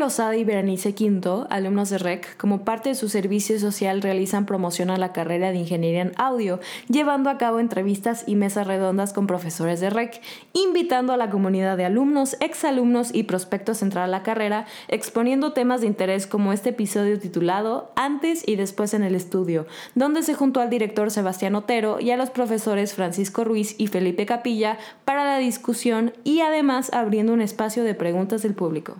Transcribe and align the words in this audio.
Lozada 0.00 0.34
y 0.34 0.44
Berenice 0.44 0.94
Quinto, 0.94 1.46
alumnos 1.50 1.90
de 1.90 1.98
REC, 1.98 2.36
como 2.38 2.64
parte 2.64 2.88
de 2.88 2.94
su 2.94 3.10
servicio 3.10 3.60
social 3.60 4.00
realizan 4.00 4.46
promoción 4.46 4.88
a 4.90 4.96
la 4.96 5.12
carrera 5.12 5.52
de 5.52 5.58
Ingeniería 5.58 6.00
en 6.00 6.12
Audio, 6.16 6.58
llevando 6.88 7.28
a 7.28 7.36
cabo 7.36 7.60
entrevistas 7.60 8.24
y 8.26 8.34
mesas 8.34 8.66
redondas 8.66 9.12
con 9.12 9.26
profesores 9.26 9.78
de 9.78 9.90
REC, 9.90 10.22
invitando 10.54 11.12
a 11.12 11.18
la 11.18 11.28
comunidad 11.28 11.76
de 11.76 11.84
alumnos, 11.84 12.38
exalumnos 12.40 13.14
y 13.14 13.24
prospectos 13.24 13.82
a 13.82 13.84
entrar 13.84 14.04
a 14.04 14.08
la 14.08 14.22
carrera, 14.22 14.66
exponiendo 14.88 15.52
temas 15.52 15.82
de 15.82 15.88
interés 15.88 16.26
como 16.26 16.54
este 16.54 16.70
episodio 16.70 17.20
titulado 17.20 17.92
Antes 17.94 18.42
y 18.48 18.56
después 18.56 18.94
en 18.94 19.02
el 19.02 19.14
estudio, 19.14 19.66
donde 19.94 20.22
se 20.22 20.32
juntó 20.32 20.62
al 20.62 20.70
director 20.70 21.10
Sebastián 21.10 21.54
Otero 21.54 22.00
y 22.00 22.10
a 22.10 22.16
los 22.16 22.30
profesores 22.30 22.94
Francisco 22.94 23.44
Ruiz 23.44 23.74
y 23.76 23.88
Felipe 23.88 24.24
Capilla 24.24 24.78
para 25.04 25.24
la 25.24 25.36
discusión 25.36 26.14
y 26.24 26.40
además 26.40 26.90
abriendo 26.94 27.34
un 27.34 27.42
espacio 27.42 27.84
de 27.84 27.94
preguntas 27.94 28.40
del 28.42 28.54
público. 28.54 28.96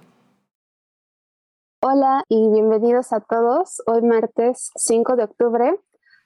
Hola 1.83 2.25
y 2.29 2.51
bienvenidos 2.51 3.11
a 3.15 3.21
todos 3.21 3.83
hoy 3.87 4.03
martes 4.03 4.71
5 4.77 5.17
de 5.17 5.25
octubre 5.25 5.81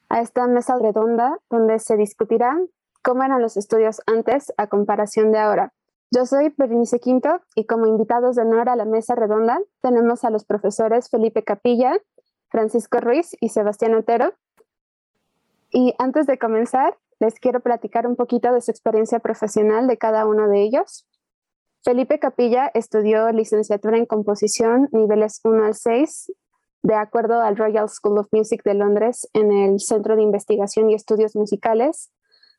a 0.08 0.20
esta 0.20 0.48
mesa 0.48 0.76
redonda 0.80 1.38
donde 1.48 1.78
se 1.78 1.96
discutirá 1.96 2.58
cómo 3.02 3.22
eran 3.22 3.40
los 3.40 3.56
estudios 3.56 4.02
antes 4.06 4.52
a 4.56 4.66
comparación 4.66 5.30
de 5.30 5.38
ahora. 5.38 5.72
Yo 6.10 6.26
soy 6.26 6.52
Berenice 6.58 6.98
Quinto 6.98 7.40
y 7.54 7.66
como 7.66 7.86
invitados 7.86 8.34
de 8.34 8.42
honor 8.42 8.68
a 8.68 8.74
la 8.74 8.84
mesa 8.84 9.14
redonda 9.14 9.60
tenemos 9.80 10.24
a 10.24 10.30
los 10.30 10.44
profesores 10.44 11.08
Felipe 11.08 11.44
Capilla, 11.44 12.00
Francisco 12.48 12.98
Ruiz 12.98 13.36
y 13.40 13.50
Sebastián 13.50 13.94
Otero. 13.94 14.34
Y 15.70 15.94
antes 15.98 16.26
de 16.26 16.36
comenzar, 16.36 16.98
les 17.20 17.38
quiero 17.38 17.60
platicar 17.60 18.08
un 18.08 18.16
poquito 18.16 18.52
de 18.52 18.60
su 18.60 18.72
experiencia 18.72 19.20
profesional 19.20 19.86
de 19.86 19.98
cada 19.98 20.26
uno 20.26 20.48
de 20.48 20.62
ellos. 20.62 21.06
Felipe 21.84 22.18
Capilla 22.18 22.70
estudió 22.72 23.30
licenciatura 23.30 23.98
en 23.98 24.06
composición 24.06 24.88
niveles 24.90 25.40
1 25.44 25.66
al 25.66 25.74
6 25.74 26.32
de 26.82 26.94
acuerdo 26.94 27.42
al 27.42 27.58
Royal 27.58 27.90
School 27.90 28.18
of 28.18 28.28
Music 28.32 28.62
de 28.64 28.72
Londres 28.72 29.28
en 29.34 29.52
el 29.52 29.80
Centro 29.80 30.16
de 30.16 30.22
Investigación 30.22 30.88
y 30.88 30.94
Estudios 30.94 31.36
Musicales, 31.36 32.10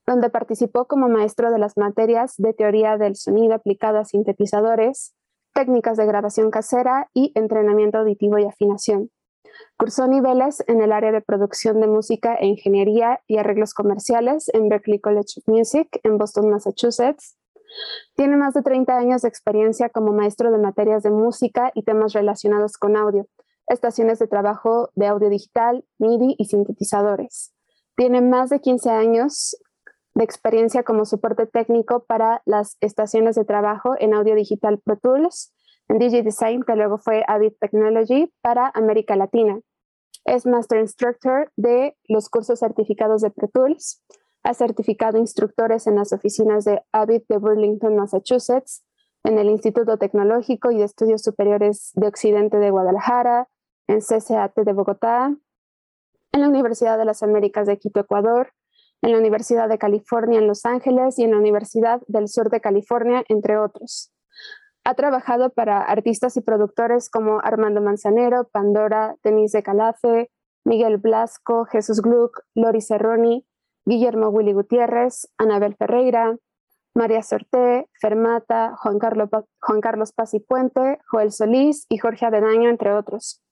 donde 0.05 0.29
participó 0.29 0.85
como 0.85 1.09
maestro 1.09 1.51
de 1.51 1.57
las 1.57 1.75
materias 1.75 2.35
de 2.37 2.53
teoría 2.53 2.97
del 2.97 3.15
sonido 3.15 3.55
aplicado 3.55 3.97
a 3.97 4.05
sintetizadores, 4.05 5.15
técnicas 5.55 5.97
de 5.97 6.05
grabación 6.05 6.51
casera 6.51 7.09
y 7.15 7.31
entrenamiento 7.33 7.97
auditivo 7.97 8.37
y 8.37 8.45
afinación. 8.45 9.09
Cursó 9.75 10.05
niveles 10.05 10.63
en 10.67 10.81
el 10.81 10.91
área 10.91 11.11
de 11.11 11.21
producción 11.21 11.81
de 11.81 11.87
música 11.87 12.35
e 12.35 12.45
ingeniería 12.45 13.21
y 13.25 13.37
arreglos 13.37 13.73
comerciales 13.73 14.49
en 14.53 14.69
Berklee 14.69 15.01
College 15.01 15.39
of 15.39 15.47
Music 15.47 15.99
en 16.03 16.19
Boston, 16.19 16.51
Massachusetts, 16.51 17.37
tiene 18.15 18.37
más 18.37 18.53
de 18.53 18.61
30 18.61 18.97
años 18.97 19.21
de 19.21 19.29
experiencia 19.29 19.89
como 19.89 20.13
maestro 20.13 20.51
de 20.51 20.57
materias 20.57 21.03
de 21.03 21.11
música 21.11 21.71
y 21.73 21.83
temas 21.83 22.13
relacionados 22.13 22.77
con 22.77 22.95
audio, 22.95 23.27
estaciones 23.67 24.19
de 24.19 24.27
trabajo 24.27 24.89
de 24.95 25.07
audio 25.07 25.29
digital, 25.29 25.85
MIDI 25.97 26.35
y 26.37 26.45
sintetizadores. 26.45 27.53
Tiene 27.95 28.21
más 28.21 28.49
de 28.49 28.59
15 28.59 28.89
años 28.89 29.57
de 30.13 30.23
experiencia 30.23 30.83
como 30.83 31.05
soporte 31.05 31.45
técnico 31.45 32.05
para 32.05 32.41
las 32.45 32.77
estaciones 32.79 33.35
de 33.35 33.45
trabajo 33.45 33.95
en 33.99 34.13
audio 34.13 34.35
digital 34.35 34.79
Pro 34.79 34.97
Tools, 34.97 35.53
en 35.87 35.99
DJ 35.99 36.23
Design, 36.23 36.63
que 36.63 36.75
luego 36.75 36.97
fue 36.97 37.23
Avid 37.27 37.53
Technology 37.59 38.33
para 38.41 38.71
América 38.73 39.15
Latina. 39.15 39.59
Es 40.23 40.45
Master 40.45 40.79
Instructor 40.79 41.51
de 41.55 41.95
los 42.07 42.29
cursos 42.29 42.59
certificados 42.59 43.21
de 43.21 43.29
Pro 43.29 43.49
Tools, 43.49 44.01
ha 44.45 44.53
certificado 44.53 45.17
instructores 45.17 45.87
en 45.87 45.95
las 45.95 46.13
oficinas 46.13 46.65
de 46.65 46.79
Avid 46.91 47.23
de 47.27 47.37
Burlington, 47.37 47.95
Massachusetts, 47.95 48.85
en 49.23 49.39
el 49.39 49.49
Instituto 49.49 49.97
Tecnológico 49.97 50.69
y 50.69 50.77
de 50.77 50.83
Estudios 50.83 51.23
Superiores 51.23 51.91
de 51.95 52.07
Occidente 52.07 52.59
de 52.59 52.69
Guadalajara, 52.69 53.49
en 53.87 54.01
CCAT 54.01 54.55
de 54.55 54.73
Bogotá, 54.73 55.35
en 56.31 56.41
la 56.41 56.47
Universidad 56.47 56.99
de 56.99 57.05
las 57.05 57.23
Américas 57.23 57.65
de 57.65 57.79
Quito, 57.79 58.01
Ecuador, 58.01 58.51
en 59.01 59.13
la 59.13 59.17
Universidad 59.17 59.67
de 59.67 59.79
California 59.79 60.37
en 60.37 60.47
Los 60.47 60.63
Ángeles 60.65 61.17
y 61.17 61.23
en 61.23 61.31
la 61.31 61.37
Universidad 61.37 62.01
del 62.07 62.27
Sur 62.27 62.51
de 62.51 62.61
California, 62.61 63.23
entre 63.29 63.57
otros. 63.57 64.11
Ha 64.83 64.93
trabajado 64.93 65.49
para 65.49 65.81
artistas 65.81 66.37
y 66.37 66.41
productores 66.41 67.09
como 67.09 67.39
Armando 67.43 67.81
Manzanero, 67.81 68.47
Pandora, 68.51 69.15
Denise 69.23 69.57
de 69.57 69.63
Calafe, 69.63 70.29
Miguel 70.63 70.97
Blasco, 70.97 71.65
Jesús 71.65 71.99
Gluck, 72.03 72.43
Lori 72.53 72.81
Cerroni, 72.81 73.43
Guillermo 73.85 74.29
Willy 74.29 74.53
Gutiérrez, 74.53 75.27
Anabel 75.37 75.75
Ferreira, 75.75 76.37
María 76.95 77.21
Sorté, 77.21 77.87
Fermata, 77.99 78.75
Juan 78.77 78.99
Carlos, 78.99 80.11
Paz 80.13 80.33
y 80.33 80.39
Puente, 80.39 80.99
Joel 81.09 81.31
Solís 81.31 81.85
y 81.89 81.97
Jorge 81.97 82.25
Avedaño, 82.25 82.69
entre 82.69 82.93
otros. 82.93 83.43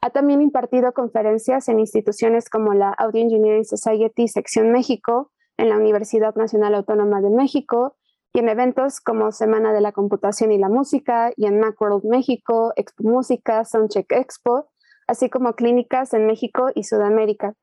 Ha 0.00 0.10
también 0.10 0.40
impartido 0.40 0.92
conferencias 0.92 1.68
en 1.68 1.80
instituciones 1.80 2.48
como 2.48 2.74
la 2.74 2.90
Audio 2.90 3.22
Engineering 3.22 3.64
Society 3.64 4.28
Sección 4.28 4.70
México, 4.70 5.32
en 5.56 5.68
la 5.68 5.76
Universidad 5.76 6.34
Nacional 6.36 6.74
Autónoma 6.74 7.20
de 7.20 7.30
México 7.30 7.96
y 8.32 8.40
en 8.40 8.48
eventos 8.48 9.00
como 9.00 9.32
Semana 9.32 9.72
de 9.72 9.80
la 9.80 9.92
Computación 9.92 10.52
y 10.52 10.58
la 10.58 10.68
Música 10.68 11.32
y 11.36 11.46
en 11.46 11.58
Macworld 11.58 12.04
México, 12.04 12.72
Expo 12.76 13.04
Música, 13.04 13.64
Soundcheck 13.64 14.12
Expo, 14.12 14.68
así 15.06 15.30
como 15.30 15.54
clínicas 15.54 16.12
en 16.12 16.26
México 16.26 16.68
y 16.74 16.84
Sudamérica. 16.84 17.54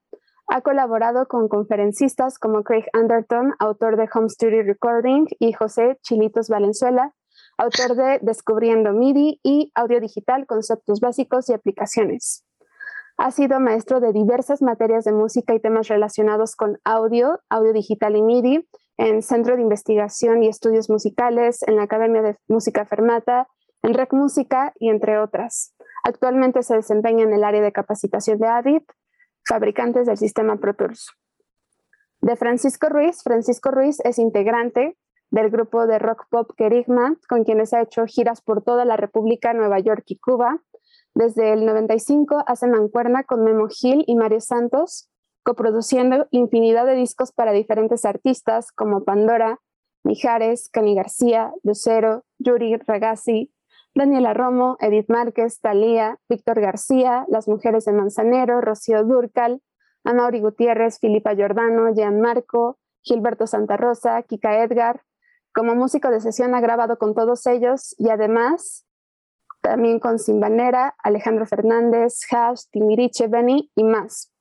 Ha 0.55 0.61
colaborado 0.61 1.27
con 1.27 1.47
conferencistas 1.47 2.37
como 2.37 2.61
Craig 2.61 2.85
Anderton, 2.93 3.55
autor 3.57 3.97
de 3.97 4.07
Home 4.13 4.29
Studio 4.29 4.61
Recording, 4.61 5.25
y 5.39 5.51
José 5.51 5.97
Chilitos 6.03 6.47
Valenzuela, 6.47 7.15
autor 7.57 7.95
de 7.95 8.19
Descubriendo 8.21 8.93
MIDI 8.93 9.39
y 9.41 9.71
Audio 9.73 9.99
Digital, 9.99 10.45
Conceptos 10.45 10.99
Básicos 10.99 11.49
y 11.49 11.53
Aplicaciones. 11.53 12.45
Ha 13.17 13.31
sido 13.31 13.59
maestro 13.59 13.99
de 13.99 14.13
diversas 14.13 14.61
materias 14.61 15.05
de 15.05 15.11
música 15.13 15.55
y 15.55 15.59
temas 15.59 15.87
relacionados 15.87 16.55
con 16.55 16.77
audio, 16.83 17.39
audio 17.49 17.73
digital 17.73 18.15
y 18.15 18.21
MIDI 18.21 18.69
en 18.97 19.23
Centro 19.23 19.55
de 19.55 19.63
Investigación 19.63 20.43
y 20.43 20.49
Estudios 20.49 20.87
Musicales, 20.87 21.63
en 21.65 21.77
la 21.77 21.83
Academia 21.83 22.21
de 22.21 22.37
Música 22.47 22.85
Fermata, 22.85 23.47
en 23.81 23.95
Rec 23.95 24.13
Música 24.13 24.71
y 24.77 24.89
entre 24.89 25.17
otras. 25.17 25.73
Actualmente 26.03 26.61
se 26.61 26.75
desempeña 26.75 27.23
en 27.23 27.33
el 27.33 27.43
área 27.43 27.61
de 27.61 27.71
capacitación 27.71 28.37
de 28.37 28.47
AVID 28.49 28.83
fabricantes 29.45 30.07
del 30.07 30.17
sistema 30.17 30.57
Pro. 30.57 30.73
De 32.21 32.35
Francisco 32.35 32.87
Ruiz, 32.89 33.21
Francisco 33.23 33.71
Ruiz 33.71 33.99
es 34.05 34.17
integrante 34.17 34.97
del 35.29 35.49
grupo 35.49 35.87
de 35.87 35.99
rock 35.99 36.27
pop 36.29 36.51
Kerigma, 36.55 37.17
con 37.27 37.43
quienes 37.43 37.73
ha 37.73 37.81
hecho 37.81 38.05
giras 38.05 38.41
por 38.41 38.63
toda 38.63 38.85
la 38.85 38.97
República, 38.97 39.53
Nueva 39.53 39.79
York 39.79 40.03
y 40.07 40.19
Cuba. 40.19 40.61
Desde 41.15 41.53
el 41.53 41.65
95 41.65 42.43
hace 42.47 42.67
mancuerna 42.67 43.23
con 43.23 43.43
Memo 43.43 43.67
Gil 43.67 44.03
y 44.07 44.15
Mario 44.15 44.41
Santos, 44.41 45.09
coproduciendo 45.43 46.27
infinidad 46.31 46.85
de 46.85 46.95
discos 46.95 47.31
para 47.31 47.51
diferentes 47.51 48.05
artistas 48.05 48.71
como 48.71 49.03
Pandora, 49.03 49.59
Mijares, 50.03 50.69
Cani 50.69 50.95
García, 50.95 51.51
Lucero, 51.63 52.23
Yuri 52.39 52.77
Ragazzi, 52.77 53.51
Daniela 53.95 54.33
Romo, 54.33 54.77
Edith 54.79 55.09
Márquez, 55.09 55.59
Talía, 55.59 56.17
Víctor 56.27 56.59
García, 56.59 57.25
Las 57.27 57.47
Mujeres 57.47 57.85
de 57.85 57.93
Manzanero, 57.93 58.59
Rocío 58.59 59.03
Durcal, 59.03 59.61
Amaury 60.03 60.41
Gutiérrez, 60.41 60.99
Filipa 60.99 61.35
Giordano, 61.35 61.93
Jean 61.93 62.19
Marco, 62.19 62.79
Gilberto 63.01 63.45
Santa 63.47 63.77
Rosa, 63.77 64.21
Kika 64.23 64.63
Edgar. 64.63 65.03
Como 65.53 65.75
músico 65.75 66.09
de 66.09 66.21
sesión 66.21 66.55
ha 66.55 66.61
grabado 66.61 66.97
con 66.97 67.13
todos 67.13 67.45
ellos 67.45 67.93
y 67.99 68.09
además 68.09 68.85
también 69.61 69.99
con 69.99 70.19
Simbanera, 70.19 70.93
Alejandro 71.01 71.45
Fernández, 71.45 72.19
Hash, 72.29 72.63
Timiriche, 72.69 73.27
Benny 73.27 73.71
y 73.75 73.83
más. 73.85 74.33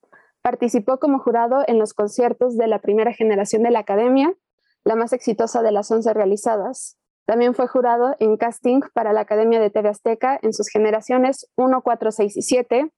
Participó 0.42 0.98
como 0.98 1.20
jurado 1.20 1.62
en 1.68 1.78
los 1.78 1.94
conciertos 1.94 2.56
de 2.56 2.66
la 2.66 2.80
primera 2.80 3.12
generación 3.12 3.62
de 3.62 3.70
la 3.70 3.78
Academia, 3.80 4.34
la 4.82 4.96
más 4.96 5.12
exitosa 5.12 5.62
de 5.62 5.70
las 5.70 5.90
once 5.92 6.12
realizadas, 6.12 6.98
también 7.24 7.54
fue 7.54 7.68
jurado 7.68 8.16
en 8.18 8.36
casting 8.36 8.80
para 8.94 9.12
la 9.12 9.20
Academia 9.20 9.60
de 9.60 9.70
TV 9.70 9.88
Azteca 9.88 10.38
en 10.42 10.52
sus 10.52 10.68
generaciones 10.68 11.48
1, 11.56 11.82
4, 11.82 12.10
6 12.10 12.36
y 12.36 12.42
7. 12.42 12.92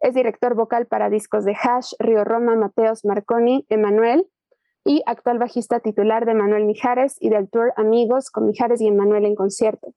Es 0.00 0.14
director 0.14 0.54
vocal 0.54 0.86
para 0.86 1.10
discos 1.10 1.44
de 1.44 1.54
Hash, 1.54 1.92
Río 1.98 2.24
Roma, 2.24 2.56
Mateos, 2.56 3.04
Marconi, 3.04 3.66
Emanuel 3.68 4.28
y 4.84 5.02
actual 5.06 5.38
bajista 5.38 5.80
titular 5.80 6.26
de 6.26 6.34
Manuel 6.34 6.64
Mijares 6.64 7.16
y 7.20 7.28
del 7.28 7.50
tour 7.50 7.72
Amigos 7.76 8.30
con 8.30 8.46
Mijares 8.46 8.80
y 8.80 8.88
Emanuel 8.88 9.26
en 9.26 9.34
concierto. 9.34 9.92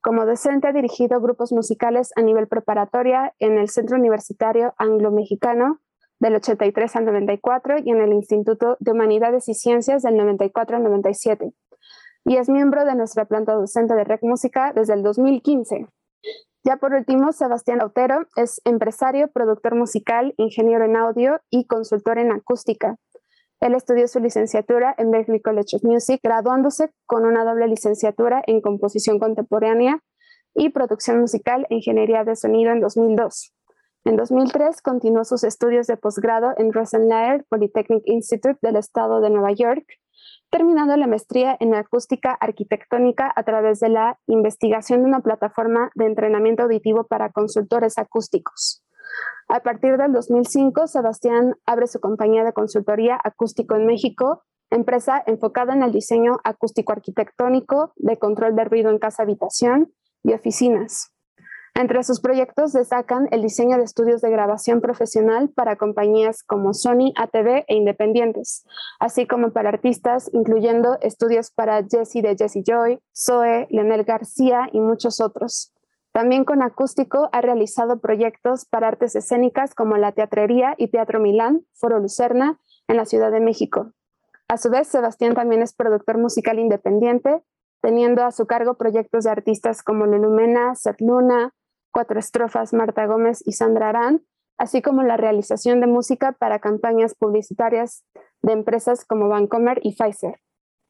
Como 0.00 0.26
docente 0.26 0.68
ha 0.68 0.72
dirigido 0.72 1.20
grupos 1.20 1.52
musicales 1.52 2.10
a 2.16 2.22
nivel 2.22 2.46
preparatoria 2.46 3.34
en 3.38 3.58
el 3.58 3.68
Centro 3.68 3.96
Universitario 3.96 4.74
Anglo-Mexicano 4.76 5.80
del 6.18 6.36
83 6.36 6.96
al 6.96 7.04
94 7.06 7.76
y 7.84 7.90
en 7.90 8.00
el 8.00 8.12
Instituto 8.12 8.76
de 8.80 8.92
Humanidades 8.92 9.48
y 9.48 9.54
Ciencias 9.54 10.02
del 10.02 10.16
94 10.16 10.76
al 10.76 10.82
97 10.84 11.52
y 12.24 12.36
es 12.36 12.48
miembro 12.48 12.84
de 12.84 12.94
nuestra 12.94 13.24
planta 13.24 13.54
docente 13.54 13.94
de 13.94 14.04
Rec 14.04 14.22
Música 14.22 14.72
desde 14.74 14.94
el 14.94 15.02
2015. 15.02 15.86
Ya 16.64 16.76
por 16.76 16.92
último, 16.94 17.32
Sebastián 17.32 17.80
Autero 17.80 18.26
es 18.36 18.60
empresario, 18.64 19.28
productor 19.32 19.74
musical, 19.74 20.34
ingeniero 20.36 20.84
en 20.84 20.96
audio 20.96 21.40
y 21.50 21.66
consultor 21.66 22.18
en 22.18 22.30
acústica. 22.30 22.96
Él 23.60 23.74
estudió 23.74 24.06
su 24.06 24.20
licenciatura 24.20 24.94
en 24.96 25.10
Berklee 25.10 25.42
College 25.42 25.76
of 25.76 25.84
Music, 25.84 26.20
graduándose 26.22 26.90
con 27.06 27.24
una 27.24 27.44
doble 27.44 27.66
licenciatura 27.66 28.42
en 28.46 28.60
composición 28.60 29.18
contemporánea 29.18 30.00
y 30.54 30.70
producción 30.70 31.20
musical 31.20 31.66
e 31.70 31.76
ingeniería 31.76 32.24
de 32.24 32.36
sonido 32.36 32.72
en 32.72 32.80
2002. 32.80 33.52
En 34.04 34.16
2003 34.16 34.82
continuó 34.82 35.24
sus 35.24 35.44
estudios 35.44 35.86
de 35.86 35.96
posgrado 35.96 36.54
en 36.56 36.72
Rosenlaer 36.72 37.44
Polytechnic 37.48 38.02
Institute 38.06 38.58
del 38.60 38.76
estado 38.76 39.20
de 39.20 39.30
Nueva 39.30 39.52
York, 39.52 39.84
terminando 40.52 40.94
la 40.98 41.06
maestría 41.06 41.56
en 41.58 41.74
acústica 41.74 42.36
arquitectónica 42.38 43.32
a 43.34 43.42
través 43.42 43.80
de 43.80 43.88
la 43.88 44.18
investigación 44.26 45.00
de 45.00 45.08
una 45.08 45.20
plataforma 45.20 45.90
de 45.94 46.04
entrenamiento 46.04 46.64
auditivo 46.64 47.04
para 47.04 47.32
consultores 47.32 47.96
acústicos. 47.96 48.84
A 49.48 49.60
partir 49.60 49.96
del 49.96 50.12
2005, 50.12 50.86
Sebastián 50.88 51.56
abre 51.64 51.86
su 51.86 52.00
compañía 52.00 52.44
de 52.44 52.52
consultoría 52.52 53.18
acústico 53.24 53.76
en 53.76 53.86
México, 53.86 54.42
empresa 54.70 55.22
enfocada 55.26 55.72
en 55.72 55.82
el 55.82 55.90
diseño 55.90 56.36
acústico 56.44 56.92
arquitectónico, 56.92 57.94
de 57.96 58.18
control 58.18 58.54
de 58.54 58.64
ruido 58.64 58.90
en 58.90 58.98
casa 58.98 59.22
habitación 59.22 59.90
y 60.22 60.34
oficinas. 60.34 61.11
Entre 61.74 62.02
sus 62.04 62.20
proyectos 62.20 62.74
destacan 62.74 63.28
el 63.30 63.40
diseño 63.40 63.78
de 63.78 63.84
estudios 63.84 64.20
de 64.20 64.30
grabación 64.30 64.82
profesional 64.82 65.48
para 65.48 65.76
compañías 65.76 66.42
como 66.42 66.74
Sony, 66.74 67.12
ATV 67.16 67.64
e 67.66 67.74
independientes, 67.74 68.66
así 69.00 69.26
como 69.26 69.52
para 69.52 69.70
artistas, 69.70 70.28
incluyendo 70.34 70.98
estudios 71.00 71.50
para 71.50 71.82
Jesse 71.82 72.22
de 72.22 72.36
Jesse 72.36 72.62
Joy, 72.62 73.00
Zoe, 73.16 73.66
Leonel 73.70 74.04
García 74.04 74.68
y 74.70 74.80
muchos 74.80 75.20
otros. 75.20 75.72
También 76.12 76.44
con 76.44 76.62
acústico 76.62 77.30
ha 77.32 77.40
realizado 77.40 78.00
proyectos 78.00 78.66
para 78.66 78.88
artes 78.88 79.16
escénicas 79.16 79.74
como 79.74 79.96
la 79.96 80.12
Teatrería 80.12 80.74
y 80.76 80.88
Teatro 80.88 81.20
Milán, 81.20 81.64
Foro 81.72 81.98
Lucerna, 81.98 82.60
en 82.86 82.98
la 82.98 83.06
Ciudad 83.06 83.32
de 83.32 83.40
México. 83.40 83.92
A 84.46 84.58
su 84.58 84.68
vez, 84.68 84.88
Sebastián 84.88 85.34
también 85.34 85.62
es 85.62 85.72
productor 85.72 86.18
musical 86.18 86.58
independiente, 86.58 87.42
teniendo 87.80 88.24
a 88.24 88.30
su 88.30 88.46
cargo 88.46 88.74
proyectos 88.74 89.24
de 89.24 89.30
artistas 89.30 89.82
como 89.82 90.04
Lulumena, 90.04 90.74
Seth 90.74 91.00
Luna, 91.00 91.54
Cuatro 91.92 92.18
Estrofas, 92.18 92.72
Marta 92.72 93.06
Gómez 93.06 93.42
y 93.46 93.52
Sandra 93.52 93.90
Arán, 93.90 94.24
así 94.58 94.80
como 94.80 95.02
la 95.02 95.16
realización 95.16 95.80
de 95.80 95.86
música 95.86 96.32
para 96.32 96.58
campañas 96.58 97.14
publicitarias 97.14 98.04
de 98.40 98.52
empresas 98.52 99.04
como 99.04 99.28
Vancomer 99.28 99.78
y 99.82 99.94
Pfizer. 99.94 100.40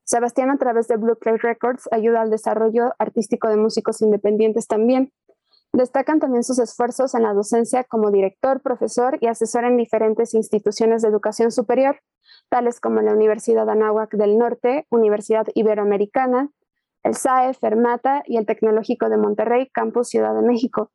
Sebastián, 0.05 0.51
a 0.51 0.59
través 0.59 0.89
de 0.89 0.97
Blue 0.97 1.17
Clay 1.17 1.39
Records, 1.39 1.89
ayuda 1.93 2.23
al 2.23 2.31
desarrollo 2.31 2.93
artístico 2.99 3.49
de 3.49 3.57
músicos 3.57 4.01
independientes 4.01 4.67
también. 4.67 5.13
Destacan 5.73 6.21
también 6.21 6.45
sus 6.45 6.59
esfuerzos 6.59 7.15
en 7.15 7.23
la 7.23 7.33
docencia 7.33 7.83
como 7.85 8.11
director, 8.11 8.61
profesor 8.61 9.17
y 9.21 9.27
asesor 9.27 9.65
en 9.65 9.77
diferentes 9.77 10.35
instituciones 10.35 11.03
de 11.03 11.09
educación 11.09 11.51
superior, 11.51 12.01
tales 12.51 12.79
como 12.79 13.01
la 13.01 13.15
Universidad 13.15 13.69
Anáhuac 13.71 14.15
del 14.15 14.37
Norte, 14.39 14.87
Universidad 14.91 15.47
Iberoamericana, 15.55 16.51
el 17.03 17.15
SAE, 17.15 17.55
Fermata 17.55 18.23
y 18.27 18.37
el 18.37 18.47
Tecnológico 18.47 19.09
de 19.09 19.17
Monterrey, 19.17 19.71
Campus 19.71 20.09
Ciudad 20.09 20.35
de 20.35 20.43
México. 20.43 20.91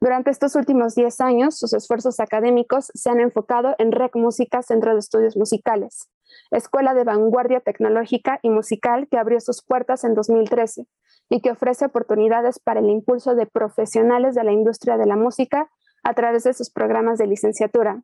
Durante 0.00 0.30
estos 0.30 0.56
últimos 0.56 0.96
10 0.96 1.20
años, 1.20 1.56
sus 1.56 1.72
esfuerzos 1.72 2.18
académicos 2.18 2.90
se 2.92 3.08
han 3.08 3.20
enfocado 3.20 3.76
en 3.78 3.92
REC 3.92 4.16
Música, 4.16 4.60
Centro 4.62 4.94
de 4.94 4.98
Estudios 4.98 5.36
Musicales, 5.36 6.10
escuela 6.50 6.92
de 6.92 7.04
vanguardia 7.04 7.60
tecnológica 7.60 8.40
y 8.42 8.50
musical 8.50 9.06
que 9.08 9.18
abrió 9.18 9.38
sus 9.38 9.64
puertas 9.64 10.02
en 10.02 10.14
2013 10.14 10.88
y 11.28 11.40
que 11.40 11.52
ofrece 11.52 11.84
oportunidades 11.84 12.58
para 12.58 12.80
el 12.80 12.90
impulso 12.90 13.36
de 13.36 13.46
profesionales 13.46 14.34
de 14.34 14.42
la 14.42 14.52
industria 14.52 14.96
de 14.96 15.06
la 15.06 15.16
música 15.16 15.70
a 16.02 16.14
través 16.14 16.42
de 16.42 16.52
sus 16.52 16.70
programas 16.70 17.18
de 17.18 17.28
licenciatura. 17.28 18.02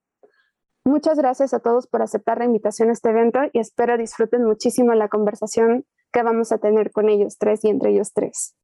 Muchas 0.85 1.19
gracias 1.19 1.53
a 1.53 1.59
todos 1.59 1.87
por 1.87 2.01
aceptar 2.01 2.39
la 2.39 2.45
invitación 2.45 2.91
a 2.91 2.93
este 2.93 3.11
evento 3.11 3.41
y 3.53 3.59
espero 3.59 3.99
disfruten 3.99 4.45
muchísimo 4.45 4.95
la 4.95 5.09
conversación 5.09 5.85
que 6.13 6.23
vamos 6.23 6.53
a 6.53 6.59
tener 6.59 6.91
con 6.91 7.09
ellos 7.09 7.37
tres 7.39 7.65
y 7.65 7.69
entre 7.69 7.91
ellos 7.91 8.13
tres. 8.13 8.55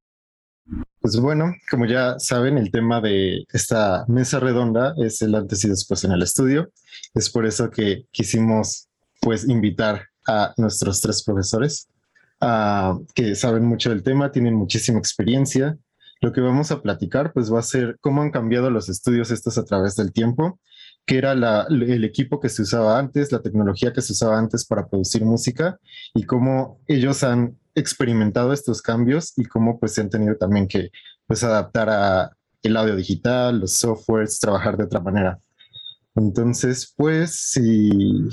Pues 1.00 1.20
bueno, 1.20 1.52
como 1.70 1.85
ya 1.85 2.19
saben, 2.19 2.56
el 2.56 2.70
tema 2.70 3.00
de 3.00 3.44
esta 3.52 4.06
mesa 4.08 4.41
redonda 4.41 4.94
es 4.96 5.20
el 5.20 5.35
antes 5.35 5.64
y 5.64 5.69
después 5.69 6.05
en 6.05 6.12
el 6.12 6.23
estudio. 6.23 6.70
Es 7.14 7.29
por 7.29 7.44
eso 7.44 7.70
que 7.70 8.06
quisimos 8.11 8.88
pues 9.20 9.46
invitar 9.46 10.08
a 10.26 10.55
nuestros 10.56 11.00
tres 11.00 11.23
profesores 11.23 11.88
que 13.14 13.35
saben 13.35 13.64
mucho 13.64 13.91
del 13.91 14.02
tema, 14.02 14.31
tienen 14.32 14.55
muchísima 14.55 14.99
experiencia. 14.99 15.79
Lo 16.20 16.32
que 16.32 16.41
vamos 16.41 16.70
a 16.70 16.82
platicar 16.82 17.32
pues 17.32 17.52
va 17.52 17.58
a 17.58 17.62
ser 17.62 17.99
cómo 18.00 18.23
han 18.23 18.31
cambiado 18.31 18.70
los 18.70 18.88
estudios 18.88 19.31
estos 19.31 19.58
a 19.58 19.64
través 19.64 19.96
del 19.96 20.12
tiempo 20.12 20.58
que 21.06 21.18
era 21.18 21.32
el 21.68 22.04
equipo 22.04 22.40
que 22.40 22.48
se 22.48 22.62
usaba 22.62 22.98
antes, 22.98 23.30
la 23.30 23.42
tecnología 23.42 23.92
que 23.92 24.00
se 24.00 24.12
usaba 24.12 24.38
antes 24.38 24.64
para 24.64 24.86
producir 24.86 25.24
música 25.24 25.78
y 26.14 26.24
cómo 26.24 26.80
ellos 26.86 27.22
han 27.22 27.58
experimentado 27.74 28.52
estos 28.52 28.80
cambios 28.80 29.32
y 29.36 29.44
cómo 29.44 29.78
pues 29.78 29.92
se 29.92 30.00
han 30.00 30.10
tenido 30.10 30.36
también 30.36 30.66
que 30.66 30.90
pues 31.26 31.42
adaptar 31.42 31.90
a 31.90 32.30
el 32.62 32.76
audio 32.76 32.96
digital, 32.96 33.60
los 33.60 33.74
softwares, 33.74 34.38
trabajar 34.38 34.76
de 34.76 34.84
otra 34.84 35.00
manera. 35.00 35.38
Entonces, 36.14 36.92
pues 36.96 37.34
si, 37.50 38.28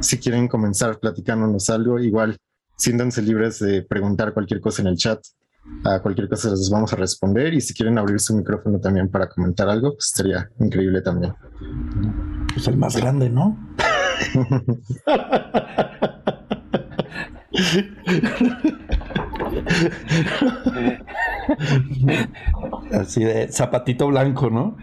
si 0.00 0.18
quieren 0.18 0.48
comenzar 0.48 0.98
platicándonos 0.98 1.70
algo, 1.70 1.98
igual 1.98 2.36
siéntanse 2.76 3.22
libres 3.22 3.58
de 3.58 3.82
preguntar 3.82 4.34
cualquier 4.34 4.60
cosa 4.60 4.82
en 4.82 4.88
el 4.88 4.96
chat 4.96 5.20
a 5.84 6.00
cualquier 6.00 6.28
cosa 6.28 6.50
les 6.50 6.68
vamos 6.70 6.92
a 6.92 6.96
responder 6.96 7.54
y 7.54 7.60
si 7.60 7.72
quieren 7.74 7.98
abrir 7.98 8.18
su 8.20 8.36
micrófono 8.36 8.78
también 8.78 9.08
para 9.08 9.28
comentar 9.28 9.68
algo, 9.68 9.92
pues 9.92 10.06
estaría 10.06 10.48
increíble 10.58 11.00
también. 11.00 11.34
Pues 12.52 12.66
el 12.68 12.76
más 12.76 12.96
grande, 12.96 13.30
¿no? 13.30 13.56
Así 22.92 23.24
de 23.24 23.48
zapatito 23.50 24.08
blanco, 24.08 24.50
¿no? 24.50 24.76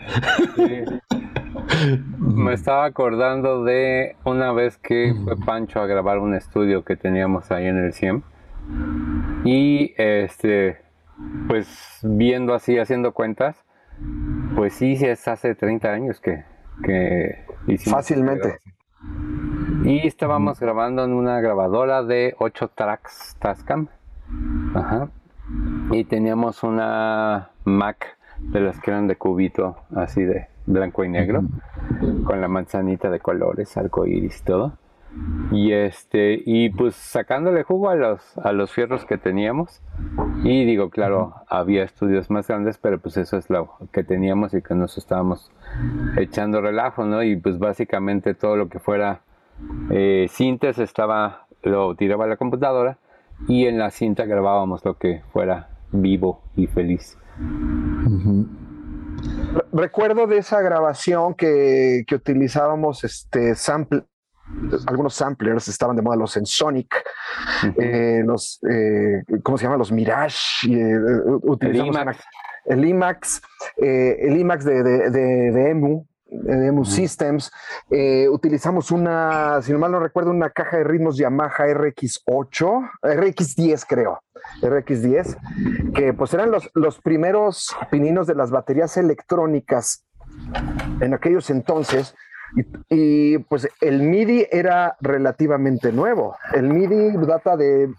Me 2.18 2.54
estaba 2.54 2.86
acordando 2.86 3.64
de 3.64 4.16
una 4.24 4.52
vez 4.54 4.78
que 4.78 5.14
fue 5.24 5.36
Pancho 5.38 5.82
a 5.82 5.88
grabar 5.88 6.20
un 6.20 6.36
estudio 6.36 6.84
que 6.84 6.96
teníamos 6.96 7.52
ahí 7.52 7.66
en 7.68 7.78
el 7.78 7.94
CIEM 7.94 8.22
y 9.44 9.94
este, 9.98 10.78
pues 11.48 12.00
viendo 12.04 12.54
así, 12.54 12.78
haciendo 12.78 13.14
cuentas, 13.14 13.64
pues 14.56 14.74
sí, 14.74 14.98
es 15.02 15.28
hace 15.28 15.56
30 15.56 15.92
años 15.92 16.20
que, 16.20 16.44
que 16.84 17.46
hicimos. 17.68 18.00
Fácilmente. 18.00 18.60
Y 19.84 20.08
estábamos 20.08 20.60
grabando 20.60 21.04
en 21.04 21.14
una 21.14 21.42
grabadora 21.42 22.04
de 22.04 22.36
8 22.40 22.72
tracks 22.74 23.36
Tascam. 23.40 23.88
Ajá. 24.74 25.10
Y 25.92 26.06
teníamos 26.06 26.64
una 26.64 27.50
Mac 27.66 28.18
de 28.40 28.62
las 28.62 28.80
que 28.80 28.92
eran 28.92 29.08
de 29.08 29.16
cubito, 29.16 29.78
así 29.96 30.24
de 30.24 30.48
blanco 30.66 31.04
y 31.04 31.10
negro, 31.10 31.44
con 32.26 32.40
la 32.40 32.48
manzanita 32.48 33.10
de 33.10 33.20
colores, 33.20 33.76
arco 33.78 34.06
iris 34.06 34.40
y 34.40 34.44
todo. 34.44 34.78
Y 35.52 35.72
este, 35.72 36.42
y 36.46 36.70
pues 36.70 36.96
sacándole 36.96 37.64
jugo 37.64 37.90
a 37.90 37.96
los, 37.96 38.38
a 38.40 38.52
los 38.52 38.72
fierros 38.72 39.06
que 39.06 39.18
teníamos. 39.18 39.82
Y 40.44 40.66
digo, 40.66 40.90
claro, 40.90 41.36
había 41.48 41.84
estudios 41.84 42.32
más 42.32 42.48
grandes, 42.48 42.78
pero 42.78 43.00
pues 43.00 43.18
eso 43.18 43.38
es 43.38 43.50
lo 43.50 43.78
que 43.92 44.04
teníamos 44.04 44.54
y 44.54 44.62
que 44.62 44.74
nos 44.74 44.98
estábamos 44.98 45.52
echando 46.18 46.62
relajo, 46.62 47.06
¿no? 47.06 47.22
Y 47.22 47.36
pues 47.36 47.60
básicamente 47.60 48.34
todo 48.34 48.56
lo 48.56 48.70
que 48.70 48.80
fuera 48.80 49.22
eh, 49.92 50.28
cintas 50.30 50.80
estaba, 50.80 51.46
lo 51.62 51.96
tiraba 51.96 52.26
a 52.26 52.28
la 52.28 52.38
computadora 52.38 52.98
y 53.48 53.68
en 53.68 53.78
la 53.78 53.92
cinta 53.92 54.26
grabábamos 54.26 54.84
lo 54.86 54.98
que 54.98 55.22
fuera 55.32 55.70
vivo 55.92 56.42
y 56.56 56.68
feliz. 56.68 57.18
Recuerdo 59.72 60.28
de 60.28 60.38
esa 60.38 60.62
grabación 60.62 61.34
que, 61.36 62.04
que 62.08 62.16
utilizábamos 62.16 63.04
este 63.04 63.56
sample, 63.56 64.04
algunos 64.88 65.14
samplers 65.14 65.68
estaban 65.68 65.96
de 65.96 66.02
moda, 66.02 66.18
los 66.18 66.36
Ensonic, 66.38 67.04
eh, 67.78 68.22
los, 68.26 68.60
eh, 68.70 69.24
¿cómo 69.42 69.58
se 69.58 69.64
llama? 69.64 69.78
Los 69.78 69.92
Mirage, 69.92 70.68
eh, 70.68 70.98
utilizamos 71.44 71.96
el 72.66 72.86
IMAX, 72.86 73.42
el 73.78 74.38
IMAX, 74.38 74.66
de, 74.66 74.84
de, 74.84 75.10
de, 75.10 75.70
EMU, 75.70 76.06
de 76.26 76.68
EMU 76.68 76.86
Systems. 76.86 77.52
utilizamos 78.32 78.92
una, 78.92 79.62
si 79.62 79.72
no 79.72 79.80
mal 79.80 79.92
no 79.92 80.00
recuerdo, 80.00 80.32
una 80.32 80.50
caja 80.50 80.78
de 80.78 80.84
ritmos 80.84 81.18
Yamaha 81.18 81.68
RX8, 81.68 82.92
RX10 83.02 83.86
creo, 83.88 84.20
RX10, 84.62 85.94
que 85.94 86.14
pues 86.14 86.34
eran 86.34 86.52
los, 86.52 86.70
los 86.74 87.00
primeros 87.00 87.76
pininos 87.90 88.28
de 88.28 88.36
las 88.36 88.52
baterías 88.52 88.98
electrónicas 88.98 90.06
en 91.00 91.14
aquellos 91.14 91.50
entonces 91.50 92.16
y, 92.90 93.38
pues 93.40 93.68
el 93.82 94.02
MIDI 94.02 94.48
era 94.52 94.96
relativamente 95.02 95.92
nuevo. 95.92 96.36
El 96.54 96.70
MIDI 96.70 97.18
data 97.26 97.58
de 97.58 97.90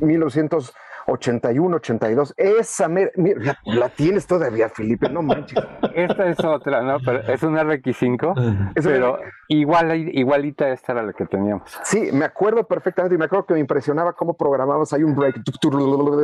1900 0.00 0.74
81, 1.06 1.76
82. 1.76 2.34
Esa, 2.36 2.88
mira, 2.88 3.10
la, 3.16 3.58
la, 3.64 3.88
tienes 3.88 4.26
todavía, 4.26 4.68
Felipe, 4.68 5.08
no 5.08 5.22
manches. 5.22 5.62
Esta 5.94 6.28
es 6.28 6.42
otra, 6.42 6.82
¿no? 6.82 6.98
Pero 7.04 7.20
es 7.32 7.42
una 7.42 7.62
RX5, 7.62 8.72
pero 8.82 9.18
igual, 9.48 10.08
igualita 10.12 10.68
esta 10.68 10.92
era 10.92 11.02
la 11.02 11.12
que 11.12 11.26
teníamos. 11.26 11.70
Sí, 11.82 12.10
me 12.12 12.24
acuerdo 12.24 12.66
perfectamente 12.66 13.14
y 13.14 13.18
me 13.18 13.26
acuerdo 13.26 13.46
que 13.46 13.54
me 13.54 13.60
impresionaba 13.60 14.12
cómo 14.14 14.34
programamos. 14.34 14.92
Hay 14.92 15.02
un 15.02 15.14
break 15.14 15.42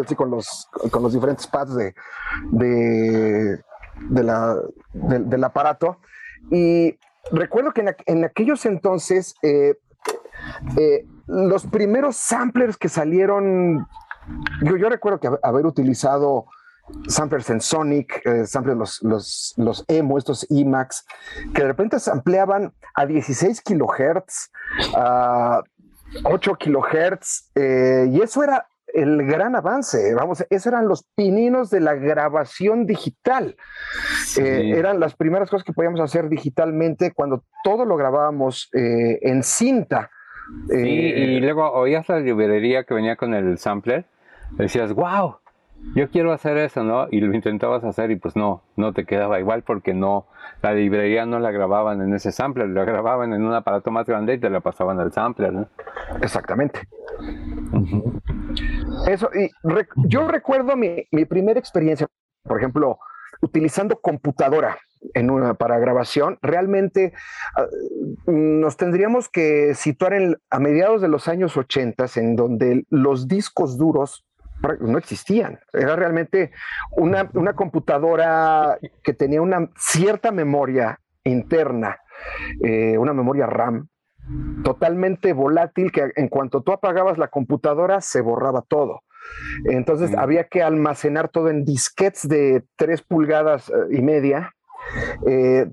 así 0.04 0.14
con 0.14 0.30
los, 0.30 0.68
con 0.90 1.02
los 1.02 1.12
diferentes 1.12 1.46
pads 1.46 1.74
de, 1.74 1.94
de, 2.50 3.58
de 4.08 4.22
la, 4.22 4.56
del 4.92 5.44
aparato. 5.44 5.98
Y 6.50 6.98
recuerdo 7.32 7.72
que 7.72 7.84
en, 8.06 8.24
aquellos 8.24 8.66
entonces, 8.66 9.34
eh, 9.42 9.74
eh, 10.76 11.06
los 11.26 11.66
primeros 11.66 12.16
samplers 12.16 12.76
que 12.76 12.88
salieron, 12.88 13.86
yo, 14.62 14.88
recuerdo 14.88 15.20
que 15.20 15.30
haber 15.42 15.66
utilizado 15.66 16.46
samplers 17.06 17.50
en 17.50 17.60
Sonic, 17.60 18.20
eh, 18.24 18.46
samplers 18.46 18.78
los, 18.78 19.02
los, 19.02 19.54
los 19.56 19.84
emo, 19.88 20.18
estos 20.18 20.46
Emax, 20.50 21.04
que 21.54 21.62
de 21.62 21.68
repente 21.68 22.00
sampleaban 22.00 22.72
a 22.94 23.06
16 23.06 23.60
kilohertz, 23.62 24.50
a 24.96 25.62
8 26.24 26.54
kilohertz, 26.56 27.50
y 27.54 28.20
eso 28.20 28.42
era 28.42 28.66
el 28.94 29.26
gran 29.26 29.56
avance. 29.56 30.14
Vamos, 30.14 30.44
esos 30.50 30.66
eran 30.66 30.88
los 30.88 31.04
pininos 31.14 31.70
de 31.70 31.80
la 31.80 31.94
grabación 31.94 32.86
digital. 32.86 33.56
Eh, 34.38 34.74
eran 34.76 35.00
las 35.00 35.14
primeras 35.14 35.50
cosas 35.50 35.64
que 35.64 35.72
podíamos 35.72 36.00
hacer 36.00 36.28
digitalmente 36.28 37.12
cuando 37.12 37.44
todo 37.64 37.84
lo 37.84 37.96
grabábamos 37.96 38.68
eh, 38.72 39.18
en 39.22 39.42
cinta. 39.42 40.10
Sí, 40.68 40.76
y 40.76 41.36
eh, 41.36 41.40
luego 41.40 41.70
oías 41.72 42.08
la 42.08 42.18
librería 42.20 42.84
que 42.84 42.94
venía 42.94 43.16
con 43.16 43.34
el 43.34 43.58
sampler, 43.58 44.04
decías, 44.58 44.92
wow, 44.92 45.36
yo 45.94 46.08
quiero 46.10 46.32
hacer 46.32 46.56
eso, 46.58 46.84
¿no? 46.84 47.08
Y 47.10 47.20
lo 47.20 47.34
intentabas 47.34 47.84
hacer 47.84 48.10
y 48.10 48.16
pues 48.16 48.36
no, 48.36 48.62
no 48.76 48.92
te 48.92 49.04
quedaba 49.04 49.40
igual 49.40 49.62
porque 49.62 49.94
no, 49.94 50.26
la 50.62 50.72
librería 50.72 51.26
no 51.26 51.38
la 51.40 51.50
grababan 51.50 52.00
en 52.02 52.14
ese 52.14 52.32
sampler, 52.32 52.68
la 52.68 52.84
grababan 52.84 53.32
en 53.32 53.44
un 53.44 53.54
aparato 53.54 53.90
más 53.90 54.06
grande 54.06 54.34
y 54.34 54.38
te 54.38 54.50
la 54.50 54.60
pasaban 54.60 55.00
al 55.00 55.12
sampler, 55.12 55.52
¿no? 55.52 55.68
Exactamente. 56.22 56.80
Eso, 59.06 59.30
y 59.34 59.50
yo 60.08 60.28
recuerdo 60.28 60.76
mi, 60.76 61.06
primera 61.28 61.58
experiencia, 61.58 62.06
por 62.42 62.58
ejemplo, 62.58 62.98
utilizando 63.40 64.00
computadora 64.00 64.78
en 65.14 65.30
una, 65.30 65.54
para 65.54 65.78
grabación, 65.78 66.38
realmente 66.42 67.12
ah, 67.56 67.66
nos 68.26 68.76
tendríamos 68.76 69.28
que 69.28 69.74
situar 69.74 70.12
en, 70.12 70.36
a 70.50 70.58
mediados 70.58 71.00
de 71.00 71.08
los 71.08 71.28
años 71.28 71.56
80, 71.56 72.06
en 72.16 72.36
donde 72.36 72.84
los 72.90 73.28
discos 73.28 73.78
duros 73.78 74.26
no 74.80 74.98
existían. 74.98 75.58
Era 75.72 75.96
realmente 75.96 76.52
una, 76.92 77.30
una 77.34 77.54
computadora 77.54 78.78
que 79.02 79.14
tenía 79.14 79.40
una 79.40 79.70
cierta 79.76 80.32
memoria 80.32 81.00
interna, 81.24 81.98
eh, 82.62 82.98
una 82.98 83.14
memoria 83.14 83.46
RAM, 83.46 83.88
totalmente 84.62 85.32
volátil 85.32 85.92
que 85.92 86.12
en 86.16 86.28
cuanto 86.28 86.62
tú 86.62 86.72
apagabas 86.72 87.18
la 87.18 87.28
computadora 87.28 88.00
se 88.00 88.20
borraba 88.20 88.62
todo. 88.62 89.02
Entonces 89.64 90.14
había 90.16 90.48
que 90.48 90.62
almacenar 90.62 91.28
todo 91.28 91.50
en 91.50 91.64
disquetes 91.64 92.28
de 92.28 92.64
tres 92.76 93.02
pulgadas 93.02 93.68
eh, 93.68 93.96
y 93.96 94.02
media. 94.02 94.54
Eh, 95.26 95.70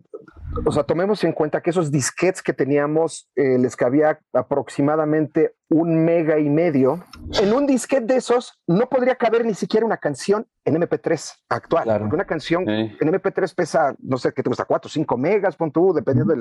o 0.66 0.72
sea, 0.72 0.84
tomemos 0.84 1.24
en 1.24 1.34
cuenta 1.34 1.62
que 1.62 1.70
esos 1.70 1.92
disquetes 1.92 2.42
que 2.42 2.54
teníamos 2.54 3.30
eh, 3.36 3.58
les 3.58 3.76
cabía 3.76 4.20
aproximadamente 4.34 5.56
un 5.70 6.06
mega 6.06 6.40
y 6.40 6.50
medio. 6.50 7.04
En 7.42 7.54
un 7.54 7.68
disquete 7.68 8.06
de 8.06 8.16
esos 8.18 8.60
no 8.68 8.88
podría 8.88 9.16
caber 9.16 9.46
ni 9.46 9.54
siquiera 9.54 9.86
una 9.86 9.98
canción 9.98 10.48
en 10.64 10.76
MP3 10.76 11.44
actual. 11.50 12.00
Porque 12.00 12.16
una 12.16 12.26
canción 12.26 12.68
en 12.70 12.98
MP3 12.98 13.54
pesa, 13.54 13.96
no 14.00 14.18
sé, 14.18 14.34
¿qué 14.34 14.44
te 14.44 14.50
gusta? 14.50 14.66
4 14.66 14.88
o 14.88 14.90
5 14.90 15.18
megas, 15.18 15.56
pon 15.58 15.72
tú, 15.72 15.94
dependiendo 15.94 16.36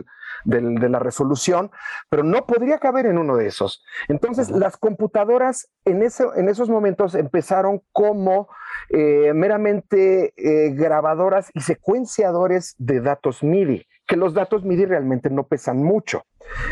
de 0.44 0.88
la 0.88 0.98
resolución, 0.98 1.70
pero 2.08 2.22
no 2.22 2.46
podría 2.46 2.78
caber 2.78 3.06
en 3.06 3.18
uno 3.18 3.36
de 3.36 3.46
esos. 3.46 3.84
Entonces, 4.08 4.50
las 4.50 4.76
computadoras 4.76 5.68
en, 5.84 6.02
ese, 6.02 6.24
en 6.36 6.48
esos 6.48 6.68
momentos 6.68 7.14
empezaron 7.14 7.82
como 7.92 8.48
eh, 8.90 9.32
meramente 9.34 10.34
eh, 10.36 10.70
grabadoras 10.72 11.50
y 11.54 11.60
secuenciadores 11.60 12.74
de 12.78 13.00
datos 13.00 13.42
MIDI 13.42 13.86
que 14.06 14.16
los 14.16 14.34
datos 14.34 14.64
MIDI 14.64 14.86
realmente 14.86 15.30
no 15.30 15.44
pesan 15.44 15.82
mucho. 15.82 16.22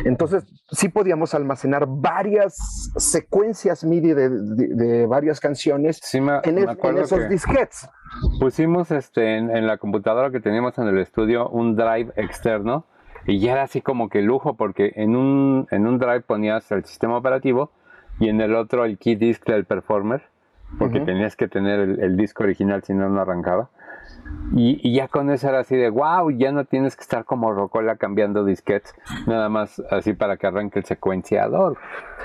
Entonces, 0.05 0.45
sí 0.71 0.89
podíamos 0.89 1.35
almacenar 1.35 1.87
varias 1.89 2.55
secuencias 2.97 3.85
MIDI 3.85 4.15
de, 4.15 5.07
varias 5.07 5.41
canciones 5.41 6.01
en, 6.15 6.59
esos 6.99 7.29
disquetes. 7.29 7.89
Pusimos 8.39 8.91
este, 8.93 9.37
en, 9.37 9.67
la 9.67 9.79
computadora 9.79 10.31
que 10.31 10.41
teníamos 10.41 10.79
en 10.79 10.87
el 10.87 10.99
estudio 10.99 11.49
un 11.49 11.75
drive 11.75 12.13
externo 12.17 12.87
y 13.27 13.41
ya 13.41 13.53
era 13.53 13.63
así 13.63 13.81
como 13.81 14.09
que 14.09 14.23
lujo 14.23 14.55
porque 14.55 14.93
en 14.97 15.17
un, 15.17 15.67
en 15.71 15.87
un 15.87 15.99
drive 15.99 16.21
ponías 16.21 16.71
el 16.71 16.85
sistema 16.85 17.17
operativo 17.17 17.73
y 18.21 18.29
en 18.29 18.41
el 18.41 18.55
otro 18.55 18.85
el 18.85 18.99
key 18.99 19.17
disc 19.17 19.45
del 19.47 19.65
performer 19.65 20.23
porque 20.79 21.01
tenías 21.01 21.37
que 21.37 21.49
tener 21.49 21.81
el, 21.81 22.01
el 22.01 22.17
disco 22.17 22.43
original 22.43 22.83
si 22.85 22.95
no 22.95 23.09
no 23.09 23.21
arrancaba. 23.21 23.71
Y, 24.57 24.95
ya 24.95 25.09
con 25.09 25.31
eso 25.31 25.49
era 25.49 25.61
así 25.61 25.77
de 25.77 25.91
wow, 25.91 26.31
ya 26.31 26.53
no 26.53 26.65
tienes 26.65 26.97
que 26.97 27.03
estar 27.03 27.25
como 27.25 27.53
Rocola 27.53 27.97
cambiando 27.97 28.45
disquetes, 28.45 28.95
nada 29.27 29.49
más 29.49 29.81
así 29.91 30.13
para 30.13 30.37
que 30.37 30.47
arranque 30.47 30.79
el 30.79 30.85
secuenciador. 30.85 31.77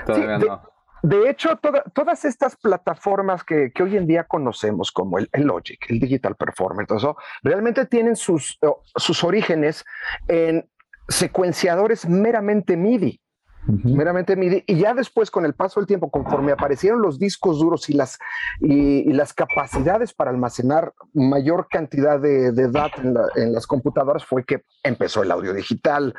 Todavía 0.06 0.38
de, 0.38 0.46
no. 0.46 0.62
De 1.02 1.30
hecho, 1.30 1.58
todas 1.94 2.24
estas 2.24 2.56
plataformas 2.56 3.42
que, 3.42 3.72
hoy 3.80 3.96
en 3.96 4.06
día 4.06 4.24
conocemos 4.24 4.92
como 4.92 5.18
el, 5.18 5.28
Logic, 5.32 5.78
el 5.88 5.98
Digital 5.98 6.36
Performer, 6.36 6.86
todo 6.86 6.98
eso, 6.98 7.16
realmente 7.42 7.86
tienen 7.86 8.16
sus, 8.16 8.58
sus 8.96 9.24
orígenes 9.24 9.84
en 10.28 10.68
secuenciadores 11.08 12.06
meramente 12.08 12.76
MIDI 12.76 13.20
meramente 13.66 14.36
MIDI. 14.36 14.64
Y 14.66 14.78
ya 14.78 14.94
después, 14.94 15.30
con 15.30 15.44
el 15.44 15.54
paso 15.54 15.80
del 15.80 15.86
tiempo, 15.86 16.10
conforme 16.10 16.52
aparecieron 16.52 17.02
los 17.02 17.18
discos 17.18 17.58
duros 17.58 17.88
y 17.90 17.94
las, 17.94 18.18
y, 18.60 19.12
las 19.12 19.32
capacidades 19.32 20.12
para 20.12 20.30
almacenar 20.30 20.94
mayor 21.12 21.68
cantidad 21.68 22.20
de, 22.20 22.52
de 22.52 22.70
data 22.70 23.02
en, 23.36 23.52
las 23.52 23.66
computadoras, 23.66 24.24
fue 24.24 24.44
que 24.44 24.64
empezó 24.82 25.22
el 25.22 25.30
audio 25.30 25.52
digital 25.52 26.14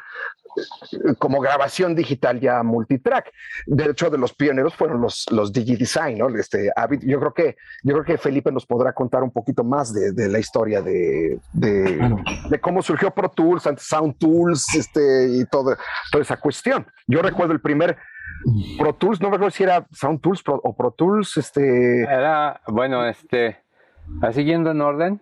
como 1.17 1.39
grabación 1.39 1.95
digital 1.95 2.39
ya 2.39 2.63
multitrack. 2.63 3.31
De 3.65 3.85
hecho, 3.85 4.09
de 4.09 4.17
los 4.17 4.33
pioneros 4.33 4.75
fueron 4.75 5.01
los, 5.01 5.25
los 5.31 5.51
DigiDesign, 5.51 6.17
¿no? 6.17 6.29
Este, 6.29 6.71
yo, 7.01 7.19
creo 7.19 7.33
que, 7.33 7.57
yo 7.83 7.93
creo 7.93 8.05
que 8.05 8.17
Felipe 8.17 8.51
nos 8.51 8.65
podrá 8.65 8.93
contar 8.93 9.23
un 9.23 9.31
poquito 9.31 9.63
más 9.63 9.93
de, 9.93 10.29
la 10.29 10.39
historia 10.39 10.81
de, 10.81 11.39
de, 11.53 12.59
cómo 12.61 12.81
surgió 12.81 13.11
Pro 13.11 13.29
Tools, 13.29 13.63
Sound 13.77 14.17
Tools 14.17 14.75
este, 14.75 15.27
y 15.29 15.45
todo, 15.45 15.75
toda 16.11 16.21
esa 16.21 16.37
cuestión. 16.37 16.87
Yo 17.07 17.21
recuerdo 17.21 17.53
el 17.53 17.61
primer 17.61 17.97
Pro 18.77 18.93
Tools, 18.93 19.21
no 19.21 19.29
me 19.29 19.35
acuerdo 19.35 19.51
si 19.51 19.63
era 19.63 19.85
Sound 19.91 20.21
Tools 20.21 20.43
o 20.45 20.75
Pro 20.75 20.91
Tools. 20.91 21.37
Este... 21.37 22.01
Era, 22.01 22.61
bueno, 22.67 23.05
este, 23.05 23.57
siguiendo 24.33 24.71
en 24.71 24.81
orden, 24.81 25.21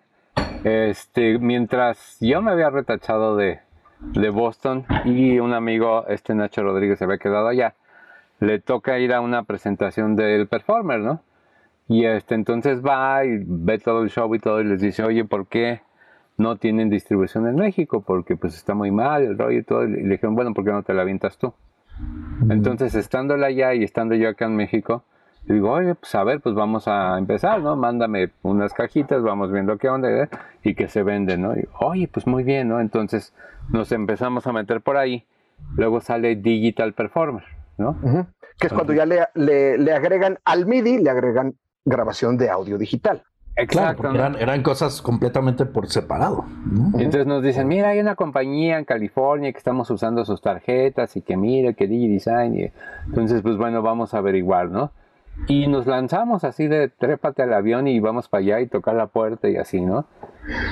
este, 0.64 1.38
mientras 1.38 2.16
yo 2.20 2.42
me 2.42 2.52
había 2.52 2.70
retachado 2.70 3.36
de, 3.36 3.60
de 4.00 4.30
Boston 4.30 4.86
y 5.04 5.38
un 5.38 5.52
amigo, 5.52 6.06
este 6.08 6.34
Nacho 6.34 6.62
Rodríguez, 6.62 6.98
se 6.98 7.04
había 7.04 7.18
quedado 7.18 7.48
allá, 7.48 7.74
le 8.40 8.58
toca 8.58 8.98
ir 8.98 9.12
a 9.12 9.20
una 9.20 9.44
presentación 9.44 10.16
del 10.16 10.46
performer, 10.48 11.00
¿no? 11.00 11.20
Y 11.88 12.04
este, 12.04 12.34
entonces 12.34 12.84
va 12.84 13.24
y 13.24 13.42
ve 13.44 13.78
todo 13.78 14.02
el 14.02 14.10
show 14.10 14.32
y 14.34 14.38
todo 14.38 14.60
y 14.60 14.64
les 14.64 14.80
dice, 14.80 15.02
oye, 15.02 15.24
¿por 15.24 15.46
qué 15.46 15.82
no 16.36 16.56
tienen 16.56 16.88
distribución 16.88 17.46
en 17.48 17.56
México? 17.56 18.00
Porque 18.00 18.36
pues 18.36 18.54
está 18.54 18.74
muy 18.74 18.90
mal 18.90 19.22
el 19.22 19.36
rollo 19.36 19.58
y 19.58 19.62
todo. 19.64 19.84
Y 19.84 19.90
le 19.90 20.08
dijeron, 20.08 20.34
bueno, 20.34 20.54
¿por 20.54 20.64
qué 20.64 20.70
no 20.70 20.82
te 20.82 20.94
la 20.94 21.02
avientas 21.02 21.36
tú? 21.36 21.52
Entonces, 22.48 22.94
estando 22.94 23.34
allá 23.34 23.74
y 23.74 23.82
estando 23.82 24.14
yo 24.14 24.28
acá 24.28 24.46
en 24.46 24.56
México, 24.56 25.04
digo, 25.44 25.70
oye, 25.70 25.94
pues 25.94 26.14
a 26.14 26.24
ver, 26.24 26.40
pues 26.40 26.54
vamos 26.54 26.86
a 26.88 27.18
empezar, 27.18 27.60
¿no? 27.60 27.76
Mándame 27.76 28.30
unas 28.42 28.72
cajitas, 28.72 29.22
vamos 29.22 29.50
viendo 29.52 29.78
qué 29.78 29.88
onda 29.88 30.10
¿eh? 30.10 30.28
y 30.62 30.74
que 30.74 30.88
se 30.88 31.02
venden, 31.02 31.42
¿no? 31.42 31.54
Y, 31.56 31.68
oye, 31.80 32.08
pues 32.08 32.26
muy 32.26 32.42
bien, 32.42 32.68
¿no? 32.68 32.80
Entonces 32.80 33.34
nos 33.70 33.92
empezamos 33.92 34.46
a 34.46 34.52
meter 34.52 34.80
por 34.80 34.96
ahí. 34.96 35.26
Luego 35.76 36.00
sale 36.00 36.36
Digital 36.36 36.94
Performer, 36.94 37.44
¿no? 37.76 37.96
Que 38.58 38.66
es 38.66 38.72
cuando 38.72 38.92
ya 38.92 39.06
le, 39.06 39.26
le, 39.34 39.92
agregan 39.92 40.38
al 40.44 40.66
MIDI, 40.66 40.98
le 40.98 41.10
agregan 41.10 41.54
grabación 41.84 42.36
de 42.36 42.50
audio 42.50 42.78
digital. 42.78 43.22
Exacto. 43.56 44.08
eran, 44.38 44.62
cosas 44.62 45.02
completamente 45.02 45.66
por 45.66 45.88
separado. 45.88 46.44
Entonces 46.94 47.26
nos 47.26 47.42
dicen, 47.42 47.68
mira, 47.68 47.88
hay 47.88 48.00
una 48.00 48.14
compañía 48.14 48.78
en 48.78 48.84
California 48.84 49.52
que 49.52 49.58
estamos 49.58 49.90
usando 49.90 50.24
sus 50.24 50.40
tarjetas 50.40 51.16
y 51.16 51.22
que 51.22 51.36
mire, 51.36 51.74
que 51.74 51.86
DigiDesign. 51.86 52.58
Y... 52.58 52.72
Entonces, 53.06 53.42
pues 53.42 53.56
bueno, 53.56 53.82
vamos 53.82 54.14
a 54.14 54.18
averiguar, 54.18 54.70
¿no? 54.70 54.92
Y 55.46 55.66
nos 55.66 55.86
lanzamos 55.86 56.44
así 56.44 56.68
de 56.68 56.88
trépate 56.88 57.42
al 57.42 57.52
avión 57.52 57.88
y 57.88 57.98
vamos 58.00 58.28
para 58.28 58.42
allá 58.42 58.60
y 58.60 58.66
tocar 58.66 58.94
la 58.94 59.06
puerta 59.06 59.48
y 59.48 59.56
así, 59.56 59.80
¿no? 59.80 60.06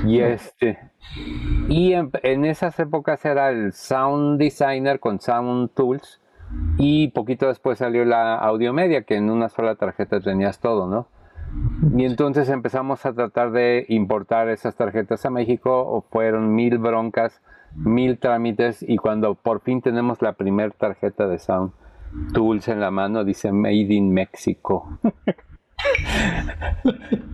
Y 0.07 0.21
este. 0.21 0.79
Y 1.69 1.95
en, 1.95 2.45
esas 2.45 2.79
épocas 2.79 3.25
era 3.25 3.51
el 3.51 3.73
Sound 3.73 4.39
Designer 4.39 5.01
con 5.01 5.21
Sound 5.21 5.71
Tools. 5.75 6.21
Y 6.79 7.09
poquito 7.09 7.49
después 7.49 7.79
salió 7.79 8.05
la 8.05 8.37
Audio 8.37 8.73
Media, 8.73 9.03
que 9.03 9.17
en 9.17 9.31
una 9.31 9.49
sola 9.49 9.75
tarjeta 9.75 10.21
tenías 10.21 10.61
todo, 10.61 10.87
¿no? 10.87 11.07
Y 11.95 12.05
entonces 12.05 12.49
empezamos 12.49 13.05
a 13.05 13.13
tratar 13.13 13.53
de 13.53 13.85
importar 13.89 14.49
esas 14.49 14.75
tarjetas 14.75 15.25
a 15.27 15.31
México, 15.31 16.05
fueron 16.11 16.55
mil 16.55 16.79
broncas, 16.79 17.43
mil 17.75 18.19
trámites, 18.19 18.83
y 18.83 18.97
cuando 18.97 19.35
por 19.35 19.61
fin 19.61 19.83
tenemos 19.83 20.23
la 20.23 20.35
primera 20.35 20.71
tarjeta 20.71 21.27
de 21.27 21.39
Sound 21.39 21.73
Tools 22.33 22.69
en 22.69 22.81
la 22.81 22.91
mano, 22.91 23.25
dice 23.25 23.53
Made 23.53 23.95
in 23.95 24.13
Mexico. 24.13 24.99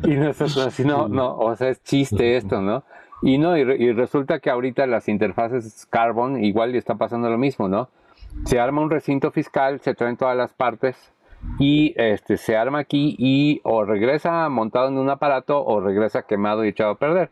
y 0.04 0.14
nosotros 0.14 0.66
así, 0.66 0.84
no, 0.84 1.08
no, 1.08 1.36
o 1.36 1.54
sea, 1.56 1.70
es 1.70 1.82
chiste 1.82 2.36
esto, 2.36 2.60
¿no? 2.60 2.84
Y 3.22 3.38
no, 3.38 3.56
y, 3.56 3.92
resulta 3.92 4.38
que 4.38 4.50
ahorita 4.50 4.86
las 4.86 5.08
interfaces 5.08 5.86
Carbon 5.86 6.44
igual 6.44 6.74
está 6.74 6.96
pasando 6.96 7.30
lo 7.30 7.38
mismo, 7.38 7.68
¿no? 7.68 7.88
Se 8.44 8.60
arma 8.60 8.82
un 8.82 8.90
recinto 8.90 9.30
fiscal, 9.30 9.80
se 9.80 9.94
traen 9.94 10.16
todas 10.16 10.36
las 10.36 10.52
partes 10.52 11.12
y 11.58 11.94
este 11.96 12.36
se 12.36 12.56
arma 12.56 12.80
aquí 12.80 13.14
y 13.18 13.60
o 13.64 13.84
regresa 13.84 14.48
montado 14.48 14.88
en 14.88 14.98
un 14.98 15.08
aparato 15.08 15.64
o 15.64 15.80
regresa 15.80 16.22
quemado 16.22 16.64
y 16.64 16.68
echado 16.68 16.90
a 16.90 16.98
perder. 16.98 17.30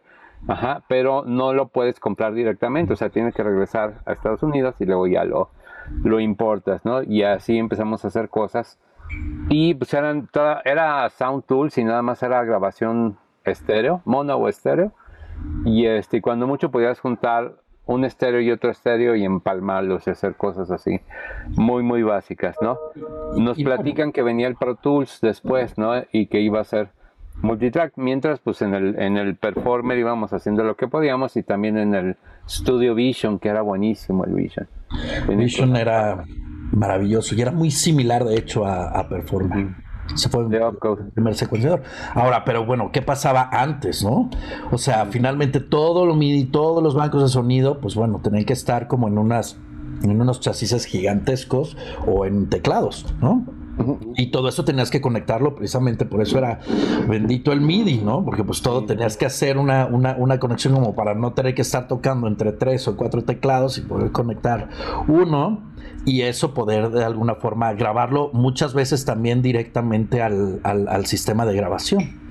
Ajá, 0.49 0.83
pero 0.89 1.25
no 1.25 1.53
lo 1.53 1.69
puedes 1.69 2.01
comprar 2.01 2.35
directamente, 2.35 2.95
o 2.95 2.97
sea, 2.97 3.11
tienes 3.11 3.35
que 3.35 3.45
regresar 3.45 4.01
a 4.07 4.13
Estados 4.13 4.43
Unidos 4.43 4.75
y 4.81 4.87
luego 4.87 5.07
ya 5.07 5.25
lo, 5.25 5.51
lo 6.03 6.21
importas, 6.21 6.85
¿no? 6.85 7.03
Y 7.03 7.23
así 7.23 7.59
empezamos 7.59 8.05
a 8.05 8.09
hacer 8.09 8.29
cosas 8.29 8.79
y 9.49 9.75
pues 9.75 9.93
eran 9.93 10.29
toda, 10.29 10.63
era 10.65 11.09
Sound 11.11 11.45
Tools 11.45 11.77
y 11.79 11.85
nada 11.85 12.03
más 12.03 12.23
era 12.23 12.43
grabación 12.45 13.19
estéreo, 13.45 14.01
mono 14.05 14.37
o 14.37 14.49
estéreo. 14.49 14.93
Y 15.65 15.87
este, 15.87 16.23
cuando 16.23 16.47
mucho 16.47 16.71
podías 16.71 17.01
juntar 17.01 17.57
un 17.85 18.05
estéreo 18.05 18.41
y 18.41 18.51
otro 18.51 18.71
estéreo 18.71 19.17
y 19.17 19.25
empalmarlos 19.25 20.07
y 20.07 20.11
hacer 20.11 20.37
cosas 20.37 20.71
así, 20.71 21.01
muy, 21.49 21.83
muy 21.83 22.03
básicas, 22.03 22.57
¿no? 22.63 22.79
Nos 23.37 23.59
platican 23.63 24.13
que 24.13 24.23
venía 24.23 24.47
el 24.47 24.57
Pro 24.57 24.77
Tools 24.77 25.21
después, 25.21 25.77
¿no? 25.77 25.93
Y 26.13 26.27
que 26.27 26.41
iba 26.41 26.61
a 26.61 26.65
ser 26.65 26.91
multitrack, 27.43 27.95
mientras 27.97 28.39
pues 28.41 28.63
en 28.63 28.75
el, 28.75 28.99
en 29.01 29.17
el 29.17 29.37
Performer 29.37 29.99
íbamos 29.99 30.33
haciendo 30.33 30.63
lo 30.63 30.77
que 30.77 30.87
podíamos 30.87 31.37
y 31.37 31.43
también 31.43 31.77
en 31.77 31.95
el 31.95 32.17
Studio 32.49 32.95
Vision, 32.95 33.39
que 33.39 33.49
era 33.49 33.63
buenísimo 33.63 34.25
el 34.25 34.35
Vision. 34.35 34.69
Vision 35.29 35.77
era 35.77 36.25
maravilloso 36.73 37.35
y 37.35 37.43
era 37.43 37.53
muy 37.53 37.71
similar 37.71 38.25
de 38.25 38.37
hecho 38.37 38.67
a, 38.67 38.99
a. 38.99 39.09
Se 40.15 40.29
fue 40.29 40.43
el 40.43 41.11
primer 41.15 41.35
secuenciador. 41.35 41.83
Ahora, 42.15 42.45
pero 42.45 42.67
bueno, 42.67 42.91
¿qué 42.93 43.03
pasaba 43.03 43.49
antes, 43.53 44.03
no? 44.03 44.31
O 44.71 44.79
sea, 44.79 45.07
finalmente 45.07 45.61
todo 45.61 46.07
lo 46.07 46.15
MIDI, 46.15 46.45
todos 46.45 46.83
los 46.83 46.95
bancos 46.95 47.23
de 47.23 47.29
sonido, 47.29 47.81
pues 47.81 47.95
bueno, 47.95 48.21
tenían 48.23 48.45
que 48.45 48.53
estar 48.53 48.89
como 48.89 49.09
en 49.09 49.17
unas 49.17 49.59
en 50.03 50.21
unos 50.21 50.41
chasis 50.41 50.85
gigantescos 50.85 51.77
o 52.07 52.27
en 52.27 52.49
teclados, 52.49 53.07
¿no? 53.21 53.47
Y 54.17 54.27
todo 54.31 54.49
eso 54.49 54.65
tenías 54.65 54.91
que 54.91 55.01
conectarlo 55.01 55.55
precisamente, 55.55 56.05
por 56.05 56.23
eso 56.23 56.39
era 56.39 56.61
bendito 57.09 57.53
el 57.53 57.61
MIDI, 57.61 57.99
¿no? 57.99 58.25
Porque 58.25 58.45
pues 58.45 58.63
todo 58.63 58.85
tenías 58.85 59.17
que 59.17 59.27
hacer 59.27 59.59
una, 59.59 59.87
una, 59.87 60.17
una, 60.19 60.39
conexión 60.39 60.75
como 60.75 60.95
para 60.95 61.15
no 61.15 61.33
tener 61.33 61.55
que 61.55 61.63
estar 61.63 61.89
tocando 61.89 62.27
entre 62.27 62.53
tres 62.53 62.89
o 62.89 62.97
cuatro 62.97 63.23
teclados 63.25 63.79
y 63.79 63.83
poder 63.83 64.13
conectar 64.13 64.69
uno 65.09 65.61
y 66.05 66.23
eso 66.23 66.55
poder 66.55 66.91
de 66.91 67.05
alguna 67.05 67.37
forma 67.37 67.73
grabarlo 67.75 68.31
muchas 68.33 68.75
veces 68.75 69.05
también 69.05 69.43
directamente 69.43 70.23
al, 70.23 70.61
al 70.65 71.07
sistema 71.07 71.47
de 71.47 71.55
grabación. 71.55 72.23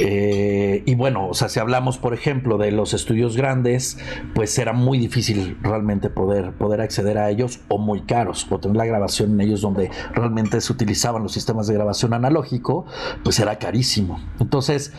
Eh, 0.00 0.82
y 0.86 0.94
bueno, 0.94 1.28
o 1.28 1.34
sea, 1.34 1.48
si 1.48 1.60
hablamos, 1.60 1.98
por 1.98 2.14
ejemplo, 2.14 2.58
de 2.58 2.72
los 2.72 2.94
estudios 2.94 3.36
grandes, 3.36 3.98
pues 4.34 4.58
era 4.58 4.72
muy 4.72 4.98
difícil 4.98 5.56
realmente 5.62 6.10
poder, 6.10 6.52
poder 6.52 6.80
acceder 6.80 7.18
a 7.18 7.30
ellos 7.30 7.60
o 7.68 7.78
muy 7.78 8.02
caros, 8.02 8.46
o 8.50 8.58
tener 8.58 8.76
la 8.76 8.86
grabación 8.86 9.32
en 9.32 9.40
ellos 9.40 9.60
donde 9.60 9.90
realmente 10.12 10.60
se 10.60 10.72
utilizaban 10.72 11.22
los 11.22 11.32
sistemas 11.32 11.66
de 11.66 11.74
grabación 11.74 12.14
analógico, 12.14 12.86
pues 13.22 13.38
era 13.38 13.58
carísimo. 13.58 14.20
Entonces, 14.40 14.92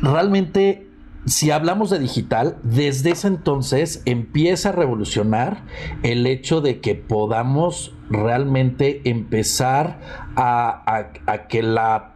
realmente 0.00 0.86
si 1.26 1.50
hablamos 1.50 1.90
de 1.90 1.98
digital, 1.98 2.56
desde 2.62 3.10
ese 3.10 3.26
entonces 3.26 4.00
empieza 4.04 4.68
a 4.68 4.72
revolucionar 4.72 5.64
el 6.04 6.24
hecho 6.24 6.60
de 6.60 6.80
que 6.80 6.94
podamos 6.94 7.96
realmente 8.08 9.00
empezar 9.04 9.98
a 10.36 11.08
que 11.48 11.62
la 11.64 12.15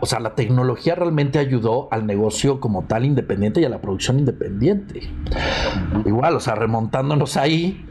o 0.00 0.06
sea, 0.06 0.20
la 0.20 0.34
tecnología 0.34 0.94
realmente 0.94 1.38
ayudó 1.38 1.88
al 1.90 2.06
negocio 2.06 2.60
como 2.60 2.84
tal 2.84 3.04
independiente 3.04 3.60
y 3.60 3.64
a 3.64 3.68
la 3.68 3.80
producción 3.80 4.18
independiente. 4.18 5.10
Igual, 6.04 6.36
o 6.36 6.40
sea, 6.40 6.54
remontándonos 6.54 7.36
ahí, 7.36 7.84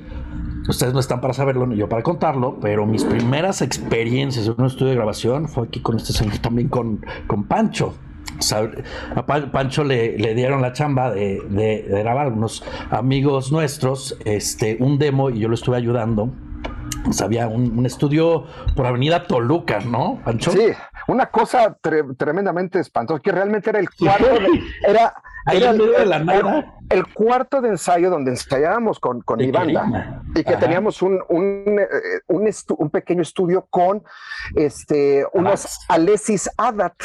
ustedes 0.68 0.94
no 0.94 1.00
están 1.00 1.22
para 1.22 1.34
saberlo 1.34 1.68
ni 1.68 1.76
yo 1.76 1.90
para 1.90 2.04
contarlo, 2.04 2.60
pero 2.62 2.86
mis 2.86 3.04
primeras 3.04 3.62
experiencias 3.62 4.48
en 4.48 4.56
un 4.58 4.66
estudio 4.66 4.90
de 4.90 4.96
grabación 4.96 5.48
fue 5.48 5.68
aquí 5.68 5.82
con 5.82 5.98
este 5.98 6.14
señor 6.14 6.38
también 6.38 6.70
con, 6.70 7.06
con 7.28 7.46
Pancho. 7.46 7.94
O 8.40 8.44
sea, 8.44 8.72
a 9.16 9.26
Pancho 9.26 9.84
le, 9.84 10.18
le, 10.18 10.34
dieron 10.34 10.62
la 10.62 10.74
chamba 10.74 11.12
de, 11.12 11.42
de, 11.50 11.84
de, 11.84 12.00
grabar 12.00 12.32
unos 12.32 12.64
amigos 12.90 13.52
nuestros 13.52 14.18
este, 14.26 14.78
un 14.80 14.98
demo 14.98 15.30
y 15.30 15.40
yo 15.40 15.48
lo 15.48 15.54
estuve 15.54 15.78
ayudando. 15.78 16.32
O 17.08 17.14
sea, 17.14 17.26
había 17.26 17.48
un, 17.48 17.78
un 17.78 17.86
estudio 17.86 18.46
por 18.76 18.86
Avenida 18.86 19.28
Toluca, 19.28 19.80
¿no, 19.82 20.22
Pancho? 20.24 20.52
Sí, 20.52 20.72
una 21.12 21.26
cosa 21.26 21.78
tremendamente 22.18 22.80
espantosa, 22.80 23.22
que 23.22 23.32
realmente 23.32 23.70
era 23.70 23.80
el 23.80 23.90
cuarto 24.00 24.26
de, 24.26 24.62
era, 24.88 25.14
el, 26.90 27.14
cuarto 27.14 27.62
de 27.62 27.70
ensayo 27.70 28.10
donde 28.10 28.32
ensayábamos 28.32 29.00
con, 29.00 29.22
con 29.22 29.40
mi 29.40 29.52
banda 29.52 30.24
y 30.34 30.44
que 30.44 30.56
teníamos 30.56 31.02
un, 31.02 31.22
un, 31.28 31.80
eh, 31.80 31.88
un, 32.28 32.90
pequeño 32.90 33.24
estudio 33.24 33.68
con 33.70 34.04
este, 34.56 35.26
unos 35.34 35.80
Alesis 35.90 36.50
Adat. 36.58 36.96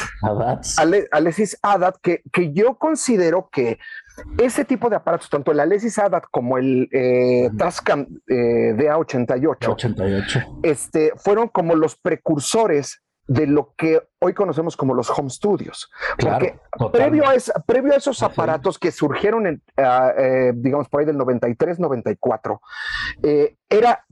Alesis 1.11 1.57
Adat, 1.61 1.97
que, 2.01 2.21
que 2.31 2.53
yo 2.53 2.75
considero 2.75 3.49
que 3.51 3.77
ese 4.37 4.63
tipo 4.65 4.89
de 4.89 4.95
aparatos, 4.95 5.29
tanto 5.29 5.51
el 5.51 5.59
Alesis 5.59 5.99
Adat 5.99 6.23
como 6.31 6.57
el 6.57 6.87
eh, 6.91 7.49
Tascam 7.57 8.07
eh, 8.27 8.73
DA88, 8.75 9.67
88. 9.69 10.39
Este, 10.63 11.11
fueron 11.17 11.49
como 11.49 11.75
los 11.75 11.97
precursores 11.97 13.01
de 13.27 13.45
lo 13.45 13.73
que 13.77 14.01
hoy 14.19 14.33
conocemos 14.33 14.77
como 14.77 14.93
los 14.93 15.09
home 15.09 15.29
studios. 15.29 15.91
Porque 16.17 16.57
previo 16.91 17.25
a, 17.25 17.59
previo 17.61 17.93
a, 17.93 17.97
esos 17.97 18.23
aparatos 18.23 18.79
que 18.79 18.91
surgieron, 18.91 19.47
en, 19.47 19.61
ah, 19.75 20.13
eh, 20.17 20.53
digamos, 20.55 20.87
por 20.87 21.01
ahí 21.01 21.05
del 21.05 21.17
93, 21.17 21.79
94, 21.79 22.61
eh, 23.23 23.57
era, 23.69 24.05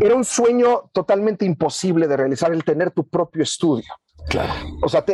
era 0.00 0.14
un 0.14 0.24
sueño 0.24 0.90
totalmente 0.92 1.44
imposible 1.44 2.08
de 2.08 2.16
realizar 2.16 2.52
el 2.52 2.64
tener 2.64 2.90
tu 2.90 3.08
propio 3.08 3.44
estudio. 3.44 3.94
Claro. 4.28 4.52
O 4.82 4.88
sea, 4.88 5.04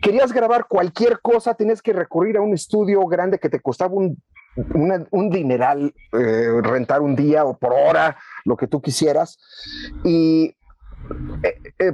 querías 0.00 0.32
grabar 0.32 0.66
cualquier 0.68 1.20
cosa, 1.20 1.54
tienes 1.54 1.82
que 1.82 1.92
recurrir 1.92 2.36
a 2.36 2.42
un 2.42 2.54
estudio 2.54 3.04
grande 3.06 3.38
que 3.38 3.50
te 3.50 3.60
costaba 3.60 3.94
un, 3.94 4.22
un 4.56 5.30
dineral, 5.30 5.94
eh, 6.12 6.60
rentar 6.62 7.00
un 7.02 7.14
día 7.16 7.44
o 7.44 7.58
por 7.58 7.72
hora, 7.72 8.18
lo 8.44 8.56
que 8.56 8.66
tú 8.66 8.80
quisieras. 8.80 9.38
Y 10.02 10.54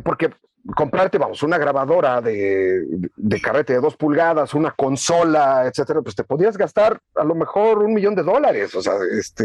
porque 0.05 0.31
comprarte, 0.75 1.19
vamos, 1.19 1.43
una 1.43 1.59
grabadora 1.59 2.21
de, 2.21 2.85
de, 3.17 3.41
carrete 3.41 3.75
de 3.75 3.81
dos 3.81 3.97
pulgadas, 3.97 4.55
una 4.55 4.73
consola, 4.73 5.65
etcétera, 5.67 6.03
pues 6.03 6.15
te 6.15 6.25
podías 6.25 6.57
gastar 6.57 7.01
a 7.17 7.25
lo 7.25 7.35
mejor 7.35 7.79
un 7.79 7.95
millón 7.95 8.15
de 8.15 8.23
dólares. 8.23 8.75
O 8.75 8.83
sea, 8.83 8.95
este, 9.19 9.45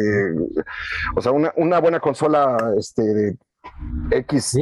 o 1.15 1.21
sea, 1.21 1.32
una, 1.32 1.54
una 1.56 1.80
buena 1.80 1.99
consola, 1.99 2.73
este, 2.78 3.01
de 3.01 3.38
X 4.12 4.58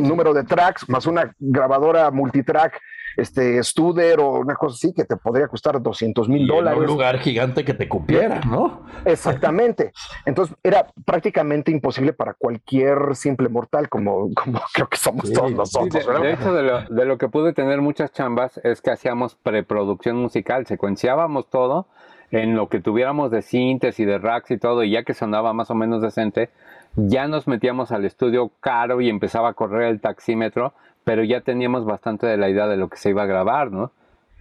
número 0.00 0.34
de 0.34 0.44
tracks, 0.44 0.88
más 0.88 1.06
una 1.06 1.34
grabadora 1.38 2.10
multitrack 2.10 2.80
este 3.16 3.62
Studer 3.62 4.20
o 4.20 4.40
una 4.40 4.54
cosa 4.54 4.74
así 4.74 4.92
que 4.92 5.04
te 5.04 5.16
podría 5.16 5.48
costar 5.48 5.80
200 5.80 6.28
mil 6.28 6.46
dólares. 6.46 6.80
un 6.80 6.86
lugar 6.86 7.18
gigante 7.18 7.64
que 7.64 7.74
te 7.74 7.88
cupiera, 7.88 8.40
¿no? 8.40 8.82
Exactamente. 9.04 9.92
Entonces 10.26 10.56
era 10.62 10.86
prácticamente 11.04 11.70
imposible 11.70 12.12
para 12.12 12.34
cualquier 12.34 13.14
simple 13.14 13.48
mortal, 13.48 13.88
como, 13.88 14.32
como 14.34 14.60
creo 14.72 14.88
que 14.88 14.96
somos 14.96 15.30
todos 15.32 15.52
nosotros. 15.52 15.92
de, 15.92 16.32
hecho, 16.32 16.54
de 16.54 16.62
lo, 16.62 16.82
de 16.82 17.04
lo 17.04 17.18
que 17.18 17.28
pude 17.28 17.52
tener 17.52 17.80
muchas 17.80 18.12
chambas 18.12 18.60
es 18.64 18.80
que 18.80 18.90
hacíamos 18.90 19.34
preproducción 19.34 20.16
musical, 20.16 20.66
secuenciábamos 20.66 21.48
todo 21.48 21.86
en 22.32 22.56
lo 22.56 22.68
que 22.68 22.80
tuviéramos 22.80 23.30
de 23.30 23.42
síntesis 23.42 24.00
y 24.00 24.04
de 24.06 24.18
racks 24.18 24.50
y 24.50 24.58
todo, 24.58 24.82
y 24.82 24.90
ya 24.90 25.04
que 25.04 25.12
sonaba 25.12 25.52
más 25.52 25.70
o 25.70 25.74
menos 25.74 26.00
decente, 26.00 26.48
ya 26.96 27.28
nos 27.28 27.46
metíamos 27.46 27.92
al 27.92 28.04
estudio 28.04 28.50
caro 28.60 29.00
y 29.00 29.08
empezaba 29.08 29.50
a 29.50 29.52
correr 29.52 29.88
el 29.88 30.00
taxímetro 30.00 30.72
pero 31.04 31.24
ya 31.24 31.40
teníamos 31.40 31.84
bastante 31.84 32.26
de 32.26 32.36
la 32.36 32.48
idea 32.48 32.66
de 32.66 32.76
lo 32.76 32.88
que 32.88 32.96
se 32.96 33.10
iba 33.10 33.22
a 33.22 33.26
grabar, 33.26 33.70
¿no? 33.70 33.92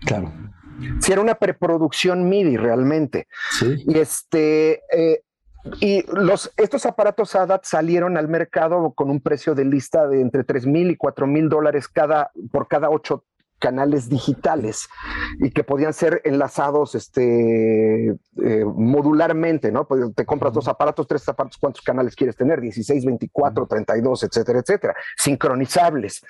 Claro. 0.05 0.31
Sí, 0.99 1.11
era 1.11 1.21
una 1.21 1.35
preproducción 1.35 2.27
MIDI 2.27 2.57
realmente. 2.57 3.27
Sí. 3.51 3.83
Y 3.87 3.97
este. 3.99 4.81
Eh, 4.91 5.21
y 5.79 6.03
los, 6.11 6.51
estos 6.57 6.87
aparatos 6.87 7.35
ADAT 7.35 7.65
salieron 7.65 8.17
al 8.17 8.27
mercado 8.27 8.93
con 8.93 9.11
un 9.11 9.21
precio 9.21 9.53
de 9.53 9.63
lista 9.63 10.07
de 10.07 10.19
entre 10.19 10.43
3 10.43 10.65
mil 10.65 10.89
y 10.89 10.95
4 10.95 11.27
mil 11.27 11.49
dólares 11.49 11.87
cada, 11.87 12.31
por 12.51 12.67
cada 12.67 12.89
ocho 12.89 13.25
canales 13.61 14.09
digitales 14.09 14.89
y 15.39 15.51
que 15.51 15.63
podían 15.63 15.93
ser 15.93 16.21
enlazados 16.25 16.95
este, 16.95 18.09
eh, 18.09 18.65
modularmente, 18.65 19.71
¿no? 19.71 19.87
Pues, 19.87 20.13
te 20.15 20.25
compras 20.25 20.51
dos 20.51 20.67
aparatos, 20.67 21.07
tres 21.07 21.29
aparatos, 21.29 21.57
¿cuántos 21.57 21.81
canales 21.81 22.15
quieres 22.15 22.35
tener? 22.35 22.59
16, 22.59 23.05
24, 23.05 23.67
32, 23.67 24.23
etcétera, 24.23 24.59
etcétera, 24.59 24.95
sincronizables. 25.15 26.25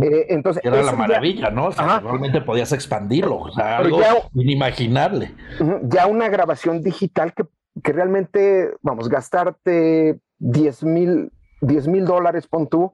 Eh, 0.00 0.26
entonces, 0.28 0.64
Era 0.64 0.82
la 0.82 0.92
maravilla, 0.92 1.50
¿no? 1.50 1.66
O 1.66 1.72
sea, 1.72 2.00
realmente 2.00 2.40
podías 2.40 2.72
expandirlo, 2.72 3.38
o 3.38 3.52
sea, 3.52 3.78
algo 3.78 4.00
inimaginable. 4.34 5.34
Ya 5.82 6.06
una 6.06 6.28
grabación 6.28 6.82
digital 6.82 7.34
que, 7.34 7.44
que 7.82 7.92
realmente, 7.92 8.72
vamos, 8.80 9.08
gastarte 9.08 10.20
10 10.38 10.84
mil 10.84 11.32
10 11.60 11.88
mil 11.88 12.04
dólares, 12.04 12.46
pon 12.46 12.68
tú, 12.68 12.92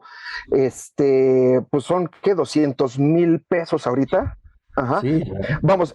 este, 0.50 1.60
pues 1.70 1.84
son, 1.84 2.10
¿qué? 2.22 2.34
200 2.34 2.98
mil 2.98 3.40
pesos 3.40 3.86
ahorita. 3.86 4.38
Ajá. 4.74 5.00
Sí, 5.02 5.22
Vamos, 5.60 5.94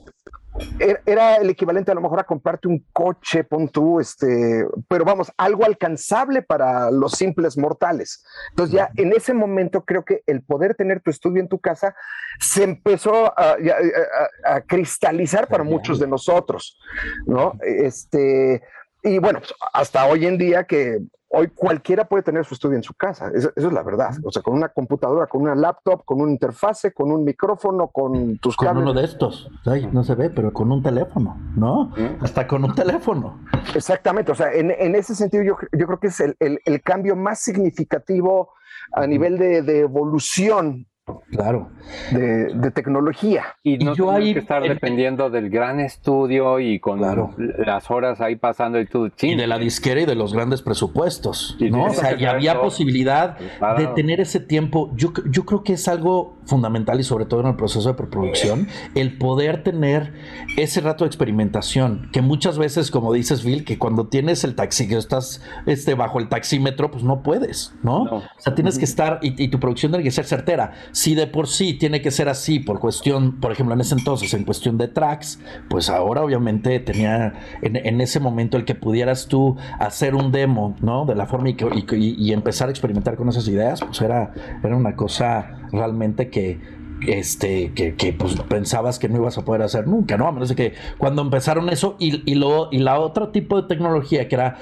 er, 0.80 1.01
era 1.06 1.36
el 1.38 1.49
equivalente 1.49 1.91
a 1.91 1.95
lo 1.95 2.01
mejor 2.01 2.19
a 2.19 2.23
comprarte 2.23 2.67
un 2.67 2.86
coche, 2.93 3.43
pon 3.43 3.69
tú, 3.69 3.99
este, 3.99 4.65
pero 4.88 5.06
vamos, 5.06 5.32
algo 5.38 5.65
alcanzable 5.65 6.41
para 6.41 6.91
los 6.91 7.13
simples 7.13 7.58
mortales. 7.58 8.23
Entonces 8.49 8.75
ya 8.75 8.89
en 8.95 9.13
ese 9.13 9.34
momento 9.34 9.84
creo 9.84 10.03
que 10.03 10.21
el 10.27 10.43
poder 10.43 10.75
tener 10.75 11.01
tu 11.01 11.10
estudio 11.10 11.41
en 11.41 11.49
tu 11.49 11.60
casa 11.60 11.95
se 12.39 12.63
empezó 12.63 13.34
a, 13.38 13.58
a 14.45 14.62
cristalizar 14.62 15.47
para 15.47 15.63
muchos 15.63 15.99
de 15.99 16.08
nosotros, 16.08 16.80
¿no? 17.25 17.53
Este, 17.62 18.62
y 19.08 19.20
bueno, 19.20 19.39
pues, 19.39 19.54
hasta 19.74 20.06
hoy 20.06 20.26
en 20.26 20.38
día 20.38 20.65
que 20.65 21.00
hoy 21.30 21.48
cualquiera 21.50 22.06
puede 22.06 22.24
tener 22.24 22.46
su 22.46 22.54
estudio 22.54 22.78
en 22.78 22.84
su 22.84 22.93
casa, 22.93 23.30
eso, 23.34 23.52
es 23.56 23.63
la 23.63 23.84
verdad. 23.84 24.12
O 24.24 24.32
sea, 24.32 24.41
con 24.41 24.54
una 24.54 24.70
computadora, 24.70 25.28
con 25.28 25.41
una 25.41 25.56
laptop, 25.56 26.06
con 26.06 26.22
una 26.22 26.32
interfase, 26.32 26.93
con 26.93 27.12
un 27.12 27.24
micrófono, 27.24 27.88
con 27.89 28.38
tus 28.39 28.56
Con 28.56 28.78
uno 28.78 28.93
de 28.93 29.04
estos, 29.04 29.50
no 29.91 30.04
se 30.04 30.15
ve, 30.15 30.30
pero 30.30 30.54
con 30.54 30.72
un 30.72 30.82
teléfono, 30.82 31.38
¿no? 31.56 31.91
Hasta 32.22 32.48
con 32.48 32.63
un 32.63 32.76
teléfono. 32.76 33.41
Exactamente, 33.76 34.32
o 34.32 34.36
sea, 34.36 34.54
en, 34.54 34.72
ese 34.96 35.15
sentido 35.15 35.43
yo, 35.43 35.56
creo 35.56 36.00
que 36.00 36.08
es 36.08 36.20
el, 36.20 36.82
cambio 36.84 37.15
más 37.15 37.39
significativo 37.39 38.54
a 38.93 39.06
nivel 39.06 39.38
de, 39.38 39.62
de 39.62 39.80
evolución 39.80 40.88
Claro. 41.32 41.70
De, 42.12 42.72
tecnología. 42.72 43.56
Y 43.63 43.78
no 43.78 43.96
yo 43.96 44.12
hay 44.12 44.34
que 44.34 44.39
estar 44.39 44.62
dependiendo 44.62 45.30
del 45.30 45.50
gran 45.50 45.80
estudio 45.80 46.60
y 46.60 46.80
con 46.80 47.00
las 47.00 47.89
horas 47.89 48.20
ahí 48.20 48.36
pasando 48.36 48.80
y 48.80 48.86
todo. 48.86 49.10
Y 49.22 49.36
de 49.36 49.48
la 49.48 49.58
disquera 49.58 50.02
y 50.02 50.06
de 50.06 50.15
los 50.15 50.34
grandes 50.34 50.62
presupuestos, 50.62 51.58
¿no? 51.60 51.86
O 51.86 51.89
sea, 51.91 52.20
y 52.20 52.26
había 52.26 52.60
posibilidad 52.60 53.38
de 53.78 53.88
tener 53.88 54.20
ese 54.20 54.39
tiempo. 54.39 54.91
Yo, 54.96 55.13
yo 55.30 55.46
creo 55.46 55.63
que 55.63 55.74
es 55.74 55.88
algo 55.88 56.37
fundamental 56.47 56.99
y 56.99 57.03
sobre 57.03 57.25
todo 57.25 57.41
en 57.41 57.47
el 57.47 57.55
proceso 57.55 57.88
de 57.89 57.95
preproducción, 57.95 58.67
el 58.95 59.17
poder 59.17 59.63
tener 59.63 60.13
ese 60.57 60.81
rato 60.81 61.03
de 61.03 61.10
experimentación, 61.10 62.10
que 62.12 62.21
muchas 62.21 62.57
veces, 62.57 62.91
como 62.91 63.13
dices, 63.13 63.43
Bill, 63.43 63.63
que 63.63 63.77
cuando 63.77 64.07
tienes 64.07 64.43
el 64.43 64.55
taxi, 64.55 64.88
que 64.88 64.97
estás 64.97 65.41
este, 65.65 65.93
bajo 65.93 66.19
el 66.19 66.29
taxímetro, 66.29 66.91
pues 66.91 67.03
no 67.03 67.21
puedes, 67.21 67.73
¿no? 67.83 68.03
O 68.03 68.23
sea, 68.38 68.55
tienes 68.55 68.79
que 68.79 68.86
estar 68.86 69.19
y, 69.21 69.41
y 69.41 69.49
tu 69.49 69.60
producción 69.60 69.91
tiene 69.91 70.03
que 70.03 70.12
ser 70.12 70.25
certera 70.25 70.73
si 70.91 71.15
de 71.15 71.27
por 71.27 71.47
sí 71.47 71.73
tiene 71.73 72.01
que 72.01 72.12
ser 72.12 72.29
así 72.29 72.60
por 72.60 72.79
cuestión, 72.79 73.39
por 73.39 73.51
ejemplo, 73.51 73.75
en 73.75 73.81
ese 73.81 73.95
entonces, 73.95 74.33
en 74.33 74.43
cuestión 74.43 74.77
de 74.77 74.88
tracks, 74.88 75.39
pues 75.69 75.89
ahora 75.89 76.23
obviamente 76.23 76.79
tenía 76.79 77.33
en, 77.62 78.01
ese 78.01 78.19
momento 78.19 78.57
el 78.57 78.65
que 78.65 78.75
pudieras 78.75 79.27
tú 79.27 79.57
hacer 79.79 80.15
un 80.15 80.31
demo, 80.31 80.75
¿no? 80.81 81.05
De 81.05 81.15
la 81.15 81.25
forma 81.25 81.49
y, 81.49 81.55
y, 81.91 82.33
empezar 82.33 82.67
a 82.67 82.71
experimentar 82.71 83.15
con 83.15 83.29
esas 83.29 83.47
ideas, 83.47 83.81
pues 83.81 84.01
era, 84.01 84.33
era 84.63 84.75
una 84.75 84.95
cosa 84.95 85.66
realmente 85.71 86.30
que, 86.30 86.60
este, 87.08 87.73
que, 87.73 87.95
que, 87.95 88.13
pues 88.13 88.36
pensabas 88.47 88.99
que 88.99 89.10
no 89.10 89.17
ibas 89.17 89.38
a 89.38 89.45
poder 89.45 89.62
hacer 89.62 89.88
nunca, 89.88 90.17
¿no? 90.17 90.27
A 90.27 90.32
menos 90.32 90.53
que 90.53 90.73
cuando 90.97 91.21
empezaron 91.21 91.69
eso 91.69 91.95
y, 91.99 92.30
y, 92.30 92.36
lo, 92.36 92.69
y 92.71 92.80
la 92.80 92.99
otro 92.99 93.30
tipo 93.30 93.62
de 93.62 93.67
tecnología 93.67 94.27
que 94.27 94.36
era 94.36 94.58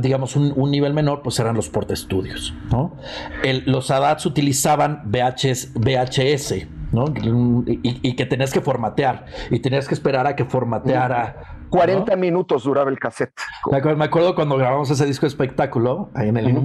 digamos, 0.00 0.34
un, 0.34 0.70
nivel 0.72 0.92
menor, 0.92 1.22
pues 1.22 1.38
eran 1.38 1.54
los 1.54 1.68
portaestudios, 1.68 2.52
¿no? 2.68 2.96
los 3.66 3.92
ADATs 3.92 4.26
utilizaban 4.26 5.02
VHS, 5.04 5.72
VHS 5.74 6.66
¿no? 6.92 7.04
Y, 7.66 8.14
que 8.14 8.26
tenías 8.26 8.52
que 8.52 8.60
formatear 8.60 9.26
y 9.50 9.60
tenías 9.60 9.86
que 9.86 9.94
esperar 9.94 10.26
a 10.26 10.36
que 10.36 10.44
formateara. 10.44 11.57
40 11.70 12.16
minutos 12.16 12.64
duraba 12.64 12.90
el 12.90 12.98
cassette. 12.98 13.32
Me 13.70 14.04
acuerdo, 14.04 14.34
cuando 14.34 14.56
grabamos 14.56 14.90
ese 14.90 15.06
disco 15.06 15.26
de 15.26 15.28
espectáculo 15.28 16.10
ahí 16.14 16.28
en 16.28 16.36
el 16.36 16.56
uh 16.56 16.64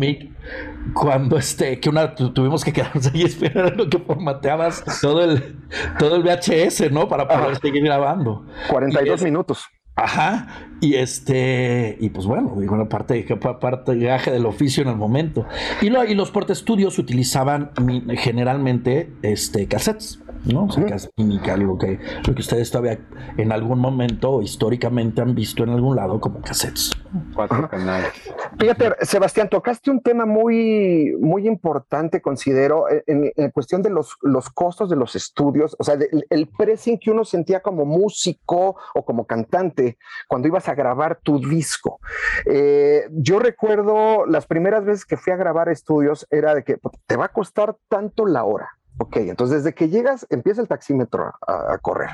cuando 0.93 1.37
este, 1.37 1.79
que 1.79 1.89
una 1.89 2.13
tuvimos 2.13 2.63
que 2.63 2.73
quedarnos 2.73 3.07
ahí 3.13 3.21
esperando 3.23 3.89
que 3.89 3.99
formateabas 3.99 4.83
todo 5.01 5.23
el, 5.23 5.57
todo 5.97 6.15
el 6.15 6.23
VHS, 6.23 6.91
¿no? 6.91 7.07
Para 7.07 7.27
poder 7.27 7.57
seguir 7.57 7.83
grabando. 7.83 8.45
42 8.69 9.23
minutos. 9.23 9.69
Ajá, 9.95 10.47
y 10.81 10.95
este, 10.95 11.97
y 11.99 12.09
pues 12.09 12.25
bueno, 12.25 12.55
digo, 12.57 12.73
una 12.73 12.89
parte, 12.89 13.23
parte 13.61 13.93
viaje 13.93 14.31
del 14.31 14.47
oficio 14.47 14.81
en 14.81 14.89
el 14.89 14.95
momento. 14.95 15.45
Y, 15.81 15.89
lo, 15.89 16.03
y 16.03 16.15
los 16.15 16.31
portestudios 16.31 16.97
utilizaban 16.97 17.71
generalmente 18.17 19.13
este, 19.21 19.67
cassettes. 19.67 20.22
¿No? 20.45 20.65
O 20.65 20.71
sea, 20.71 20.85
que 20.85 20.95
es 20.95 21.09
lo 21.15 21.77
que, 21.77 21.99
lo 22.27 22.35
que 22.35 22.41
ustedes 22.41 22.71
todavía 22.71 22.99
en 23.37 23.51
algún 23.51 23.79
momento 23.79 24.41
históricamente 24.41 25.21
han 25.21 25.35
visto 25.35 25.63
en 25.63 25.69
algún 25.69 25.95
lado 25.95 26.19
como 26.19 26.41
cassettes. 26.41 26.91
Cuatro 27.35 27.69
canales. 27.69 28.11
Fíjate, 28.59 28.93
Sebastián, 29.01 29.49
tocaste 29.49 29.91
un 29.91 30.01
tema 30.01 30.25
muy, 30.25 31.15
muy 31.19 31.47
importante, 31.47 32.21
considero, 32.21 32.85
en, 32.89 33.31
cuestión 33.51 33.81
de 33.81 33.89
los, 33.89 34.17
los 34.21 34.49
costos 34.49 34.89
de 34.89 34.95
los 34.95 35.15
estudios, 35.15 35.75
o 35.79 35.83
sea, 35.83 35.97
el 36.29 36.47
pressing 36.47 36.97
que 36.97 37.11
uno 37.11 37.23
sentía 37.23 37.61
como 37.61 37.85
músico 37.85 38.75
o 38.93 39.05
como 39.05 39.25
cantante 39.25 39.97
cuando 40.27 40.47
ibas 40.47 40.67
a 40.67 40.75
grabar 40.75 41.19
tu 41.21 41.39
disco. 41.39 41.99
Eh, 42.45 43.07
yo 43.11 43.39
recuerdo 43.39 44.25
las 44.25 44.45
primeras 44.45 44.85
veces 44.85 45.05
que 45.05 45.17
fui 45.17 45.33
a 45.33 45.37
grabar 45.37 45.69
estudios 45.69 46.27
era 46.31 46.55
de 46.55 46.63
que 46.63 46.77
te 47.07 47.15
va 47.15 47.25
a 47.25 47.29
costar 47.29 47.75
tanto 47.89 48.25
la 48.25 48.43
hora 48.43 48.69
Ok, 48.99 49.17
entonces 49.17 49.63
desde 49.63 49.73
que 49.73 49.89
llegas 49.89 50.27
empieza 50.29 50.61
el 50.61 50.67
taxímetro 50.67 51.33
a, 51.47 51.77
correr. 51.79 52.11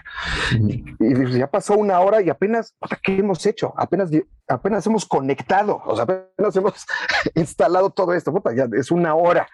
y, 0.59 1.37
ya 1.37 1.47
pasó 1.47 1.75
una 1.75 1.99
hora 1.99 2.21
y 2.21 2.29
apenas, 2.29 2.75
¿qué 3.03 3.17
hemos 3.17 3.45
hecho? 3.45 3.73
Apenas, 3.75 4.09
apenas 4.47 4.87
hemos 4.87 5.05
conectado, 5.05 5.81
o 5.85 5.95
sea, 5.95 6.03
apenas 6.03 6.55
hemos 6.55 6.85
instalado 7.35 7.89
todo 7.89 8.13
esto, 8.13 8.31
puta, 8.31 8.53
ya 8.53 8.67
es 8.73 8.91
una 8.91 9.13
hora. 9.13 9.47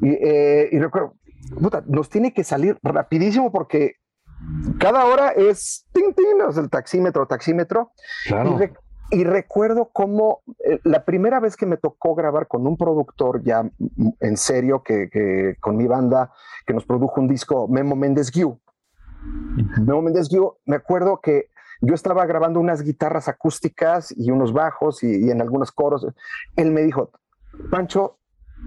Y, 0.00 0.12
eh, 0.12 0.70
recuerdo, 0.72 1.14
puta, 1.60 1.82
nos 1.86 2.08
tiene 2.08 2.32
que 2.32 2.42
salir 2.42 2.78
rapidísimo 2.82 3.52
porque 3.52 3.96
cada 4.78 5.04
hora 5.04 5.28
es 5.28 5.86
ting, 5.92 6.14
ting, 6.14 6.40
el 6.56 6.70
taxímetro, 6.70 7.26
taxímetro. 7.26 7.92
Claro. 8.26 8.58
Y 8.62 8.70
recuerdo 9.24 9.90
cómo 9.92 10.40
eh, 10.64 10.80
la 10.84 11.04
primera 11.04 11.38
vez 11.38 11.56
que 11.56 11.66
me 11.66 11.76
tocó 11.76 12.14
grabar 12.14 12.48
con 12.48 12.66
un 12.66 12.78
productor 12.78 13.42
ya 13.42 13.70
en 14.20 14.36
serio, 14.38 14.82
que, 14.82 15.56
con 15.60 15.76
mi 15.76 15.86
banda, 15.86 16.32
que 16.66 16.72
nos 16.72 16.86
produjo 16.86 17.20
un 17.20 17.28
disco, 17.28 17.68
Memo 17.68 17.94
Méndez 17.94 18.30
Guiú. 18.30 18.58
Memo 19.84 20.00
Méndez 20.00 20.30
Guiú, 20.30 20.56
me 20.64 20.76
acuerdo 20.76 21.20
que 21.20 21.50
yo 21.82 21.94
estaba 21.94 22.24
grabando 22.24 22.58
unas 22.58 22.82
guitarras 22.82 23.28
acústicas 23.28 24.14
y 24.16 24.30
unos 24.30 24.54
bajos 24.54 25.02
y, 25.02 25.30
en 25.30 25.42
algunos 25.42 25.72
coros. 25.72 26.06
Él 26.56 26.70
me 26.70 26.80
dijo, 26.80 27.10
Pancho, 27.70 28.18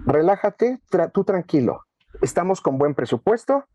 relájate, 0.05 0.79
tú 1.11 1.23
tranquilo, 1.23 1.85
estamos 2.21 2.61
con 2.61 2.77
buen 2.77 2.93
presupuesto, 2.93 3.65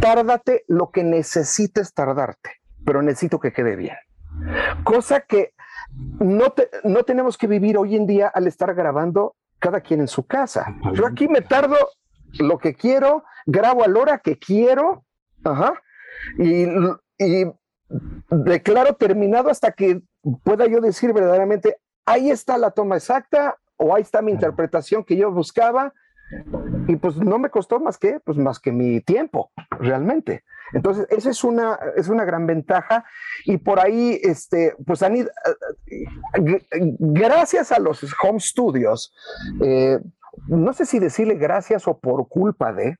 tárdate 0.00 0.64
lo 0.68 0.92
que 0.92 1.02
necesites 1.02 1.92
tardarte, 1.92 2.50
pero 2.84 3.02
necesito 3.02 3.40
que 3.40 3.52
quede 3.52 3.74
bien. 3.74 3.96
Cosa 4.84 5.20
que 5.20 5.54
no, 6.20 6.54
no 6.84 7.02
tenemos 7.04 7.36
que 7.36 7.46
vivir 7.46 7.76
hoy 7.76 7.96
en 7.96 8.06
día 8.06 8.28
al 8.28 8.46
estar 8.46 8.74
grabando 8.74 9.36
cada 9.58 9.80
quien 9.80 10.00
en 10.00 10.08
su 10.08 10.26
casa. 10.26 10.74
Yo 10.94 11.06
aquí 11.06 11.28
me 11.28 11.42
tardo 11.42 11.76
lo 12.38 12.58
que 12.58 12.74
quiero, 12.74 13.24
grabo 13.46 13.84
a 13.84 13.88
la 13.88 13.98
hora 13.98 14.18
que 14.18 14.38
quiero, 14.38 15.04
y, 16.38 16.64
y 17.18 17.52
declaro 18.30 18.94
terminado 18.94 19.50
hasta 19.50 19.72
que 19.72 20.02
pueda 20.44 20.66
yo 20.66 20.80
decir 20.80 21.12
verdaderamente, 21.12 21.76
ahí 22.06 22.30
está 22.30 22.58
la 22.58 22.70
toma 22.70 22.96
exacta 22.96 23.56
o 23.76 23.94
ahí 23.94 24.02
está 24.02 24.22
mi 24.22 24.32
interpretación 24.32 25.04
que 25.04 25.16
yo 25.16 25.30
buscaba 25.30 25.92
y 26.86 26.96
pues 26.96 27.16
no 27.16 27.38
me 27.38 27.50
costó 27.50 27.80
más 27.80 27.98
que, 27.98 28.20
pues 28.20 28.38
más 28.38 28.60
que 28.60 28.72
mi 28.72 29.00
tiempo, 29.00 29.50
realmente. 29.70 30.44
Entonces, 30.72 31.06
esa 31.10 31.30
es 31.30 31.44
una, 31.44 31.78
es 31.96 32.08
una 32.08 32.24
gran 32.24 32.46
ventaja. 32.46 33.04
Y 33.44 33.58
por 33.58 33.80
ahí, 33.80 34.20
este, 34.22 34.74
pues 34.86 35.02
han 35.02 35.16
ido, 35.16 35.30
eh, 35.86 36.06
gracias 36.98 37.72
a 37.72 37.78
los 37.78 38.04
home 38.22 38.40
studios, 38.40 39.12
eh, 39.62 39.98
no 40.48 40.72
sé 40.72 40.86
si 40.86 40.98
decirle 40.98 41.34
gracias 41.34 41.86
o 41.88 41.98
por 41.98 42.28
culpa 42.28 42.72
de, 42.72 42.96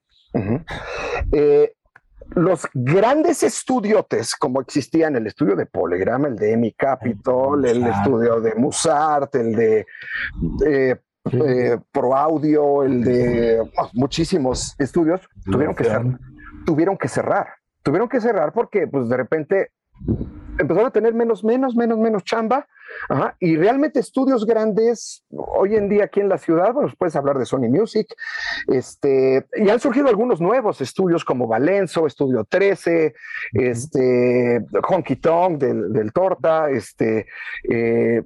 eh, 1.33 1.73
los 2.33 2.69
grandes 2.75 3.43
estudiotes, 3.43 4.37
como 4.37 4.61
existían 4.61 5.17
el 5.17 5.27
estudio 5.27 5.57
de 5.57 5.67
Polygram, 5.67 6.27
el 6.27 6.37
de 6.37 6.53
Emi 6.53 6.73
Capitol, 6.73 7.65
el 7.65 7.85
estudio 7.85 8.41
de 8.41 8.55
Musart, 8.55 9.35
el 9.35 9.57
de 9.57 9.87
Pro 11.91 12.15
Audio, 12.15 12.85
el 12.85 13.03
de 13.03 13.61
oh, 13.61 13.91
muchísimos 13.95 14.77
estudios, 14.79 15.29
tuvieron 15.45 15.75
que 15.75 15.85
ser 15.85 16.03
tuvieron 16.65 16.97
que 16.97 17.09
cerrar. 17.09 17.60
Tuvieron 17.83 18.09
que 18.09 18.21
cerrar 18.21 18.53
porque, 18.53 18.87
pues, 18.87 19.09
de 19.09 19.17
repente 19.17 19.71
empezaron 20.59 20.89
a 20.89 20.93
tener 20.93 21.15
menos, 21.15 21.43
menos, 21.45 21.75
menos, 21.75 21.99
menos 21.99 22.25
chamba. 22.25 22.67
y 23.39 23.57
realmente 23.57 24.01
estudios 24.01 24.45
grandes, 24.45 25.25
hoy 25.31 25.77
en 25.77 25.89
día 25.89 26.05
aquí 26.05 26.21
en 26.21 26.29
la 26.29 26.39
ciudad, 26.39 26.73
bueno, 26.73 26.93
puedes 26.99 27.17
hablar 27.17 27.39
de 27.39 27.47
Sony 27.47 27.69
Music, 27.69 28.15
este, 28.67 29.47
y 29.57 29.69
han 29.69 29.81
surgido 29.81 30.09
algunos 30.09 30.41
nuevos 30.41 30.81
estudios 30.81 31.25
como 31.25 31.47
Valenzo, 31.47 32.07
Estudio 32.07 32.45
13, 32.45 33.15
este, 33.53 34.61
Honky 34.89 35.17
Tonk 35.17 35.59
del, 35.59 35.93
del 35.93 36.13
Torta, 36.13 36.69
este, 36.71 37.27
eh, 37.71 38.23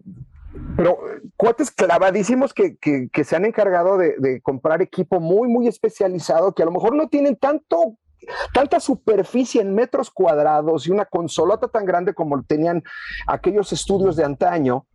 pero 0.76 0.98
cuates 1.36 1.70
clavadísimos 1.70 2.54
que, 2.54 2.76
que, 2.76 3.24
se 3.24 3.36
han 3.36 3.44
encargado 3.44 3.98
de, 3.98 4.14
de, 4.18 4.40
comprar 4.40 4.82
equipo 4.82 5.20
muy, 5.20 5.48
muy 5.48 5.66
especializado, 5.66 6.54
que 6.54 6.62
a 6.62 6.66
lo 6.66 6.72
mejor 6.72 6.94
no 6.94 7.08
tienen 7.08 7.36
tanto 7.36 7.98
tanta 8.52 8.80
superficie 8.80 9.60
en 9.60 9.74
metros 9.74 10.10
cuadrados 10.10 10.86
y 10.86 10.90
una 10.90 11.04
consolota 11.04 11.68
tan 11.68 11.84
grande 11.84 12.14
como 12.14 12.42
tenían 12.42 12.82
aquellos 13.26 13.72
estudios 13.72 14.16
de 14.16 14.24
antaño, 14.24 14.86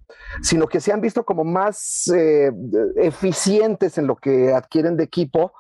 sino 0.42 0.68
que 0.68 0.80
se 0.80 0.92
han 0.92 1.02
visto 1.02 1.24
como 1.24 1.44
más 1.44 2.12
eh, 2.16 2.52
eficientes 2.96 3.98
en 3.98 4.08
lo 4.08 4.16
que 4.16 4.54
adquieren 4.54 4.98
de 4.98 5.04
equipo 5.04 5.54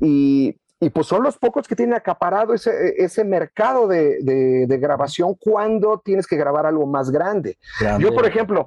y, 0.00 0.56
pues 0.94 1.06
son 1.06 1.22
los 1.22 1.36
pocos 1.36 1.68
que 1.68 1.76
tienen 1.76 1.94
acaparado 1.94 2.54
ese, 2.54 3.24
mercado 3.24 3.86
de, 3.86 4.78
grabación 4.80 5.34
cuando 5.38 6.00
tienes 6.02 6.26
que 6.26 6.38
grabar 6.38 6.64
algo 6.64 6.86
más 6.86 7.10
grande. 7.10 7.58
Yo, 7.98 8.14
por 8.14 8.26
ejemplo, 8.26 8.66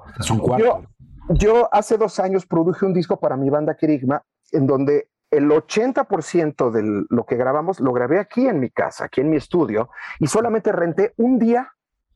yo, 0.56 0.84
yo 1.30 1.68
hace 1.72 1.96
dos 1.96 2.20
años 2.20 2.46
produje 2.46 2.86
un 2.86 2.94
disco 2.94 3.18
para 3.18 3.36
mi 3.36 3.50
banda 3.50 3.76
Kerigma 3.76 4.22
en 4.52 4.66
donde 4.68 5.08
el 5.36 5.50
80% 5.50 6.70
de 6.70 7.06
lo 7.08 7.24
que 7.24 7.36
grabamos 7.36 7.80
lo 7.80 7.92
grabé 7.92 8.18
aquí 8.18 8.46
en 8.46 8.60
mi 8.60 8.70
casa, 8.70 9.06
aquí 9.06 9.20
en 9.20 9.30
mi 9.30 9.36
estudio, 9.36 9.90
y 10.20 10.26
solamente 10.26 10.72
renté 10.72 11.12
un 11.16 11.38
día 11.38 11.72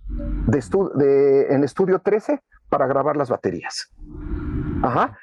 de, 0.08 1.46
en 1.50 1.64
estudio 1.64 2.00
13 2.00 2.40
para 2.68 2.86
grabar 2.86 3.16
las 3.16 3.28
baterías. 3.28 3.92
Ajá. 4.82 5.18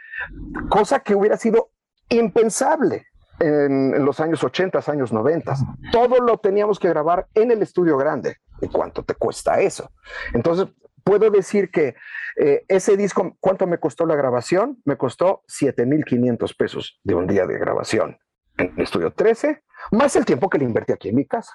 Cosa 0.69 0.99
que 0.99 1.15
hubiera 1.15 1.37
sido 1.37 1.69
impensable 2.09 3.07
en, 3.39 3.95
en, 3.95 4.05
los 4.05 4.19
años 4.19 4.43
80, 4.43 4.79
años 4.87 5.11
90. 5.11 5.55
Todo 5.91 6.19
lo 6.19 6.37
teníamos 6.37 6.79
que 6.79 6.89
grabar 6.89 7.27
en 7.33 7.51
el 7.51 7.61
estudio 7.61 7.97
grande. 7.97 8.37
¿Y 8.61 8.67
cuánto 8.67 9.03
te 9.03 9.15
cuesta 9.15 9.59
eso? 9.59 9.91
Entonces, 10.33 10.67
puedo 11.05 11.29
decir 11.29 11.69
que 11.69 11.95
eh, 12.35 12.65
ese 12.67 12.97
disco, 12.97 13.37
¿cuánto 13.39 13.67
me 13.67 13.77
costó 13.77 14.05
la 14.05 14.15
grabación? 14.15 14.81
Me 14.83 14.97
costó 14.97 15.43
7,500 15.47 16.53
pesos 16.55 16.99
de 17.03 17.15
un 17.15 17.27
día 17.27 17.45
de 17.45 17.57
grabación 17.57 18.17
en 18.57 18.73
el 18.75 18.83
estudio 18.83 19.11
13, 19.11 19.63
más 19.91 20.15
el 20.15 20.25
tiempo 20.25 20.49
que 20.49 20.57
le 20.57 20.65
invertí 20.65 20.93
aquí 20.93 21.09
en 21.09 21.15
mi 21.15 21.25
casa, 21.25 21.53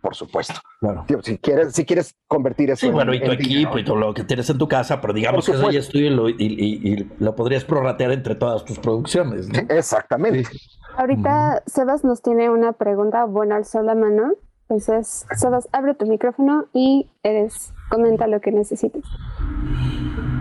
por 0.00 0.14
supuesto. 0.14 0.54
Claro. 0.80 1.04
si, 1.22 1.38
quieres, 1.38 1.72
si 1.72 1.84
quieres 1.86 2.16
convertir 2.26 2.70
eso 2.70 2.86
sí, 2.86 2.92
bueno, 2.92 3.14
y 3.14 3.22
tu 3.22 3.30
equipo 3.30 3.78
y 3.78 3.84
todo 3.84 3.96
lo 3.96 4.12
que 4.12 4.24
tienes 4.24 4.50
en 4.50 4.58
tu 4.58 4.68
casa, 4.68 5.00
pero 5.00 5.12
digamos 5.12 5.46
que 5.46 5.52
eso 5.52 5.70
ya 5.70 5.80
estudio 5.80 6.28
y, 6.28 7.08
lo 7.18 7.34
podrías 7.34 7.64
prorratear 7.64 8.12
entre 8.12 8.34
todas 8.34 8.64
tus 8.64 8.78
producciones. 8.78 9.48
exactamente. 9.68 10.50
Ahorita 10.96 11.62
Sebas 11.66 12.04
nos 12.04 12.20
tiene 12.20 12.50
una 12.50 12.72
pregunta, 12.72 13.24
bueno, 13.24 13.54
alzó 13.54 13.82
la 13.82 13.94
mano. 13.94 14.34
Entonces, 14.68 15.26
Sebas, 15.36 15.68
abre 15.72 15.94
tu 15.94 16.06
micrófono 16.06 16.66
y 16.72 17.10
eres, 17.22 17.72
comenta 17.90 18.26
lo 18.26 18.40
que 18.40 18.52
necesites. 18.52 19.04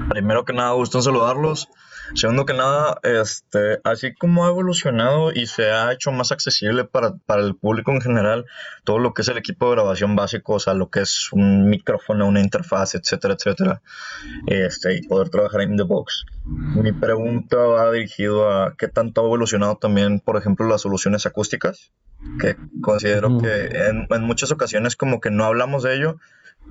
Primero 0.09 0.45
que 0.45 0.53
nada, 0.53 0.71
gusto 0.73 1.01
saludarlos. 1.01 1.69
Segundo 2.13 2.45
que 2.45 2.53
nada, 2.53 2.99
este, 3.03 3.79
así 3.83 4.13
como 4.13 4.45
ha 4.45 4.49
evolucionado 4.49 5.31
y 5.31 5.45
se 5.45 5.71
ha 5.71 5.91
hecho 5.93 6.11
más 6.11 6.31
accesible 6.31 6.83
para, 6.83 7.15
para, 7.25 7.41
el 7.41 7.55
público 7.55 7.91
en 7.91 8.01
general, 8.01 8.45
todo 8.83 8.99
lo 8.99 9.13
que 9.13 9.21
es 9.21 9.27
el 9.29 9.37
equipo 9.37 9.67
de 9.67 9.75
grabación 9.75 10.15
básico, 10.15 10.53
o 10.53 10.59
sea, 10.59 10.73
lo 10.73 10.89
que 10.89 11.01
es 11.01 11.31
un 11.31 11.69
micrófono, 11.69 12.27
una 12.27 12.41
interfaz, 12.41 12.95
etcétera, 12.95 13.35
etcétera, 13.35 13.81
este, 14.47 14.97
y 14.97 15.07
poder 15.07 15.29
trabajar 15.29 15.61
en 15.61 15.77
the 15.77 15.83
box. 15.83 16.25
Mi 16.45 16.91
pregunta 16.91 17.57
va 17.57 17.91
dirigido 17.91 18.51
a 18.51 18.75
qué 18.77 18.87
tanto 18.87 19.21
ha 19.21 19.25
evolucionado 19.25 19.77
también, 19.77 20.19
por 20.19 20.37
ejemplo, 20.37 20.67
las 20.67 20.81
soluciones 20.81 21.25
acústicas, 21.25 21.91
que 22.39 22.55
considero 22.81 23.39
que 23.39 23.65
en, 23.87 24.07
en 24.09 24.23
muchas 24.23 24.51
ocasiones 24.51 24.95
como 24.95 25.21
que 25.21 25.31
no 25.31 25.45
hablamos 25.45 25.83
de 25.83 25.95
ello, 25.95 26.17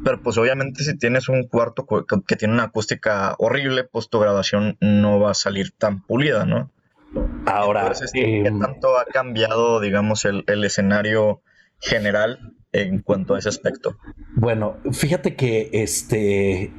pero 0.05 0.22
pues 0.22 0.38
obviamente 0.38 0.83
si 0.83 0.96
tienes 0.96 1.29
un 1.29 1.46
cuarto 1.46 1.87
que 2.26 2.37
tiene 2.37 2.55
una 2.55 2.64
acústica 2.64 3.35
horrible, 3.38 3.85
pues 3.85 4.09
tu 4.09 4.18
grabación 4.18 4.76
no 4.81 5.20
va 5.20 5.33
a 5.33 5.35
salir 5.35 5.72
tan 5.72 6.03
pulida, 6.03 6.46
¿no? 6.46 6.70
Ahora, 7.46 7.92
¿qué 8.12 8.46
em, 8.46 8.61
tanto 8.61 8.98
ha 8.98 9.05
cambiado, 9.05 9.81
digamos, 9.81 10.24
el, 10.24 10.44
el 10.46 10.64
escenario 10.64 11.42
general 11.81 12.55
en 12.72 13.00
cuanto 13.00 13.35
a 13.35 13.38
ese 13.38 13.48
aspecto? 13.48 13.96
Bueno, 14.37 14.79
fíjate 14.92 15.35
que 15.35 15.70
este 15.72 16.72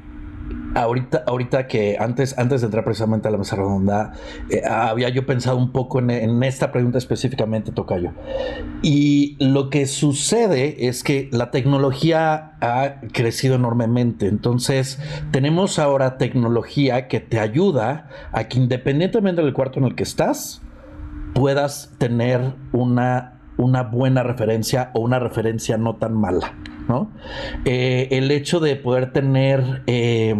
Ahorita, 0.75 1.23
ahorita 1.27 1.67
que 1.67 1.97
antes, 1.99 2.37
antes 2.37 2.61
de 2.61 2.67
entrar 2.67 2.83
precisamente 2.83 3.27
a 3.27 3.31
la 3.31 3.37
mesa 3.37 3.55
redonda, 3.55 4.13
eh, 4.49 4.61
había 4.65 5.09
yo 5.09 5.25
pensado 5.25 5.57
un 5.57 5.71
poco 5.71 5.99
en, 5.99 6.43
esta 6.43 6.71
pregunta 6.71 6.97
específicamente, 6.97 7.71
Tocayo. 7.71 8.11
Y 8.81 9.35
lo 9.39 9.69
que 9.69 9.85
sucede 9.85 10.87
es 10.87 11.03
que 11.03 11.29
la 11.31 11.51
tecnología 11.51 12.53
ha 12.61 13.01
crecido 13.11 13.55
enormemente. 13.55 14.27
Entonces, 14.27 14.99
tenemos 15.31 15.79
ahora 15.79 16.17
tecnología 16.17 17.07
que 17.07 17.19
te 17.19 17.39
ayuda 17.39 18.09
a 18.31 18.45
que 18.45 18.57
independientemente 18.57 19.41
del 19.41 19.53
cuarto 19.53 19.79
en 19.79 19.85
el 19.85 19.95
que 19.95 20.03
estás, 20.03 20.61
puedas 21.33 21.93
tener 21.97 22.53
una, 22.71 23.40
una 23.57 23.83
buena 23.83 24.23
referencia 24.23 24.91
o 24.93 25.01
una 25.01 25.19
referencia 25.19 25.77
no 25.77 25.95
tan 25.95 26.13
mala. 26.13 26.53
¿no? 26.87 27.11
Eh, 27.65 28.07
el 28.11 28.31
hecho 28.31 28.59
de 28.59 28.75
poder 28.75 29.11
tener 29.13 29.83
eh, 29.87 30.35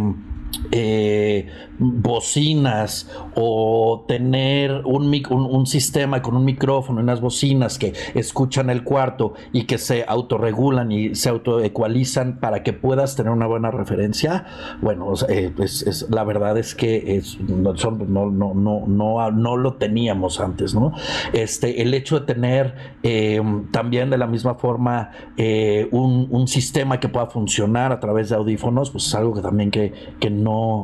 eh, 0.72 1.48
bocinas 1.80 3.10
o 3.36 4.06
tener 4.08 4.84
un, 4.86 5.12
un, 5.30 5.66
sistema 5.66 6.22
con 6.22 6.36
un 6.36 6.46
micrófono 6.46 7.00
y 7.00 7.04
unas 7.04 7.22
bocinas 7.22 7.78
que 7.78 7.94
escuchan 8.14 8.70
el 8.70 8.84
cuarto 8.84 9.34
y 9.52 9.64
que 9.64 9.78
se 9.78 10.06
autorregulan 10.08 10.92
y 10.92 11.16
se 11.16 11.30
autoecualizan 11.30 12.40
para 12.40 12.64
que 12.64 12.74
puedas 12.74 13.16
tener 13.16 13.32
una 13.32 13.48
buena 13.48 13.72
referencia, 13.72 14.46
bueno, 14.82 15.14
eh, 15.30 15.52
es, 15.60 16.08
la 16.10 16.24
verdad 16.24 16.58
es 16.58 16.76
que 16.76 17.18
es, 17.18 17.40
no, 17.40 17.74
no, 17.74 18.54
no, 18.54 18.84
no, 18.88 19.32
no 19.32 19.58
lo 19.58 19.74
teníamos 19.76 20.40
antes, 20.40 20.76
¿no? 20.76 20.94
Este, 21.34 21.82
el 21.82 21.94
hecho 21.94 22.20
de 22.20 22.26
tener 22.26 22.76
em, 23.04 23.72
también 23.72 24.10
de 24.10 24.18
la 24.18 24.28
misma 24.28 24.56
forma 24.56 25.12
eh, 25.38 25.88
un, 25.92 26.28
un, 26.30 26.48
sistema 26.48 27.00
que 27.00 27.08
pueda 27.08 27.28
funcionar 27.28 27.92
a 27.92 28.00
través 28.00 28.30
de 28.30 28.36
audífonos, 28.36 28.92
pues 28.92 29.08
es 29.08 29.16
algo 29.16 29.34
que 29.34 29.42
también 29.42 29.72
que, 29.72 29.94
que 30.20 30.30
no, 30.30 30.41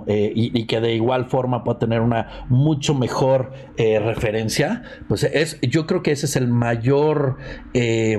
eh, 0.08 0.32
y, 0.36 0.66
que 0.66 0.80
de 0.82 0.94
igual 0.94 1.26
forma 1.26 1.64
pueda 1.64 1.80
tener 1.80 2.02
una 2.02 2.46
mucho 2.50 2.94
mejor 2.94 3.52
eh, 3.78 4.00
referencia, 4.00 4.84
pues 5.08 5.24
es, 5.24 5.60
yo 5.62 5.86
creo 5.86 6.04
que 6.04 6.12
ese 6.12 6.26
es 6.26 6.36
el 6.36 6.48
mayor 6.48 7.38
eh, 7.74 8.18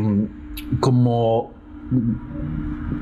como 0.80 1.52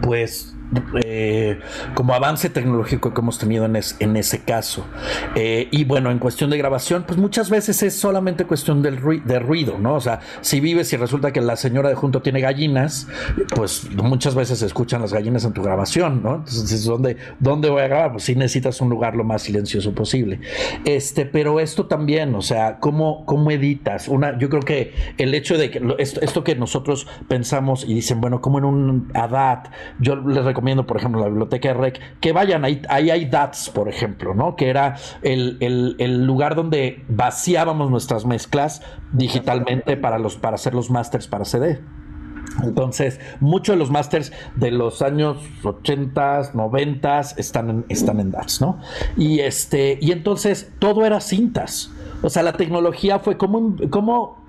pues 0.03 0.56
eh, 1.05 1.61
como 1.95 2.15
avance 2.15 2.51
tecnológico 2.51 3.15
que 3.15 3.21
hemos 3.21 3.39
tenido 3.39 3.65
en, 3.65 3.77
en 3.77 4.17
ese 4.17 4.43
caso. 4.43 4.87
Eh, 5.35 5.69
y 5.71 5.85
bueno, 5.85 6.11
en 6.11 6.19
cuestión 6.19 6.51
de 6.51 6.59
grabación, 6.59 7.05
pues 7.07 7.19
muchas 7.19 7.51
veces 7.51 7.83
es 7.83 7.95
solamente 7.95 8.45
cuestión 8.45 8.83
del 8.83 8.97
de 9.25 9.39
ruido, 9.39 9.79
¿no? 9.79 9.95
O 9.95 10.01
sea, 10.01 10.21
si 10.41 10.61
vives 10.61 10.93
y 10.93 10.97
resulta 10.97 11.33
que 11.33 11.41
la 11.41 11.57
señora 11.57 11.89
de 11.89 11.95
junto 11.95 12.23
tiene 12.23 12.41
gallinas, 12.41 13.09
pues 13.55 13.89
muchas 13.95 14.35
veces 14.35 14.59
se 14.59 14.67
escuchan 14.67 15.01
las 15.01 15.13
gallinas 15.13 15.45
en 15.45 15.53
tu 15.53 15.63
grabación, 15.63 16.23
¿no? 16.23 16.37
Entonces, 16.37 16.85
¿dónde, 16.85 17.17
¿dónde 17.39 17.71
voy 17.71 17.83
a 17.83 17.89
grabar? 17.89 18.13
Pues 18.13 18.25
sí 18.25 18.35
necesitas 18.35 18.81
un 18.81 18.89
lugar 18.89 19.15
lo 19.15 19.25
más 19.25 19.43
silencioso 19.43 19.95
posible. 19.95 20.41
Este, 20.85 21.27
pero 21.27 21.61
esto 21.61 21.87
también, 21.87 22.35
o 22.35 22.43
sea, 22.43 22.79
¿cómo, 22.79 23.25
cómo 23.27 23.51
editas? 23.51 24.09
Una, 24.09 24.39
yo 24.39 24.49
creo 24.49 24.63
que 24.63 24.95
el 25.19 25.35
hecho 25.35 25.59
de 25.59 25.71
que 25.71 25.83
esto, 25.99 26.21
esto 26.21 26.45
que 26.45 26.55
nosotros 26.55 27.07
pensamos 27.29 27.85
y 27.87 27.95
dicen, 27.95 28.21
bueno, 28.21 28.41
como 28.41 28.59
en 28.59 28.65
un 28.65 29.11
ADAT, 29.15 29.69
yo 29.99 30.17
les 30.17 30.45
recomiendo, 30.57 30.87
por 30.87 30.97
ejemplo, 30.97 31.21
la 31.21 31.29
biblioteca 31.29 31.69
de 31.69 31.75
REC, 31.75 32.01
que 32.19 32.33
vayan, 32.33 32.65
ahí, 32.65 32.81
ahí 32.89 33.11
hay 33.11 33.27
DATS, 33.27 33.69
por 33.69 33.91
ejemplo, 33.91 34.33
¿no? 34.33 34.57
Que 34.57 34.71
era 34.71 34.97
el, 35.21 36.25
lugar 36.25 36.55
donde 36.55 37.05
vaciábamos 37.09 37.91
nuestras 37.91 38.25
mezclas 38.25 38.81
digitalmente 39.13 39.99
para, 39.99 40.19
los, 40.19 40.37
para 40.37 40.55
hacer 40.55 40.73
los 40.73 40.91
masters 40.91 41.29
para 41.29 41.45
CD. 41.45 41.79
Entonces, 42.63 43.21
muchos 43.41 43.75
de 43.75 43.79
los 43.79 43.91
masters 43.91 44.33
de 44.55 44.71
los 44.71 45.03
años 45.03 45.37
80, 45.63 46.53
90 46.55 47.21
están 47.37 47.69
en, 47.69 47.85
están 47.91 48.19
en 48.19 48.31
DATS, 48.31 48.63
¿no? 48.63 48.81
Y, 49.19 49.41
este, 49.41 49.99
y 50.01 50.11
entonces 50.11 50.73
todo 50.79 51.05
era 51.05 51.21
cintas. 51.21 51.93
O 52.23 52.31
sea, 52.31 52.43
la 52.43 52.53
tecnología 52.53 53.19
fue 53.19 53.37
como, 53.37 53.77
como 53.91 54.45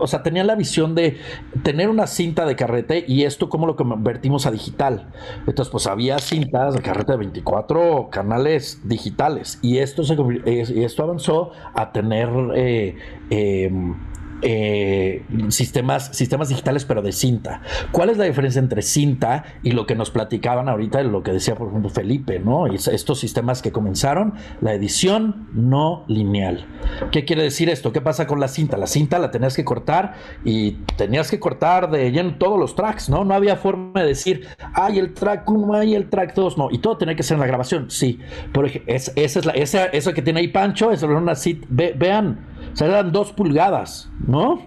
o 0.00 0.06
sea, 0.06 0.22
tenía 0.22 0.44
la 0.44 0.54
visión 0.54 0.94
de 0.94 1.18
tener 1.62 1.88
una 1.88 2.06
cinta 2.06 2.46
de 2.46 2.56
carrete 2.56 3.04
y 3.06 3.24
esto 3.24 3.48
como 3.48 3.66
lo 3.66 3.76
convertimos 3.76 4.46
a 4.46 4.50
digital. 4.50 5.08
Entonces, 5.46 5.70
pues 5.70 5.86
había 5.86 6.18
cintas 6.18 6.74
de 6.74 6.82
carrete 6.82 7.12
de 7.12 7.18
24 7.18 8.08
canales 8.10 8.80
digitales 8.84 9.58
y 9.62 9.78
esto, 9.78 10.04
se, 10.04 10.16
y 10.46 10.84
esto 10.84 11.02
avanzó 11.02 11.52
a 11.74 11.92
tener... 11.92 12.28
Eh, 12.54 12.96
em, 13.30 13.96
eh, 14.42 15.24
sistemas, 15.48 16.16
sistemas 16.16 16.48
digitales, 16.48 16.84
pero 16.84 17.02
de 17.02 17.12
cinta. 17.12 17.62
¿Cuál 17.92 18.10
es 18.10 18.18
la 18.18 18.24
diferencia 18.24 18.58
entre 18.60 18.82
cinta 18.82 19.44
y 19.62 19.72
lo 19.72 19.86
que 19.86 19.94
nos 19.94 20.10
platicaban 20.10 20.68
ahorita, 20.68 21.02
lo 21.02 21.22
que 21.22 21.32
decía, 21.32 21.54
por 21.54 21.68
ejemplo, 21.68 21.90
Felipe, 21.90 22.38
¿no? 22.38 22.66
estos 22.66 23.18
sistemas 23.18 23.62
que 23.62 23.72
comenzaron, 23.72 24.34
la 24.60 24.72
edición 24.74 25.48
no 25.52 26.04
lineal. 26.08 26.66
¿Qué 27.10 27.24
quiere 27.24 27.42
decir 27.42 27.68
esto? 27.68 27.92
¿Qué 27.92 28.00
pasa 28.00 28.26
con 28.26 28.40
la 28.40 28.48
cinta? 28.48 28.76
La 28.76 28.86
cinta 28.86 29.18
la 29.18 29.30
tenías 29.30 29.56
que 29.56 29.64
cortar 29.64 30.14
y 30.44 30.72
tenías 30.96 31.30
que 31.30 31.40
cortar 31.40 31.90
de 31.90 32.10
lleno 32.10 32.36
todos 32.38 32.58
los 32.58 32.74
tracks, 32.74 33.08
¿no? 33.08 33.24
No 33.24 33.34
había 33.34 33.56
forma 33.56 34.00
de 34.00 34.06
decir, 34.06 34.46
hay 34.74 34.98
el 34.98 35.14
track 35.14 35.48
1, 35.48 35.74
hay 35.74 35.94
el 35.94 36.08
track 36.08 36.34
2, 36.34 36.58
no. 36.58 36.68
Y 36.70 36.78
todo 36.78 36.96
tenía 36.96 37.16
que 37.16 37.22
ser 37.22 37.36
en 37.36 37.40
la 37.40 37.46
grabación, 37.46 37.90
sí. 37.90 38.18
Por 38.52 38.66
es 38.86 39.12
eso 39.14 40.12
que 40.12 40.22
tiene 40.22 40.40
ahí 40.40 40.48
Pancho, 40.48 40.90
es 40.92 41.02
una 41.02 41.34
vean, 41.68 42.38
o 42.80 42.84
eran 42.84 43.12
dos 43.12 43.32
pulgadas, 43.32 44.10
¿no? 44.26 44.60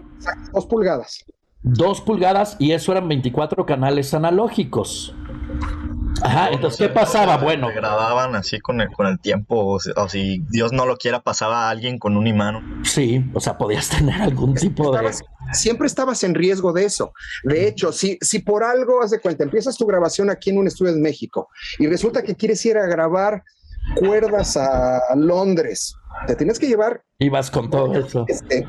dos 0.54 0.66
pulgadas. 0.66 1.26
Dos 1.64 2.02
pulgadas 2.02 2.56
y 2.60 2.72
eso 2.72 2.92
eran 2.92 3.08
24 3.08 3.66
canales 3.66 4.14
analógicos. 4.14 5.16
Ajá, 6.24 6.50
entonces, 6.52 6.80
¿qué 6.80 6.90
pasaba? 6.90 7.38
Bueno. 7.38 7.70
Grababan 7.74 8.36
así 8.36 8.60
con 8.60 8.82
el, 8.82 8.90
con 8.92 9.08
el 9.08 9.20
tiempo, 9.20 9.80
o, 9.96 10.10
si 10.10 10.44
Dios 10.50 10.72
no 10.72 10.86
lo 10.86 10.98
quiera, 10.98 11.22
pasaba 11.22 11.68
a 11.68 11.70
alguien 11.70 11.98
con 11.98 12.16
un 12.16 12.28
imán. 12.28 12.82
Sí, 12.84 13.26
o 13.34 13.40
sea, 13.40 13.58
podías 13.58 13.90
tener 13.90 14.22
algún 14.22 14.54
tipo 14.54 14.96
de... 14.96 15.12
Siempre 15.54 15.88
estabas 15.88 16.24
en 16.24 16.36
riesgo 16.36 16.74
de 16.74 16.86
eso. 16.86 17.14
De 17.44 17.68
hecho, 17.68 17.92
si, 17.92 18.18
si 18.22 18.40
por 18.40 18.64
algo, 18.64 19.02
haz 19.02 19.12
de 19.12 19.20
cuenta, 19.20 19.44
empiezas 19.44 19.78
tu 19.78 19.86
grabación 19.86 20.30
aquí 20.30 20.52
en 20.52 20.60
un 20.60 20.68
estudio 20.68 20.94
en 20.94 21.02
México 21.02 21.50
y 21.80 21.88
resulta 21.88 22.22
que 22.24 22.36
quieres 22.36 22.64
ir 22.66 22.78
a 22.78 22.86
grabar 22.86 23.44
cuerdas 23.96 24.58
a 24.58 25.16
Londres, 25.16 25.96
te 26.28 26.36
tienes 26.36 26.60
que 26.60 26.68
llevar... 26.68 27.04
Ibas 27.20 27.52
con 27.52 27.70
todo 27.70 27.94
eso. 27.94 28.26
Este, 28.28 28.68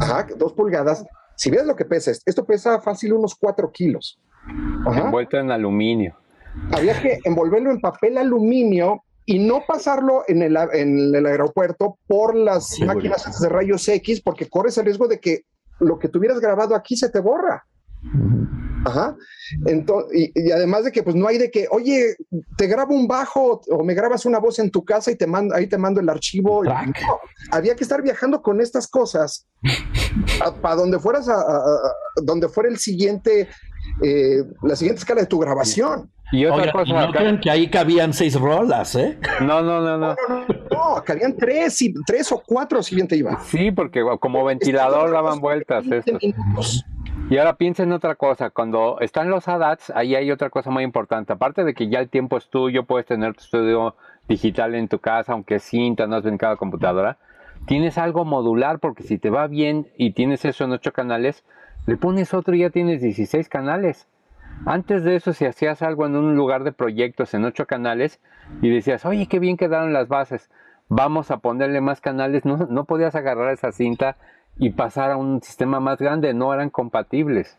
ajá, 0.00 0.26
dos 0.36 0.52
pulgadas. 0.52 1.04
Si 1.36 1.50
ves 1.50 1.66
lo 1.66 1.76
que 1.76 1.84
pesa, 1.84 2.10
esto 2.10 2.44
pesa 2.44 2.80
fácil 2.80 3.12
unos 3.12 3.34
cuatro 3.34 3.70
kilos. 3.70 4.18
Envuelto 4.86 5.36
en 5.38 5.50
aluminio 5.50 6.16
había 6.72 7.00
que 7.00 7.18
envolverlo 7.24 7.70
en 7.70 7.80
papel 7.80 8.18
aluminio 8.18 9.02
y 9.24 9.38
no 9.38 9.62
pasarlo 9.66 10.22
en 10.28 10.42
el, 10.42 10.56
en 10.72 11.14
el 11.14 11.26
aeropuerto 11.26 11.98
por 12.06 12.34
las 12.34 12.78
máquinas 12.80 13.40
de 13.40 13.48
rayos 13.48 13.88
X, 13.88 14.20
porque 14.20 14.48
corres 14.48 14.78
el 14.78 14.84
riesgo 14.84 15.08
de 15.08 15.18
que 15.18 15.42
lo 15.80 15.98
que 15.98 16.08
tuvieras 16.08 16.40
grabado 16.40 16.74
aquí 16.74 16.96
se 16.96 17.10
te 17.10 17.18
borra. 17.18 17.66
Ajá. 18.86 19.16
Entonces, 19.66 20.30
y, 20.34 20.50
además 20.52 20.84
de 20.84 20.92
que 20.92 21.02
pues 21.02 21.16
no 21.16 21.26
hay 21.26 21.38
de 21.38 21.50
que, 21.50 21.66
oye, 21.70 22.16
te 22.56 22.66
grabo 22.66 22.94
un 22.94 23.08
bajo 23.08 23.60
o 23.68 23.84
me 23.84 23.94
grabas 23.94 24.24
una 24.26 24.38
voz 24.38 24.58
en 24.60 24.70
tu 24.70 24.84
casa 24.84 25.10
y 25.10 25.16
te 25.16 25.26
mando, 25.26 25.54
ahí 25.54 25.66
te 25.66 25.76
mando 25.76 26.00
el 26.00 26.08
archivo. 26.08 26.62
había 27.50 27.74
que 27.74 27.82
estar 27.82 28.02
viajando 28.02 28.42
con 28.42 28.60
estas 28.60 28.86
cosas 28.86 29.48
para 30.60 30.76
donde 30.76 30.98
fueras 30.98 31.28
a, 31.28 31.44
donde 32.22 32.48
fuera 32.48 32.68
el 32.68 32.78
siguiente, 32.78 33.48
eh, 34.02 34.44
la 34.62 34.76
siguiente 34.76 35.00
escala 35.00 35.22
de 35.22 35.26
tu 35.26 35.38
grabación. 35.38 36.10
Y 36.32 36.44
otra 36.44 36.72
cosa. 36.72 37.06
No 37.06 37.12
creen 37.12 37.40
que 37.40 37.50
ahí 37.50 37.68
cabían 37.68 38.12
seis 38.12 38.34
rolas, 38.34 38.96
¿eh? 38.96 39.18
No, 39.40 39.62
no, 39.62 39.80
no, 39.80 39.96
no. 39.96 40.16
No, 40.28 40.46
no, 40.70 41.04
cabían 41.04 41.36
tres, 41.36 41.80
y, 41.82 41.94
tres 42.04 42.32
o 42.32 42.42
cuatro 42.44 42.82
si 42.82 42.96
bien 42.96 43.06
te 43.06 43.16
iba. 43.16 43.40
Sí, 43.44 43.70
porque 43.70 44.02
como 44.20 44.44
ventilador 44.44 45.12
daban 45.12 45.38
vueltas 45.40 45.84
Y 47.28 47.38
ahora 47.38 47.56
piensa 47.56 47.82
en 47.82 47.90
otra 47.90 48.14
cosa, 48.14 48.50
cuando 48.50 48.98
están 49.00 49.30
los 49.30 49.48
ADATs, 49.48 49.90
ahí 49.90 50.14
hay 50.14 50.30
otra 50.30 50.48
cosa 50.48 50.70
muy 50.70 50.84
importante. 50.84 51.32
Aparte 51.32 51.64
de 51.64 51.74
que 51.74 51.88
ya 51.88 51.98
el 51.98 52.08
tiempo 52.08 52.36
es 52.36 52.48
tuyo, 52.48 52.84
puedes 52.84 53.04
tener 53.04 53.34
tu 53.34 53.40
estudio 53.40 53.96
digital 54.28 54.76
en 54.76 54.86
tu 54.86 55.00
casa, 55.00 55.32
aunque 55.32 55.58
cinta, 55.58 56.06
no 56.06 56.14
has 56.16 56.22
brincado 56.22 56.56
computadora, 56.56 57.18
tienes 57.66 57.98
algo 57.98 58.24
modular, 58.24 58.78
porque 58.78 59.02
si 59.02 59.18
te 59.18 59.30
va 59.30 59.48
bien 59.48 59.88
y 59.96 60.12
tienes 60.12 60.44
eso 60.44 60.64
en 60.64 60.72
ocho 60.72 60.92
canales, 60.92 61.44
le 61.86 61.96
pones 61.96 62.32
otro 62.32 62.54
y 62.54 62.60
ya 62.60 62.70
tienes 62.70 63.02
16 63.02 63.48
canales. 63.48 64.06
Antes 64.64 65.02
de 65.02 65.16
eso, 65.16 65.32
si 65.32 65.46
hacías 65.46 65.82
algo 65.82 66.06
en 66.06 66.14
un 66.14 66.36
lugar 66.36 66.62
de 66.62 66.70
proyectos 66.70 67.34
en 67.34 67.44
ocho 67.44 67.66
canales 67.66 68.20
y 68.62 68.70
decías, 68.70 69.04
oye, 69.04 69.26
qué 69.26 69.40
bien 69.40 69.56
quedaron 69.56 69.92
las 69.92 70.06
bases, 70.06 70.48
vamos 70.88 71.32
a 71.32 71.38
ponerle 71.38 71.80
más 71.80 72.00
canales, 72.00 72.44
no 72.44 72.84
podías 72.84 73.16
agarrar 73.16 73.52
esa 73.52 73.72
cinta 73.72 74.16
y 74.58 74.70
pasar 74.70 75.10
a 75.10 75.16
un 75.16 75.42
sistema 75.42 75.80
más 75.80 75.98
grande, 75.98 76.34
no 76.34 76.52
eran 76.52 76.70
compatibles. 76.70 77.58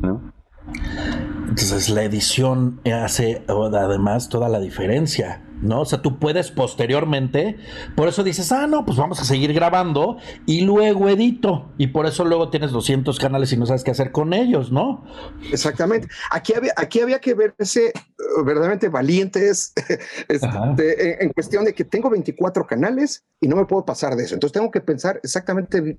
¿no? 0.00 0.32
Entonces 1.48 1.88
la 1.88 2.02
edición 2.02 2.80
hace 2.92 3.42
además 3.48 4.28
toda 4.28 4.48
la 4.48 4.60
diferencia. 4.60 5.42
¿No? 5.62 5.80
O 5.80 5.84
sea, 5.84 6.02
tú 6.02 6.18
puedes 6.18 6.50
posteriormente, 6.50 7.56
por 7.96 8.08
eso 8.08 8.22
dices, 8.22 8.50
ah, 8.52 8.66
no, 8.66 8.84
pues 8.84 8.98
vamos 8.98 9.20
a 9.20 9.24
seguir 9.24 9.52
grabando 9.52 10.18
y 10.46 10.62
luego 10.62 11.08
edito. 11.08 11.72
Y 11.78 11.88
por 11.88 12.06
eso 12.06 12.24
luego 12.24 12.50
tienes 12.50 12.70
200 12.70 13.18
canales 13.18 13.52
y 13.52 13.56
no 13.56 13.66
sabes 13.66 13.84
qué 13.84 13.90
hacer 13.90 14.12
con 14.12 14.32
ellos, 14.32 14.72
¿no? 14.72 15.04
Exactamente. 15.52 16.08
Aquí 16.30 16.54
había, 16.54 16.72
aquí 16.76 17.00
había 17.00 17.20
que 17.20 17.34
verse 17.34 17.92
uh, 17.94 18.44
verdaderamente 18.44 18.88
valientes 18.88 19.72
este, 20.28 21.22
en, 21.22 21.32
cuestión 21.32 21.64
de 21.64 21.74
que 21.74 21.84
tengo 21.84 22.10
24 22.10 22.66
canales 22.66 23.24
y 23.40 23.48
no 23.48 23.56
me 23.56 23.66
puedo 23.66 23.84
pasar 23.84 24.16
de 24.16 24.24
eso. 24.24 24.34
Entonces 24.34 24.52
tengo 24.52 24.70
que 24.70 24.80
pensar 24.80 25.20
exactamente 25.22 25.98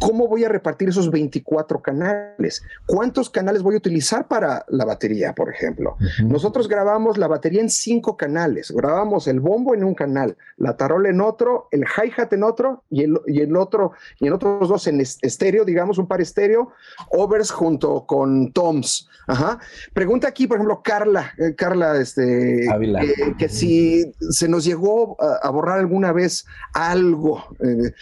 cómo 0.00 0.28
voy 0.28 0.44
a 0.44 0.48
repartir 0.48 0.88
esos 0.88 1.10
24 1.10 1.82
canales. 1.82 2.62
¿Cuántos 2.86 3.30
canales 3.30 3.62
voy 3.62 3.74
a 3.74 3.78
utilizar 3.78 4.28
para 4.28 4.64
la 4.68 4.84
batería, 4.84 5.34
por 5.34 5.52
ejemplo? 5.52 5.96
Nosotros 6.24 6.68
grabamos 6.68 7.18
la 7.18 7.28
batería 7.28 7.60
en 7.60 7.70
cinco 7.70 8.16
canales 8.16 8.72
grabamos 8.84 9.26
el 9.28 9.40
bombo 9.40 9.74
en 9.74 9.82
un 9.82 9.94
canal, 9.94 10.36
la 10.58 10.76
tarola 10.76 11.08
en 11.08 11.20
otro, 11.20 11.68
el 11.70 11.84
hi-hat 11.84 12.32
en 12.32 12.44
otro 12.44 12.84
y 12.90 13.04
el, 13.04 13.18
y 13.26 13.40
el 13.40 13.56
otro, 13.56 13.92
y 14.20 14.26
en 14.26 14.34
otros 14.34 14.68
dos 14.68 14.86
en 14.86 15.00
estéreo, 15.00 15.64
digamos, 15.64 15.96
un 15.96 16.06
par 16.06 16.20
estéreo, 16.20 16.72
overs 17.10 17.50
junto 17.50 18.04
con 18.06 18.52
toms. 18.52 19.08
Ajá. 19.26 19.58
Pregunta 19.94 20.28
aquí, 20.28 20.46
por 20.46 20.58
ejemplo, 20.58 20.82
Carla, 20.84 21.32
eh, 21.38 21.54
Carla, 21.54 21.96
este, 21.96 22.66
eh, 22.66 23.34
que 23.38 23.48
si 23.48 24.12
se 24.30 24.48
nos 24.48 24.64
llegó 24.64 25.16
a, 25.18 25.48
borrar 25.48 25.78
alguna 25.78 26.12
vez 26.12 26.44
algo. 26.74 27.42
Eh, 27.60 27.92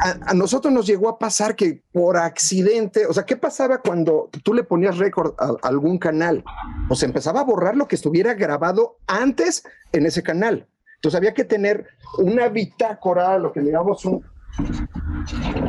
a, 0.00 0.34
nosotros 0.34 0.72
nos 0.72 0.86
llegó 0.86 1.08
a 1.08 1.18
pasar 1.18 1.56
que 1.56 1.82
por 1.92 2.16
accidente, 2.16 3.06
o 3.06 3.12
sea, 3.12 3.24
¿qué 3.24 3.36
pasaba 3.36 3.78
cuando 3.78 4.30
tú 4.44 4.54
le 4.54 4.62
ponías 4.62 4.98
récord 4.98 5.34
a, 5.38 5.46
a 5.46 5.68
algún 5.68 5.98
canal? 5.98 6.44
Pues 6.86 7.02
empezaba 7.02 7.40
a 7.40 7.44
borrar 7.44 7.76
lo 7.76 7.88
que 7.88 7.96
estuviera 7.96 8.34
grabado 8.34 8.98
antes 9.08 9.64
en 9.92 10.06
ese 10.06 10.22
canal. 10.22 10.66
Entonces 10.96 11.16
había 11.16 11.34
que 11.34 11.44
tener 11.44 11.86
una 12.18 12.48
bitácora, 12.48 13.38
lo 13.38 13.52
que 13.52 13.60
digamos 13.60 14.04
un, 14.04 14.24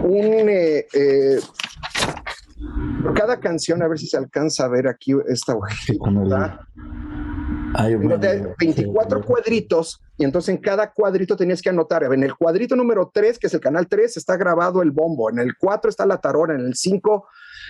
un 0.04 0.50
eh, 0.50 0.88
eh, 0.94 1.40
cada 3.16 3.40
canción, 3.40 3.82
a 3.82 3.88
ver 3.88 4.00
si 4.00 4.08
se 4.08 4.18
alcanza 4.18 4.66
a 4.66 4.68
ver 4.68 4.88
aquí 4.88 5.14
esta 5.28 5.56
hojita. 7.76 8.56
24 8.60 9.22
cuadritos 9.24 10.02
y 10.18 10.24
entonces 10.24 10.56
en 10.56 10.62
cada 10.62 10.92
cuadrito 10.92 11.36
tenías 11.36 11.62
que 11.62 11.70
anotar. 11.70 12.04
En 12.04 12.24
el 12.24 12.36
cuadrito 12.36 12.76
número 12.76 13.12
3, 13.14 13.40
que 13.40 13.48
es 13.48 13.54
el 13.54 13.60
canal 13.60 13.88
3, 13.88 14.18
está 14.18 14.38
grabado 14.38 14.82
el 14.82 14.92
bombo. 14.92 15.30
En 15.30 15.40
el 15.40 15.56
4 15.58 15.90
está 15.90 16.06
la 16.06 16.18
tarora. 16.18 16.56
En 16.56 16.62
el 16.62 16.76
5 16.76 17.28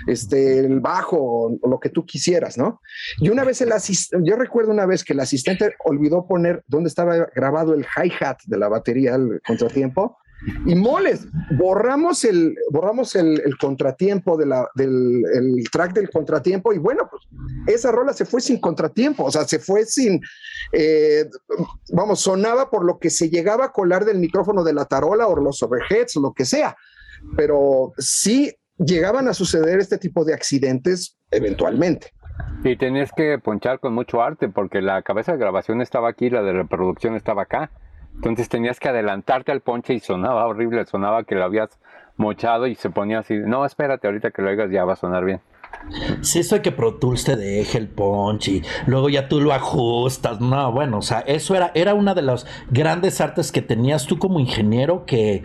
este, 0.08 0.60
el 0.60 0.80
bajo 0.80 1.18
o 1.62 1.70
lo 1.70 1.80
que 1.80 1.90
tú 1.90 2.06
quisieras, 2.06 2.58
¿no? 2.58 2.82
Y 3.20 3.30
una 3.30 3.44
vez 3.44 3.62
el 3.62 3.72
asistente, 3.72 4.30
yo 4.30 4.36
recuerdo 4.36 4.72
una 4.72 4.86
vez 4.86 5.04
que 5.04 5.14
el 5.14 5.20
asistente 5.20 5.76
olvidó 5.84 6.28
poner 6.28 6.64
dónde 6.68 6.90
estaba 6.90 7.16
grabado 7.36 7.74
el 7.74 7.86
hi-hat 7.86 8.40
de 8.46 8.58
la 8.58 8.70
batería, 8.70 9.16
el 9.16 9.42
contratiempo, 9.46 10.18
y 10.66 10.76
moles, 10.76 11.28
borramos 11.58 12.24
el, 12.24 12.56
borramos 12.72 13.16
el, 13.16 13.42
contratiempo 13.60 14.38
del 14.38 14.54
el 15.34 15.64
track 15.72 15.94
del 15.94 16.10
contratiempo 16.10 16.74
y 16.74 16.78
bueno, 16.78 17.10
pues 17.10 17.24
esa 17.68 17.92
rola 17.92 18.14
se 18.14 18.26
fue 18.26 18.40
sin 18.40 18.60
contratiempo, 18.60 19.26
o 19.26 19.32
sea, 19.32 19.46
se 19.46 19.60
fue 19.60 19.86
sin, 19.86 20.22
eh, 20.72 21.26
vamos, 21.92 22.22
sonaba 22.22 22.70
por 22.70 22.86
lo 22.86 23.00
que 23.00 23.10
se 23.10 23.30
llegaba 23.30 23.66
a 23.66 23.72
colar 23.72 24.06
del 24.06 24.20
micrófono 24.20 24.64
de 24.64 24.74
la 24.74 24.86
tarola 24.86 25.28
o 25.28 25.36
los 25.36 25.62
overheads 25.62 26.16
lo 26.16 26.34
que 26.34 26.46
sea, 26.46 26.76
pero 27.36 27.94
sí 27.98 28.54
llegaban 28.78 29.28
a 29.28 29.34
suceder 29.34 29.80
este 29.80 29.98
tipo 29.98 30.24
de 30.24 30.34
accidentes 30.34 31.18
eventualmente. 31.32 32.14
Y 32.64 32.78
tenías 32.78 33.12
que 33.16 33.38
ponchar 33.40 33.80
con 33.80 33.94
mucho 33.94 34.22
arte 34.22 34.50
porque 34.50 34.82
la 34.82 35.02
cabeza 35.02 35.34
de 35.34 35.38
grabación 35.38 35.82
estaba 35.82 36.10
aquí, 36.10 36.30
la 36.30 36.42
de 36.42 36.54
reproducción 36.54 37.16
estaba 37.16 37.44
acá. 37.44 37.72
Entonces 38.20 38.50
tenías 38.50 38.82
que 38.82 38.90
adelantarte 38.90 39.54
al 39.54 39.62
ponche 39.62 39.94
y 39.94 40.02
sonaba 40.02 40.46
horrible, 40.46 40.86
sonaba 40.86 41.24
que 41.24 41.36
lo 41.36 41.46
habías 41.46 41.80
mochado 42.18 42.68
y 42.68 42.76
se 42.76 42.90
ponía 42.90 43.20
así, 43.20 43.36
no, 43.38 43.66
espérate, 43.66 44.08
ahorita 44.08 44.32
que 44.32 44.42
lo 44.42 44.50
oigas 44.50 44.70
ya 44.70 44.84
va 44.84 44.94
a 44.94 44.98
sonar 44.98 45.24
bien. 45.24 45.40
Si 46.22 46.40
eso 46.40 46.56
hay 46.56 46.62
que 46.62 46.72
Pro 46.72 46.96
Tools 46.96 47.24
te 47.24 47.36
deje 47.36 47.78
el 47.78 47.88
punch 47.88 48.48
y 48.50 48.64
luego 48.86 49.10
ya 49.10 49.28
tú 49.28 49.40
lo 49.40 49.54
ajustas. 49.54 50.42
No, 50.42 50.72
bueno, 50.72 50.98
o 50.98 51.02
sea, 51.02 51.20
eso 51.22 51.56
era, 51.56 51.72
era 51.74 51.94
una 51.94 52.14
de 52.14 52.22
las 52.22 52.46
grandes 52.70 53.22
artes 53.22 53.52
que 53.52 53.62
tenías 53.62 54.06
tú 54.06 54.20
como 54.20 54.40
ingeniero 54.40 55.06
que, 55.06 55.44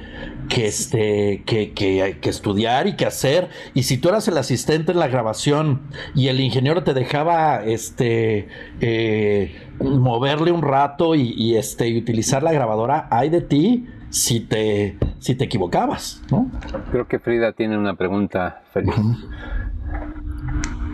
que, 0.48 0.66
este, 0.66 1.44
que, 1.46 1.72
que, 1.72 2.18
que 2.20 2.28
estudiar 2.28 2.86
y 2.88 2.96
que 2.96 3.06
hacer. 3.06 3.48
Y 3.74 3.84
si 3.84 3.96
tú 3.96 4.08
eras 4.08 4.26
el 4.26 4.36
asistente 4.36 4.92
en 4.92 4.98
la 4.98 5.08
grabación 5.08 5.82
y 6.14 6.28
el 6.28 6.40
ingeniero 6.40 6.82
te 6.82 6.94
dejaba 6.94 7.62
este, 7.64 8.48
eh, 8.80 9.63
moverle 9.80 10.52
un 10.52 10.62
rato 10.62 11.14
y, 11.14 11.34
y, 11.36 11.56
este, 11.56 11.88
y 11.88 11.98
utilizar 11.98 12.42
la 12.42 12.52
grabadora, 12.52 13.08
hay 13.10 13.28
de 13.30 13.40
ti 13.40 13.86
si 14.14 14.40
te, 14.40 14.96
si 15.18 15.34
te 15.34 15.44
equivocabas, 15.44 16.22
¿no? 16.30 16.48
Creo 16.92 17.08
que 17.08 17.18
Frida 17.18 17.52
tiene 17.52 17.76
una 17.76 17.96
pregunta 17.96 18.62
feliz. 18.72 18.94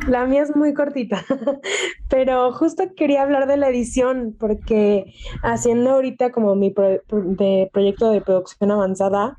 La 0.08 0.24
mía 0.24 0.42
es 0.42 0.56
muy 0.56 0.72
cortita, 0.72 1.22
pero 2.08 2.52
justo 2.52 2.84
quería 2.96 3.22
hablar 3.22 3.46
de 3.46 3.58
la 3.58 3.68
edición 3.68 4.34
porque 4.38 5.12
haciendo 5.42 5.90
ahorita 5.90 6.32
como 6.32 6.54
mi 6.54 6.74
de 6.74 7.68
proyecto 7.72 8.10
de 8.10 8.22
producción 8.22 8.70
avanzada, 8.70 9.36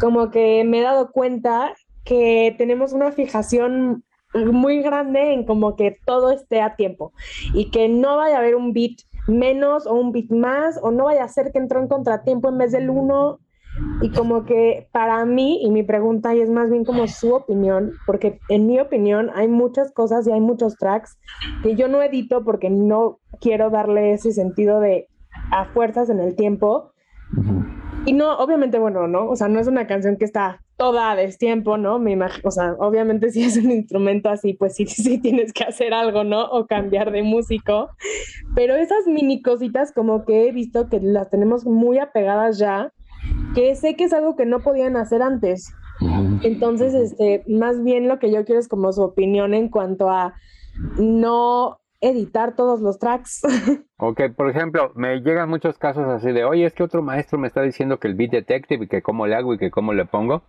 como 0.00 0.32
que 0.32 0.64
me 0.64 0.80
he 0.80 0.82
dado 0.82 1.12
cuenta 1.12 1.74
que 2.04 2.54
tenemos 2.58 2.92
una 2.92 3.12
fijación 3.12 4.04
muy 4.36 4.82
grande 4.82 5.32
en 5.32 5.44
como 5.44 5.76
que 5.76 5.96
todo 6.04 6.30
esté 6.30 6.60
a 6.60 6.76
tiempo. 6.76 7.12
Y 7.54 7.70
que 7.70 7.88
no 7.88 8.16
vaya 8.16 8.36
a 8.36 8.38
haber 8.38 8.56
un 8.56 8.72
beat 8.72 8.98
menos 9.26 9.86
o 9.86 9.94
un 9.94 10.12
beat 10.12 10.30
más 10.30 10.78
o 10.82 10.90
no 10.90 11.04
vaya 11.04 11.24
a 11.24 11.28
ser 11.28 11.52
que 11.52 11.58
entró 11.58 11.80
en 11.80 11.88
contratiempo 11.88 12.48
en 12.48 12.58
vez 12.58 12.72
del 12.72 12.90
uno. 12.90 13.40
Y 14.00 14.10
como 14.10 14.46
que 14.46 14.88
para 14.90 15.24
mí, 15.26 15.60
y 15.62 15.70
mi 15.70 15.82
pregunta 15.82 16.34
y 16.34 16.40
es 16.40 16.48
más 16.48 16.70
bien 16.70 16.84
como 16.84 17.06
su 17.08 17.34
opinión, 17.34 17.92
porque 18.06 18.40
en 18.48 18.66
mi 18.66 18.80
opinión 18.80 19.30
hay 19.34 19.48
muchas 19.48 19.92
cosas 19.92 20.26
y 20.26 20.32
hay 20.32 20.40
muchos 20.40 20.76
tracks 20.76 21.18
que 21.62 21.74
yo 21.74 21.86
no 21.86 22.02
edito 22.02 22.42
porque 22.42 22.70
no 22.70 23.18
quiero 23.38 23.68
darle 23.68 24.14
ese 24.14 24.32
sentido 24.32 24.80
de 24.80 25.08
a 25.50 25.66
fuerzas 25.66 26.08
en 26.08 26.20
el 26.20 26.34
tiempo. 26.36 26.92
Y 28.06 28.12
no, 28.12 28.38
obviamente, 28.38 28.78
bueno, 28.78 29.08
¿no? 29.08 29.28
O 29.28 29.36
sea, 29.36 29.48
no 29.48 29.58
es 29.58 29.66
una 29.66 29.86
canción 29.86 30.16
que 30.16 30.24
está 30.24 30.62
toda 30.76 31.10
a 31.10 31.16
destiempo, 31.16 31.76
¿no? 31.76 31.98
Me 31.98 32.12
imagino, 32.12 32.48
o 32.48 32.50
sea, 32.50 32.74
obviamente 32.78 33.30
si 33.32 33.42
es 33.42 33.56
un 33.56 33.70
instrumento 33.70 34.30
así, 34.30 34.54
pues 34.54 34.76
sí, 34.76 34.86
sí 34.86 35.18
tienes 35.18 35.52
que 35.52 35.64
hacer 35.64 35.92
algo, 35.92 36.24
¿no? 36.24 36.44
O 36.44 36.66
cambiar 36.66 37.10
de 37.10 37.22
músico. 37.22 37.90
Pero 38.54 38.76
esas 38.76 39.06
mini 39.06 39.42
cositas 39.42 39.92
como 39.92 40.24
que 40.24 40.48
he 40.48 40.52
visto 40.52 40.88
que 40.88 41.00
las 41.00 41.30
tenemos 41.30 41.66
muy 41.66 41.98
apegadas 41.98 42.58
ya 42.58 42.92
que 43.54 43.74
sé 43.74 43.96
que 43.96 44.04
es 44.04 44.12
algo 44.12 44.36
que 44.36 44.46
no 44.46 44.60
podían 44.60 44.96
hacer 44.96 45.22
antes. 45.22 45.72
Entonces, 46.42 46.94
este, 46.94 47.42
más 47.48 47.82
bien 47.82 48.06
lo 48.06 48.18
que 48.18 48.30
yo 48.30 48.44
quiero 48.44 48.60
es 48.60 48.68
como 48.68 48.92
su 48.92 49.02
opinión 49.02 49.54
en 49.54 49.70
cuanto 49.70 50.10
a 50.10 50.34
no 50.98 51.80
editar 52.00 52.54
todos 52.54 52.80
los 52.80 52.98
tracks. 52.98 53.42
Ok, 53.98 54.20
por 54.36 54.50
ejemplo, 54.50 54.92
me 54.94 55.20
llegan 55.20 55.48
muchos 55.48 55.78
casos 55.78 56.06
así 56.06 56.30
de, 56.30 56.44
oye, 56.44 56.66
es 56.66 56.74
que 56.74 56.82
otro 56.82 57.02
maestro 57.02 57.38
me 57.38 57.48
está 57.48 57.62
diciendo 57.62 57.98
que 57.98 58.08
el 58.08 58.14
beat 58.14 58.30
detective 58.30 58.84
y 58.84 58.88
que 58.88 59.00
cómo 59.00 59.26
le 59.26 59.34
hago 59.34 59.54
y 59.54 59.58
que 59.58 59.70
cómo 59.70 59.94
le 59.94 60.04
pongo. 60.04 60.42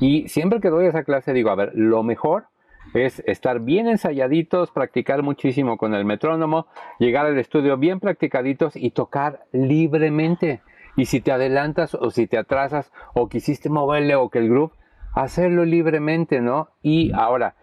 Y 0.00 0.26
siempre 0.28 0.58
que 0.58 0.70
doy 0.70 0.86
esa 0.86 1.04
clase 1.04 1.34
digo, 1.34 1.50
a 1.50 1.54
ver, 1.54 1.72
lo 1.74 2.02
mejor 2.02 2.46
es 2.94 3.22
estar 3.26 3.60
bien 3.60 3.88
ensayaditos, 3.88 4.70
practicar 4.70 5.22
muchísimo 5.22 5.76
con 5.76 5.94
el 5.94 6.06
metrónomo, 6.06 6.66
llegar 6.98 7.26
al 7.26 7.38
estudio 7.38 7.76
bien 7.76 8.00
practicaditos 8.00 8.74
y 8.74 8.90
tocar 8.90 9.44
libremente. 9.52 10.62
Y 10.96 11.06
si 11.06 11.20
te 11.20 11.32
adelantas 11.32 11.94
o 11.94 12.10
si 12.10 12.26
te 12.26 12.38
atrasas 12.38 12.92
o 13.14 13.28
quisiste 13.28 13.68
moverle 13.68 14.14
o 14.14 14.30
que 14.30 14.38
el 14.38 14.48
groove, 14.48 14.72
hacerlo 15.12 15.64
libremente, 15.64 16.40
¿no? 16.40 16.68
Y 16.82 17.12
ahora, 17.12 17.56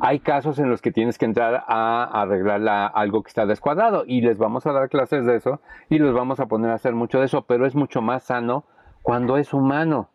hay 0.00 0.20
casos 0.20 0.58
en 0.58 0.68
los 0.68 0.82
que 0.82 0.92
tienes 0.92 1.18
que 1.18 1.24
entrar 1.24 1.64
a 1.66 2.04
arreglar 2.04 2.92
algo 2.94 3.22
que 3.22 3.28
está 3.28 3.46
descuadrado 3.46 4.04
y 4.06 4.20
les 4.20 4.38
vamos 4.38 4.66
a 4.66 4.72
dar 4.72 4.88
clases 4.88 5.24
de 5.24 5.36
eso 5.36 5.60
y 5.88 5.98
los 5.98 6.14
vamos 6.14 6.40
a 6.40 6.46
poner 6.46 6.70
a 6.70 6.74
hacer 6.74 6.94
mucho 6.94 7.18
de 7.18 7.26
eso, 7.26 7.42
pero 7.42 7.66
es 7.66 7.74
mucho 7.74 8.02
más 8.02 8.24
sano 8.24 8.64
cuando 9.02 9.36
es 9.36 9.52
humano. 9.54 10.08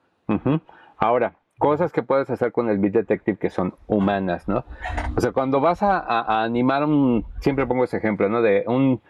Ahora, 0.97 1.33
cosas 1.57 1.91
que 1.91 2.03
puedes 2.03 2.29
hacer 2.29 2.51
con 2.51 2.69
el 2.69 2.79
Beat 2.79 2.93
Detective 2.93 3.37
que 3.37 3.49
son 3.49 3.75
humanas, 3.87 4.47
¿no? 4.47 4.63
O 5.15 5.21
sea, 5.21 5.31
cuando 5.31 5.59
vas 5.59 5.83
a, 5.83 6.43
animar 6.43 6.83
un, 6.85 7.25
siempre 7.39 7.65
pongo 7.65 7.83
ese 7.83 7.97
ejemplo, 7.97 8.29
¿no? 8.29 8.41
De 8.41 8.63
un, 8.67 9.01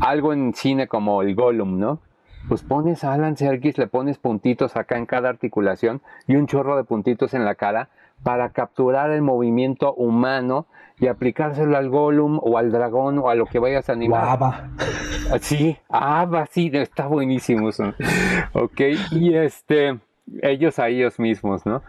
algo 0.00 0.32
en 0.32 0.52
cine 0.54 0.86
como 0.86 1.22
el 1.22 1.34
Gollum, 1.34 1.78
¿no? 1.78 2.00
pues 2.48 2.62
pones 2.62 3.02
a 3.02 3.12
Alan 3.12 3.36
Serkis, 3.36 3.76
le 3.76 3.88
pones 3.88 4.18
puntitos 4.18 4.76
acá 4.76 4.96
en 4.96 5.06
cada 5.06 5.28
articulación 5.28 6.00
y 6.26 6.36
un 6.36 6.46
chorro 6.46 6.76
de 6.76 6.84
puntitos 6.84 7.34
en 7.34 7.44
la 7.44 7.56
cara 7.56 7.88
para 8.22 8.50
capturar 8.50 9.10
el 9.10 9.22
movimiento 9.22 9.94
humano 9.94 10.66
y 10.98 11.08
aplicárselo 11.08 11.76
al 11.76 11.88
Gollum 11.90 12.38
o 12.42 12.58
al 12.58 12.72
dragón 12.72 13.18
o 13.18 13.28
a 13.28 13.34
lo 13.34 13.46
que 13.46 13.58
vayas 13.58 13.88
a 13.88 13.92
animar. 13.92 14.28
Ava. 14.28 14.70
Sí, 15.40 15.76
Ava, 15.88 16.46
sí, 16.46 16.70
está 16.72 17.06
buenísimo. 17.06 17.70
Ok, 18.52 18.80
y 19.10 19.34
este, 19.34 19.98
ellos 20.42 20.78
a 20.78 20.88
ellos 20.88 21.18
mismos, 21.18 21.66
¿no? 21.66 21.82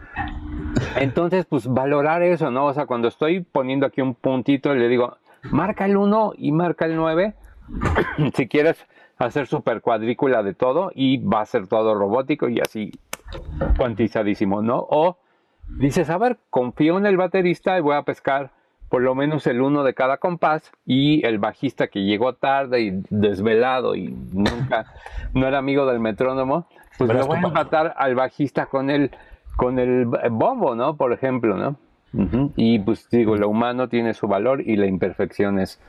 Entonces, 0.96 1.46
pues 1.46 1.66
valorar 1.66 2.22
eso, 2.22 2.50
¿no? 2.50 2.66
O 2.66 2.74
sea, 2.74 2.86
cuando 2.86 3.08
estoy 3.08 3.40
poniendo 3.40 3.86
aquí 3.86 4.00
un 4.00 4.14
puntito, 4.14 4.74
le 4.74 4.88
digo, 4.88 5.16
marca 5.50 5.86
el 5.86 5.96
1 5.96 6.32
y 6.36 6.52
marca 6.52 6.84
el 6.84 6.96
9. 6.96 7.34
si 8.34 8.48
quieres 8.48 8.86
hacer 9.18 9.46
super 9.46 9.80
cuadrícula 9.80 10.42
de 10.42 10.54
todo 10.54 10.90
y 10.94 11.18
va 11.18 11.40
a 11.40 11.46
ser 11.46 11.66
todo 11.66 11.94
robótico 11.94 12.48
y 12.48 12.60
así 12.60 12.92
cuantizadísimo, 13.76 14.62
¿no? 14.62 14.86
O 14.88 15.18
dices, 15.68 16.10
a 16.10 16.18
ver, 16.18 16.38
confío 16.50 16.98
en 16.98 17.06
el 17.06 17.16
baterista 17.16 17.78
y 17.78 17.80
voy 17.80 17.96
a 17.96 18.02
pescar 18.02 18.50
por 18.88 19.02
lo 19.02 19.14
menos 19.14 19.46
el 19.46 19.60
uno 19.60 19.84
de 19.84 19.94
cada 19.94 20.16
compás 20.16 20.72
y 20.86 21.24
el 21.26 21.38
bajista 21.38 21.88
que 21.88 22.04
llegó 22.04 22.34
tarde 22.34 22.80
y 22.80 23.02
desvelado 23.10 23.94
y 23.94 24.08
nunca 24.32 24.86
no 25.34 25.46
era 25.46 25.58
amigo 25.58 25.86
del 25.86 26.00
metrónomo, 26.00 26.66
pues 26.96 27.12
lo 27.12 27.26
voy 27.26 27.38
a 27.38 27.40
empatar 27.48 27.94
al 27.96 28.14
bajista 28.14 28.66
con 28.66 28.90
el 28.90 29.10
con 29.56 29.78
el 29.80 30.06
bombo, 30.30 30.74
¿no? 30.76 30.96
Por 30.96 31.12
ejemplo, 31.12 31.56
¿no? 31.56 31.76
Y 32.56 32.78
pues 32.78 33.08
digo, 33.10 33.36
lo 33.36 33.48
humano 33.48 33.88
tiene 33.88 34.14
su 34.14 34.28
valor 34.28 34.62
y 34.62 34.76
la 34.76 34.86
imperfección 34.86 35.58
es, 35.58 35.80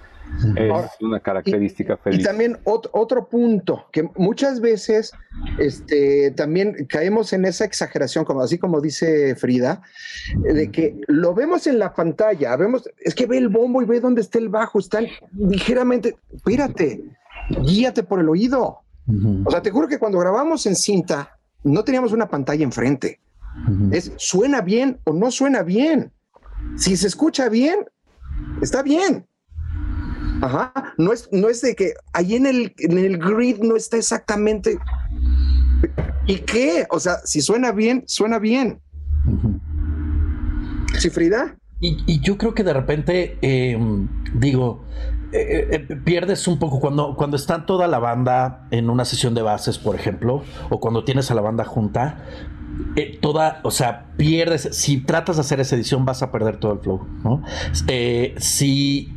es 0.56 1.02
una 1.02 1.20
característica 1.20 1.98
feliz. 1.98 2.20
Y 2.20 2.24
también 2.24 2.58
otro, 2.64 3.28
punto, 3.28 3.86
que 3.92 4.10
muchas 4.16 4.62
veces 4.62 5.12
este, 5.58 6.32
también 6.32 6.86
caemos 6.88 7.34
en 7.34 7.46
esa 7.46 7.66
exageración, 7.66 8.26
como 8.26 8.42
así 8.42 8.58
como 8.58 8.82
dice 8.82 9.36
Frida, 9.36 9.82
de 10.36 10.72
que 10.72 11.00
lo 11.08 11.34
vemos 11.34 11.68
en 11.68 11.80
la 11.80 11.94
pantalla, 11.94 12.56
vemos, 12.56 12.90
es 13.00 13.16
que 13.16 13.26
ve 13.26 13.38
el 13.38 13.50
bombo 13.50 13.82
y 13.82 13.86
ve 13.86 14.00
dónde 14.00 14.22
está 14.22 14.40
el 14.40 14.50
bajo, 14.50 14.80
están 14.80 15.08
ligeramente, 15.38 16.18
espérate, 16.34 17.04
guíate 17.50 18.04
por 18.04 18.20
el 18.20 18.30
oído. 18.30 18.80
O 19.44 19.50
sea, 19.50 19.62
te 19.62 19.72
juro 19.72 19.88
que 19.88 19.98
cuando 19.98 20.20
grabamos 20.20 20.66
en 20.68 20.76
cinta, 20.76 21.40
no 21.64 21.84
teníamos 21.84 22.12
una 22.12 22.28
pantalla 22.28 22.64
enfrente. 22.64 23.20
Es 23.92 24.14
suena 24.18 24.62
bien 24.62 25.00
o 25.06 25.14
no 25.14 25.32
suena 25.32 25.64
bien. 25.64 26.12
Si 26.76 26.96
se 26.96 27.08
escucha 27.08 27.50
bien, 27.50 27.86
está 28.62 28.84
bien. 28.84 29.26
Ajá. 30.42 30.74
No 30.98 31.14
es, 31.14 31.30
no 31.32 31.50
es 31.50 31.62
de 31.62 31.76
que 31.76 31.94
ahí 32.14 32.36
en 32.36 32.46
el, 32.46 32.74
en 32.80 32.98
el 32.98 33.18
grid 33.18 33.60
no 33.60 33.76
está 33.76 33.98
exactamente. 33.98 34.78
¿Y 36.26 36.38
qué? 36.40 36.86
O 36.92 37.00
sea, 37.00 37.18
si 37.26 37.42
suena 37.42 37.72
bien, 37.72 38.04
suena 38.08 38.40
bien. 38.40 38.82
¿Sí, 40.98 41.10
Frida? 41.10 41.56
Y, 41.82 42.20
yo 42.20 42.38
creo 42.38 42.54
que 42.54 42.64
de 42.64 42.74
repente, 42.74 43.38
em, 43.42 44.08
digo, 44.34 44.84
eh, 45.32 45.68
eh, 45.72 45.96
pierdes 45.96 46.48
un 46.48 46.60
poco 46.60 46.80
cuando, 46.80 47.16
cuando 47.16 47.38
está 47.38 47.66
toda 47.66 47.88
la 47.88 48.00
banda 48.00 48.68
en 48.72 48.90
una 48.90 49.06
sesión 49.06 49.34
de 49.34 49.42
bases, 49.42 49.78
por 49.78 49.96
ejemplo, 49.96 50.44
o 50.70 50.80
cuando 50.80 51.06
tienes 51.06 51.32
a 51.32 51.36
la 51.36 51.42
banda 51.42 51.64
junta, 51.64 52.26
eh, 52.98 53.18
toda, 53.22 53.62
o 53.64 53.72
sea, 53.72 54.12
pierdes, 54.18 54.70
si 54.72 55.02
tratas 55.02 55.38
de 55.38 55.42
hacer 55.42 55.62
esa 55.62 55.76
edición 55.76 56.06
vas 56.06 56.22
a 56.22 56.32
perder 56.32 56.58
todo 56.58 56.74
el 56.74 56.80
flow, 56.80 57.08
¿no? 57.24 57.44
si 58.38 59.14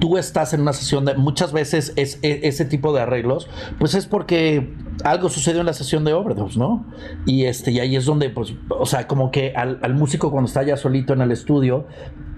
tú 0.00 0.18
estás 0.18 0.52
en 0.52 0.60
una 0.60 0.72
sesión 0.72 1.04
de 1.04 1.14
muchas 1.14 1.52
veces 1.52 1.92
es, 1.96 2.18
e, 2.22 2.40
ese 2.44 2.64
tipo 2.64 2.92
de 2.92 3.00
arreglos, 3.00 3.48
pues 3.78 3.94
es 3.94 4.06
porque 4.06 4.74
algo 5.04 5.28
sucedió 5.28 5.60
en 5.60 5.66
la 5.66 5.72
sesión 5.72 6.04
de 6.04 6.12
Overdose, 6.12 6.58
¿no? 6.58 6.86
Y 7.26 7.44
este, 7.44 7.70
y 7.70 7.80
ahí 7.80 7.96
es 7.96 8.04
donde, 8.04 8.30
pues, 8.30 8.54
o 8.68 8.86
sea, 8.86 9.06
como 9.06 9.30
que 9.30 9.54
al, 9.54 9.94
músico 9.94 10.30
cuando 10.30 10.48
está 10.48 10.62
ya 10.62 10.76
solito 10.76 11.12
en 11.12 11.20
el 11.20 11.32
estudio, 11.32 11.86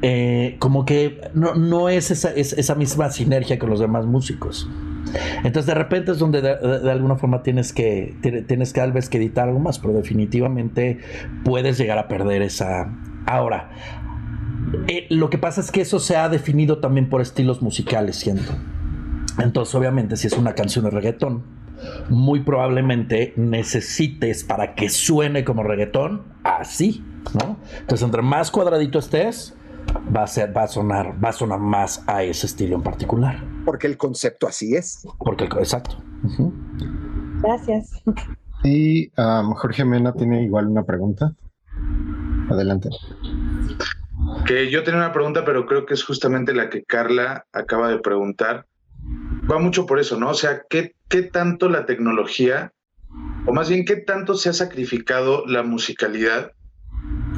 eh, 0.03 0.57
como 0.59 0.85
que 0.85 1.21
no, 1.35 1.89
es, 1.89 2.11
esa, 2.11 2.31
esa 2.31 2.75
misma 2.75 3.11
sinergia 3.11 3.59
con 3.59 3.71
los 3.71 3.81
demás 3.81 4.07
músicos. 4.07 4.69
Entonces 5.45 5.67
de 5.67 5.75
repente 5.75 6.13
es 6.13 6.19
donde 6.19 6.43
de, 6.43 6.91
alguna 6.91 7.17
forma 7.17 7.43
tienes 7.43 7.73
que, 7.73 8.17
tienes 8.47 8.73
que 8.73 8.81
tal 8.81 8.93
vez 8.93 9.09
que 9.09 9.19
editar 9.19 9.49
algo 9.49 9.61
más, 9.61 9.79
pero 9.79 9.95
definitivamente 9.95 10.99
puedes 11.45 11.79
llegar 11.79 11.99
a 11.99 12.09
perder 12.09 12.43
esa... 12.43 12.93
Ahora, 13.27 13.71
eh, 14.89 15.07
lo 15.11 15.31
que 15.31 15.39
pasa 15.39 15.61
es 15.61 15.71
que 15.71 15.81
eso 15.81 15.99
se 15.99 16.17
ha 16.17 16.29
definido 16.29 16.79
también 16.79 17.09
por 17.09 17.21
estilos 17.21 17.63
musicales, 17.63 18.17
siento. 18.17 18.53
Entonces, 19.39 19.75
obviamente, 19.75 20.17
si 20.17 20.27
es 20.27 20.33
una 20.35 20.55
canción 20.55 20.85
de 20.85 20.91
reggaetón, 20.91 21.45
muy 22.09 22.41
probablemente 22.41 23.33
necesites 23.37 24.43
para 24.45 24.75
que 24.75 24.89
suene 24.89 25.45
como 25.45 25.63
reggaetón 25.63 26.23
así, 26.43 27.05
¿no? 27.35 27.57
Entonces, 27.81 28.05
entre 28.05 28.23
más 28.23 28.51
cuadradito 28.51 28.99
estés, 28.99 29.55
va 30.15 30.25
a, 30.25 30.27
ser, 30.27 30.57
va 30.57 30.65
a, 30.65 30.69
sonar, 30.69 31.23
va 31.23 31.29
a 31.31 31.33
sonar 31.33 31.61
más 31.61 32.03
a 32.07 32.23
ese 32.23 32.47
estilo 32.47 32.77
en 32.77 32.83
particular. 32.83 33.45
Porque 33.65 33.87
el 33.87 33.97
concepto 33.97 34.47
así 34.47 34.75
es. 34.75 35.07
Porque 35.19 35.45
el, 35.45 35.53
exacto. 35.59 35.97
Gracias. 37.43 38.03
Y 38.65 39.09
um, 39.21 39.53
Jorge 39.55 39.85
Mena 39.85 40.13
tiene 40.13 40.43
igual 40.43 40.67
una 40.67 40.83
pregunta. 40.83 41.33
Adelante. 42.51 42.89
Que 44.47 44.71
yo 44.71 44.83
tenía 44.83 45.01
una 45.01 45.13
pregunta, 45.13 45.45
pero 45.45 45.67
creo 45.67 45.87
que 45.87 45.95
es 45.95 46.05
justamente 46.05 46.55
la 46.55 46.71
que 46.71 46.85
Carla 46.85 47.47
acaba 47.53 47.89
de 47.89 47.99
preguntar. 47.99 48.67
Va 49.51 49.59
mucho 49.59 49.87
por 49.87 49.99
eso, 49.99 50.19
¿no? 50.19 50.31
O 50.31 50.35
sea, 50.35 50.63
¿qué, 50.69 50.95
qué 51.09 51.23
tanto 51.23 51.69
la 51.69 51.87
tecnología 51.87 52.73
o 53.49 53.53
más 53.53 53.71
bien 53.71 53.87
qué 53.87 53.97
tanto 53.97 54.35
se 54.35 54.51
ha 54.51 54.53
sacrificado 54.53 55.45
la 55.47 55.63
musicalidad, 55.63 56.53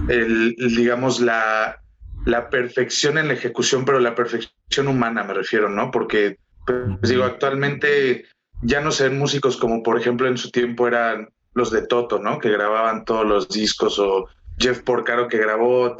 el, 0.08 0.56
digamos, 0.56 1.20
la, 1.20 1.82
la 2.26 2.50
perfección 2.50 3.16
en 3.16 3.28
la 3.28 3.34
ejecución, 3.34 3.84
pero 3.84 4.00
la 4.00 4.16
perfección 4.16 4.88
humana 4.88 5.22
me 5.22 5.34
refiero, 5.34 5.68
¿no? 5.68 5.92
Porque, 5.92 6.36
pues, 6.66 7.10
digo, 7.10 7.22
actualmente 7.22 8.24
ya 8.62 8.80
no 8.80 8.90
se 8.90 9.08
ven 9.08 9.20
músicos 9.20 9.56
como, 9.56 9.84
por 9.84 10.00
ejemplo, 10.00 10.26
en 10.26 10.36
su 10.36 10.50
tiempo 10.50 10.88
eran 10.88 11.28
los 11.54 11.70
de 11.70 11.86
Toto, 11.86 12.18
¿no? 12.18 12.40
Que 12.40 12.50
grababan 12.50 13.04
todos 13.04 13.24
los 13.24 13.48
discos, 13.48 13.98
o 14.00 14.26
Jeff 14.58 14.82
Porcaro 14.82 15.28
que 15.28 15.38
grabó 15.38 15.96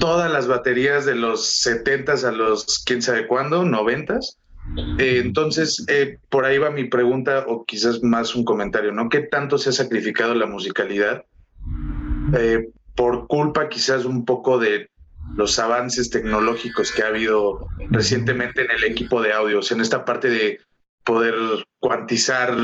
todas 0.00 0.30
las 0.30 0.46
baterías 0.46 1.04
de 1.04 1.14
los 1.14 1.64
70s 1.64 2.24
a 2.24 2.32
los 2.32 2.82
quién 2.84 3.02
sabe 3.02 3.26
cuándo, 3.26 3.64
90s. 3.64 4.36
Eh, 4.98 5.20
entonces, 5.22 5.84
eh, 5.88 6.18
por 6.30 6.44
ahí 6.44 6.58
va 6.58 6.70
mi 6.70 6.84
pregunta, 6.84 7.44
o 7.46 7.64
quizás 7.64 8.02
más 8.02 8.34
un 8.34 8.44
comentario, 8.44 8.92
¿no? 8.92 9.08
¿Qué 9.08 9.20
tanto 9.20 9.58
se 9.58 9.70
ha 9.70 9.72
sacrificado 9.72 10.34
la 10.34 10.46
musicalidad? 10.46 11.24
Eh, 12.36 12.70
por 12.94 13.26
culpa 13.26 13.68
quizás 13.68 14.04
un 14.04 14.24
poco 14.24 14.58
de 14.58 14.88
los 15.36 15.58
avances 15.58 16.10
tecnológicos 16.10 16.92
que 16.92 17.02
ha 17.02 17.08
habido 17.08 17.66
recientemente 17.90 18.62
en 18.62 18.70
el 18.70 18.84
equipo 18.84 19.20
de 19.20 19.32
audios, 19.32 19.72
en 19.72 19.80
esta 19.80 20.04
parte 20.04 20.28
de 20.28 20.60
poder 21.04 21.34
cuantizar 21.80 22.56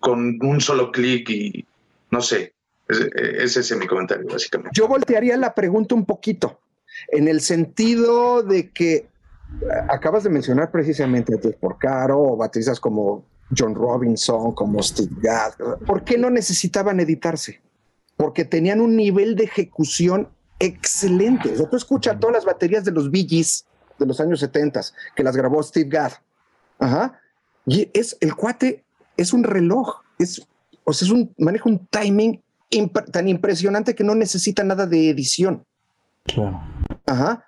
con 0.00 0.38
un 0.42 0.60
solo 0.60 0.92
clic 0.92 1.28
y 1.30 1.64
no 2.10 2.20
sé, 2.20 2.54
ese, 2.88 3.60
es 3.60 3.76
mi 3.76 3.86
comentario 3.86 4.26
básicamente. 4.26 4.72
Yo 4.74 4.88
voltearía 4.88 5.36
la 5.36 5.54
pregunta 5.54 5.94
un 5.94 6.04
poquito, 6.04 6.60
en 7.08 7.28
el 7.28 7.40
sentido 7.40 8.42
de 8.42 8.70
que 8.70 9.08
acabas 9.88 10.24
de 10.24 10.30
mencionar 10.30 10.70
precisamente 10.70 11.34
a 11.34 11.38
Jeff 11.40 11.56
Porcaro 11.56 12.20
o 12.20 12.36
bateristas 12.36 12.80
como 12.80 13.24
John 13.56 13.74
Robinson, 13.74 14.52
como 14.52 14.82
Steve 14.82 15.14
Gadd. 15.20 15.54
¿Por 15.86 16.04
qué 16.04 16.18
no 16.18 16.30
necesitaban 16.30 17.00
editarse? 17.00 17.60
Porque 18.16 18.44
tenían 18.44 18.80
un 18.80 18.96
nivel 18.96 19.36
de 19.36 19.44
ejecución 19.44 20.28
excelente. 20.58 21.52
O 21.52 21.56
sea, 21.56 21.68
tú 21.68 21.76
escuchas 21.76 22.18
todas 22.18 22.34
las 22.34 22.44
baterías 22.44 22.84
de 22.84 22.92
los 22.92 23.10
Bee 23.10 23.26
Gees 23.28 23.66
de 23.98 24.06
los 24.06 24.20
años 24.20 24.40
70 24.40 24.80
que 25.14 25.22
las 25.22 25.36
grabó 25.36 25.62
Steve 25.62 25.88
Gadd. 25.88 26.12
Ajá. 26.78 27.20
Y 27.66 27.90
es 27.94 28.16
el 28.20 28.34
cuate, 28.34 28.84
es 29.16 29.32
un 29.32 29.44
reloj, 29.44 30.02
es, 30.18 30.46
o 30.84 30.92
sea, 30.92 31.06
es 31.06 31.12
un, 31.12 31.32
maneja 31.38 31.68
un 31.68 31.86
timing 31.86 32.42
tan 33.12 33.28
impresionante 33.28 33.94
que 33.94 34.04
no 34.04 34.14
necesita 34.14 34.64
nada 34.64 34.86
de 34.86 35.10
edición. 35.10 35.64
Claro. 36.24 36.60
Ajá. 37.06 37.46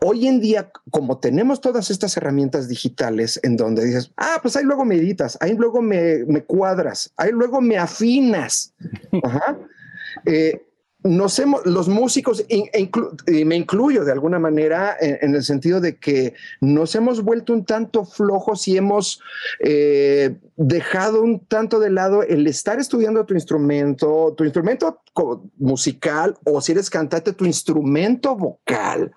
Hoy 0.00 0.26
en 0.26 0.40
día, 0.40 0.70
como 0.90 1.18
tenemos 1.18 1.60
todas 1.60 1.90
estas 1.90 2.16
herramientas 2.16 2.68
digitales 2.68 3.38
en 3.42 3.56
donde 3.56 3.84
dices, 3.84 4.12
ah, 4.16 4.38
pues 4.42 4.56
ahí 4.56 4.64
luego 4.64 4.84
me 4.84 4.96
editas, 4.96 5.38
ahí 5.40 5.54
luego 5.54 5.80
me, 5.80 6.24
me 6.26 6.42
cuadras, 6.42 7.12
ahí 7.16 7.30
luego 7.32 7.60
me 7.60 7.78
afinas. 7.78 8.74
Ajá. 9.22 9.58
Eh, 10.26 10.60
nos 11.04 11.38
hemos, 11.38 11.66
los 11.66 11.88
músicos, 11.88 12.44
e 12.48 12.90
y 13.26 13.44
me 13.44 13.56
incluyo 13.56 14.04
de 14.04 14.12
alguna 14.12 14.38
manera 14.38 14.96
en, 15.00 15.34
el 15.34 15.42
sentido 15.42 15.80
de 15.80 15.96
que 15.96 16.34
nos 16.60 16.94
hemos 16.94 17.22
vuelto 17.22 17.52
un 17.52 17.64
tanto 17.64 18.04
flojos 18.04 18.68
y 18.68 18.76
hemos 18.76 19.20
eh, 19.60 20.36
dejado 20.56 21.22
un 21.22 21.40
tanto 21.46 21.80
de 21.80 21.90
lado 21.90 22.22
el 22.22 22.46
estar 22.46 22.78
estudiando 22.78 23.24
tu 23.24 23.34
instrumento, 23.34 24.34
tu 24.36 24.44
instrumento 24.44 25.02
musical 25.58 26.36
o 26.44 26.60
si 26.60 26.72
eres 26.72 26.88
cantante, 26.88 27.32
tu 27.32 27.46
instrumento 27.46 28.36
vocal, 28.36 29.12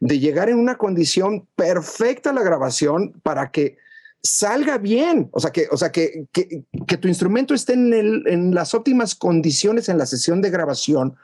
de 0.00 0.18
llegar 0.18 0.48
en 0.48 0.58
una 0.58 0.76
condición 0.76 1.46
perfecta 1.54 2.30
a 2.30 2.32
la 2.32 2.42
grabación 2.42 3.12
para 3.22 3.50
que 3.50 3.76
salga 4.22 4.78
bien, 4.78 5.28
o 5.32 5.40
sea, 5.40 5.50
que, 5.50 5.66
o 5.70 5.76
sea, 5.76 5.90
que, 5.90 6.26
que, 6.32 6.96
tu 6.96 7.08
instrumento 7.08 7.54
esté 7.54 7.72
en, 7.72 7.92
el, 7.92 8.22
en, 8.28 8.54
las 8.54 8.72
óptimas 8.72 9.14
condiciones 9.16 9.88
en 9.88 9.98
la 9.98 10.06
sesión 10.06 10.40
de 10.40 10.50
grabación 10.50 11.16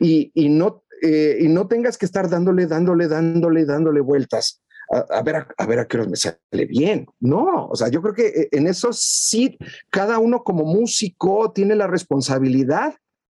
y, 0.00 0.32
y 0.34 0.48
no, 0.48 0.82
eh, 1.02 1.38
y 1.40 1.48
no 1.48 1.68
tengas 1.68 1.98
que 1.98 2.06
estar 2.06 2.30
dándole, 2.30 2.66
dándole, 2.66 3.08
dándole, 3.08 3.66
dándole 3.66 4.00
vueltas. 4.00 4.62
A, 5.10 5.22
ver, 5.22 5.46
a, 5.56 5.66
ver 5.66 5.78
a 5.78 5.86
qué 5.86 5.96
hora 5.98 6.08
me 6.08 6.16
sale 6.16 6.66
bien. 6.68 7.06
No, 7.18 7.66
o 7.66 7.74
sea, 7.74 7.88
yo 7.88 8.02
creo 8.02 8.14
que 8.14 8.26
eh, 8.26 8.48
en 8.52 8.66
eso 8.66 8.92
sí, 8.92 9.58
cada 9.90 10.18
uno 10.18 10.44
como 10.44 10.64
músico 10.64 11.50
tiene 11.52 11.74
la 11.74 11.86
responsabilidad 11.86 12.94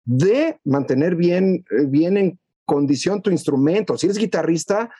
de 0.04 0.58
mantener 0.64 1.14
bien, 1.14 1.64
eh, 1.70 1.84
bien 1.86 2.16
en 2.16 2.40
condición 2.64 3.22
tu 3.22 3.30
instrumento. 3.30 3.96
Si 3.96 4.06
eres 4.06 4.18
guitarrista, 4.18 4.90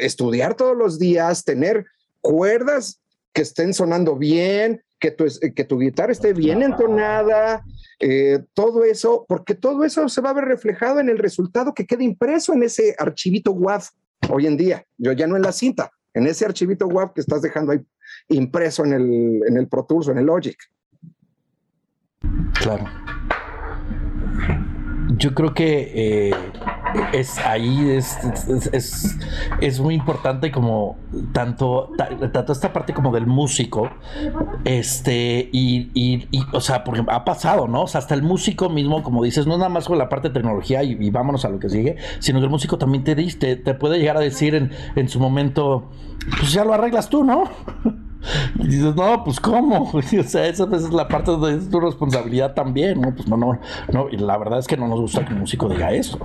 estudiar 0.00 0.54
todos 0.54 0.76
los 0.76 0.98
días, 0.98 1.44
tener 1.44 1.84
cuerdas 2.26 3.00
que 3.32 3.42
estén 3.42 3.72
sonando 3.72 4.16
bien, 4.16 4.82
que 4.98 5.12
tu, 5.12 5.26
que 5.54 5.64
tu 5.64 5.78
guitarra 5.78 6.10
esté 6.10 6.32
bien 6.32 6.62
entonada, 6.62 7.62
eh, 8.00 8.40
todo 8.52 8.82
eso, 8.82 9.24
porque 9.28 9.54
todo 9.54 9.84
eso 9.84 10.08
se 10.08 10.20
va 10.20 10.30
a 10.30 10.34
ver 10.34 10.46
reflejado 10.46 10.98
en 10.98 11.08
el 11.08 11.18
resultado 11.18 11.72
que 11.72 11.86
queda 11.86 12.02
impreso 12.02 12.52
en 12.52 12.64
ese 12.64 12.96
archivito 12.98 13.52
WAV 13.52 13.82
hoy 14.30 14.46
en 14.46 14.56
día. 14.56 14.84
Yo 14.98 15.12
ya 15.12 15.26
no 15.26 15.36
en 15.36 15.42
la 15.42 15.52
cinta, 15.52 15.92
en 16.14 16.26
ese 16.26 16.44
archivito 16.44 16.88
WAV 16.88 17.14
que 17.14 17.20
estás 17.20 17.42
dejando 17.42 17.72
ahí 17.72 17.80
impreso 18.28 18.84
en 18.84 18.92
el, 18.92 19.42
en 19.46 19.56
el 19.56 19.68
Pro 19.68 19.84
Tools 19.84 20.08
o 20.08 20.12
en 20.12 20.18
el 20.18 20.26
Logic. 20.26 20.58
Claro. 22.60 22.86
Yo 25.18 25.34
creo 25.34 25.54
que 25.54 25.92
eh, 25.94 26.34
es 27.12 27.38
ahí 27.38 27.90
es, 27.90 28.18
es, 28.72 29.16
es, 29.60 29.80
muy 29.80 29.94
importante 29.94 30.50
como 30.50 30.96
tanto, 31.32 31.90
tanto 32.32 32.52
esta 32.52 32.72
parte 32.72 32.92
como 32.94 33.12
del 33.12 33.26
músico, 33.26 33.90
este, 34.64 35.48
y, 35.52 35.90
y, 35.94 36.26
o 36.52 36.60
sea, 36.60 36.84
porque 36.84 37.04
ha 37.08 37.24
pasado, 37.24 37.68
¿no? 37.68 37.82
O 37.82 37.86
sea, 37.86 37.98
hasta 37.98 38.14
el 38.14 38.22
músico 38.22 38.68
mismo, 38.68 39.02
como 39.02 39.22
dices, 39.24 39.46
no 39.46 39.56
nada 39.56 39.68
más 39.68 39.86
con 39.86 39.98
la 39.98 40.08
parte 40.08 40.28
de 40.28 40.34
tecnología 40.34 40.82
y, 40.82 41.10
vámonos 41.10 41.44
a 41.44 41.48
lo 41.48 41.58
que 41.58 41.68
sigue, 41.68 41.96
sino 42.18 42.38
que 42.40 42.44
el 42.44 42.50
músico 42.50 42.78
también 42.78 43.04
te, 43.04 43.14
te, 43.14 43.56
te 43.56 43.74
puede 43.74 43.98
llegar 43.98 44.16
a 44.16 44.20
decir 44.20 44.54
en, 44.54 44.72
en 44.94 45.08
su 45.08 45.20
momento, 45.20 45.90
pues 46.38 46.52
ya 46.52 46.64
lo 46.64 46.74
arreglas 46.74 47.08
tú, 47.08 47.24
¿no? 47.24 47.44
Y 48.58 48.66
dices, 48.66 48.94
no, 48.94 49.22
pues 49.24 49.40
¿cómo? 49.40 49.90
O 49.94 50.02
sea, 50.02 50.46
esa 50.46 50.68
es 50.72 50.90
la 50.92 51.08
parte 51.08 51.36
de 51.36 51.58
tu 51.70 51.80
responsabilidad 51.80 52.54
también, 52.54 53.00
¿no? 53.00 53.14
Pues 53.14 53.28
no, 53.28 53.36
no, 53.36 53.60
no, 53.92 54.08
y 54.10 54.16
la 54.16 54.36
verdad 54.38 54.58
es 54.58 54.66
que 54.66 54.76
no 54.76 54.88
nos 54.88 55.00
gusta 55.00 55.24
que 55.24 55.32
un 55.32 55.40
músico 55.40 55.68
diga 55.68 55.92
eso. 55.92 56.18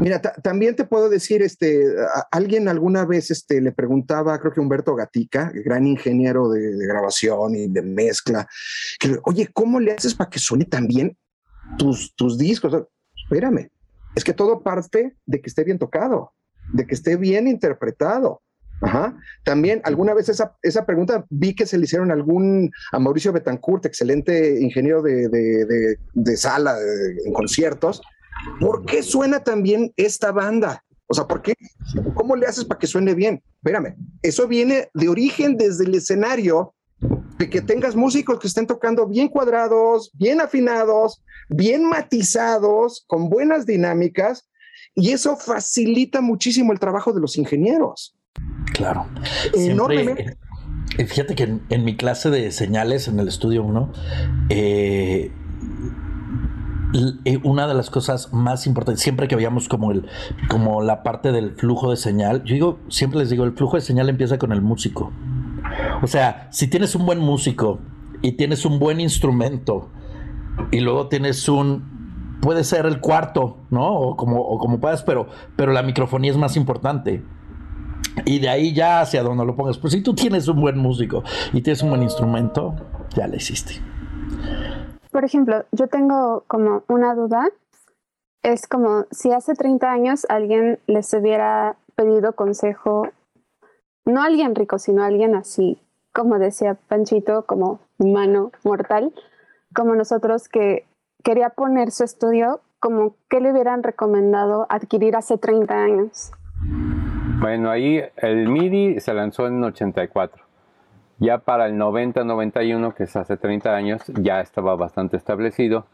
Mira, 0.00 0.20
también 0.20 0.74
te 0.74 0.84
puedo 0.84 1.08
decir, 1.08 1.42
este, 1.42 1.84
alguien 2.32 2.68
alguna 2.68 3.04
vez 3.04 3.30
este, 3.30 3.60
le 3.60 3.72
preguntaba, 3.72 4.38
creo 4.38 4.52
que 4.52 4.60
Humberto 4.60 4.94
Gatica, 4.94 5.52
gran 5.64 5.86
ingeniero 5.86 6.48
de, 6.48 6.86
grabación 6.86 7.54
y 7.54 7.68
de 7.68 7.82
mezcla, 7.82 8.46
que, 8.98 9.18
oye, 9.24 9.48
¿cómo 9.52 9.78
le 9.78 9.92
haces 9.92 10.14
para 10.14 10.30
que 10.30 10.38
suene 10.38 10.64
tan 10.64 10.86
bien 10.86 11.16
tus, 11.78 12.14
tus 12.16 12.38
discos? 12.38 12.74
espérame, 13.24 13.70
es 14.14 14.24
que 14.24 14.32
todo 14.32 14.62
parte 14.62 15.16
de 15.26 15.40
que 15.40 15.48
esté 15.48 15.64
bien 15.64 15.78
tocado, 15.78 16.32
de 16.72 16.86
que 16.86 16.94
esté 16.94 17.16
bien 17.16 17.46
interpretado. 17.46 18.42
También 19.44 19.80
alguna 19.84 20.14
vez 20.14 20.28
esa, 20.28 20.56
esa, 20.62 20.84
pregunta 20.84 21.24
vi 21.30 21.54
que 21.54 21.66
se 21.66 21.78
le 21.78 21.84
hicieron 21.84 22.10
algún 22.10 22.70
a 22.92 22.98
Mauricio 22.98 23.32
Betancourt, 23.32 23.86
excelente 23.86 24.60
ingeniero 24.60 25.02
de, 25.02 25.28
de, 25.28 25.96
de, 26.12 26.36
sala 26.36 26.76
en 27.24 27.32
conciertos. 27.32 28.02
¿Por 28.60 28.84
qué 28.84 29.02
suena 29.02 29.42
tan 29.42 29.62
bien 29.62 29.92
esta 29.96 30.32
banda? 30.32 30.84
O 31.06 31.14
sea, 31.14 31.26
¿por 31.26 31.42
qué? 31.42 31.54
¿Cómo 32.14 32.36
le 32.36 32.46
haces 32.46 32.64
para 32.64 32.78
que 32.78 32.86
suene 32.86 33.14
bien? 33.14 33.42
Espérame, 33.56 33.96
eso 34.22 34.48
viene 34.48 34.88
de 34.94 35.08
origen 35.08 35.56
desde 35.56 35.84
el 35.84 35.94
escenario, 35.94 36.74
de 37.38 37.50
que 37.50 37.60
tengas 37.60 37.94
músicos 37.94 38.38
que 38.38 38.48
estén 38.48 38.66
tocando 38.66 39.06
bien 39.06 39.28
cuadrados, 39.28 40.10
bien 40.14 40.40
afinados, 40.40 41.22
bien 41.48 41.88
matizados, 41.88 43.04
con 43.06 43.28
buenas 43.28 43.66
dinámicas, 43.66 44.48
y 44.94 45.12
eso 45.12 45.36
facilita 45.36 46.20
muchísimo 46.20 46.72
el 46.72 46.78
trabajo 46.78 47.12
de 47.12 47.20
los 47.20 47.36
ingenieros. 47.36 48.16
Claro. 48.72 49.06
Enormemente. 49.54 50.36
Eh, 50.98 51.06
fíjate 51.06 51.34
que 51.34 51.58
en, 51.68 51.84
mi 51.84 51.96
clase 51.96 52.30
de 52.30 52.50
señales 52.50 53.08
en 53.08 53.18
el 53.18 53.28
estudio 53.28 53.64
1, 53.64 53.92
eh, 54.50 55.32
eh, 57.24 57.40
una 57.42 57.66
de 57.66 57.74
las 57.74 57.90
cosas 57.90 58.32
más 58.32 58.66
importantes, 58.66 59.02
siempre 59.02 59.26
que 59.26 59.34
veíamos 59.34 59.68
como, 59.68 59.90
el, 59.90 60.06
como 60.48 60.82
la 60.82 61.02
parte 61.02 61.32
del 61.32 61.52
flujo 61.52 61.90
de 61.90 61.96
señal, 61.96 62.44
yo 62.44 62.54
digo, 62.54 62.78
siempre 62.88 63.18
les 63.20 63.30
digo, 63.30 63.44
el 63.44 63.52
flujo 63.52 63.76
de 63.76 63.80
señal 63.80 64.08
empieza 64.08 64.38
con 64.38 64.52
el 64.52 64.62
músico. 64.62 65.12
O 66.02 66.06
sea, 66.06 66.48
si 66.52 66.68
tienes 66.68 66.94
un 66.94 67.06
buen 67.06 67.18
músico 67.18 67.80
y 68.22 68.32
tienes 68.32 68.64
un 68.64 68.78
buen 68.78 69.00
instrumento 69.00 69.88
y 70.70 70.80
luego 70.80 71.08
tienes 71.08 71.48
un, 71.48 72.38
puede 72.40 72.62
ser 72.62 72.86
el 72.86 73.00
cuarto, 73.00 73.58
¿no? 73.70 73.92
O 73.92 74.16
como, 74.16 74.40
o 74.40 74.58
como 74.58 74.78
puedas, 74.78 75.02
pero, 75.02 75.28
pero 75.56 75.72
la 75.72 75.82
microfonía 75.82 76.30
es 76.30 76.36
más 76.36 76.56
importante. 76.56 77.22
Y 78.24 78.38
de 78.38 78.48
ahí 78.48 78.72
ya 78.72 79.00
hacia 79.00 79.22
donde 79.22 79.44
lo 79.44 79.56
pongas. 79.56 79.78
Pues 79.78 79.92
si 79.92 80.02
tú 80.02 80.14
tienes 80.14 80.48
un 80.48 80.60
buen 80.60 80.78
músico 80.78 81.22
y 81.52 81.62
tienes 81.62 81.82
un 81.82 81.90
buen 81.90 82.02
instrumento, 82.02 82.74
ya 83.14 83.26
le 83.26 83.36
hiciste. 83.36 83.74
Por 85.10 85.24
ejemplo, 85.24 85.64
yo 85.72 85.88
tengo 85.88 86.44
como 86.46 86.82
una 86.88 87.14
duda. 87.14 87.48
Es 88.42 88.66
como 88.66 89.06
si 89.10 89.32
hace 89.32 89.54
30 89.54 89.90
años 89.90 90.26
alguien 90.28 90.78
les 90.86 91.12
hubiera 91.14 91.76
pedido 91.96 92.34
consejo, 92.34 93.08
no 94.04 94.22
alguien 94.22 94.54
rico, 94.54 94.78
sino 94.78 95.02
alguien 95.02 95.34
así, 95.34 95.78
como 96.12 96.38
decía 96.38 96.76
Panchito, 96.88 97.46
como 97.46 97.80
humano 97.98 98.52
mortal 98.64 99.12
como 99.74 99.94
nosotros 99.94 100.48
que 100.48 100.86
quería 101.22 101.50
poner 101.50 101.90
su 101.90 102.04
estudio 102.04 102.60
como 102.80 103.16
que 103.28 103.40
le 103.40 103.52
hubieran 103.52 103.82
recomendado 103.82 104.66
adquirir 104.70 105.16
hace 105.16 105.36
30 105.36 105.74
años? 105.74 106.30
Bueno, 107.44 107.70
ahí 107.70 108.02
el 108.16 108.48
MIDI 108.48 109.00
se 109.00 109.12
lanzó 109.12 109.46
en 109.46 109.62
84. 109.62 110.42
Ya 111.18 111.36
para 111.36 111.66
el 111.66 111.74
90-91, 111.74 112.94
que 112.94 113.02
es 113.02 113.14
hace 113.16 113.36
30 113.36 113.76
años, 113.76 114.02
ya 114.18 114.40
estaba 114.40 114.76
bastante 114.76 115.18
establecido. 115.18 115.84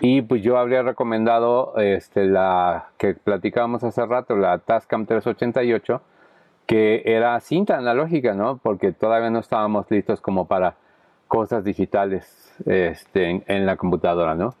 Y 0.00 0.22
pues 0.22 0.42
yo 0.42 0.58
habría 0.58 0.82
recomendado 0.82 1.76
este, 1.76 2.24
la 2.26 2.88
que 2.98 3.14
platicábamos 3.14 3.84
hace 3.84 4.04
rato, 4.06 4.34
la 4.34 4.58
Tascam 4.58 5.06
388, 5.06 6.02
que 6.66 7.02
era 7.04 7.38
cinta 7.38 7.76
analógica, 7.76 8.34
¿no? 8.34 8.56
Porque 8.56 8.90
todavía 8.90 9.30
no 9.30 9.38
estábamos 9.38 9.88
listos 9.92 10.20
como 10.20 10.48
para 10.48 10.74
cosas 11.28 11.62
digitales 11.62 12.56
este, 12.66 13.44
en, 13.46 13.66
la 13.66 13.76
computadora, 13.76 14.34
¿no? 14.34 14.56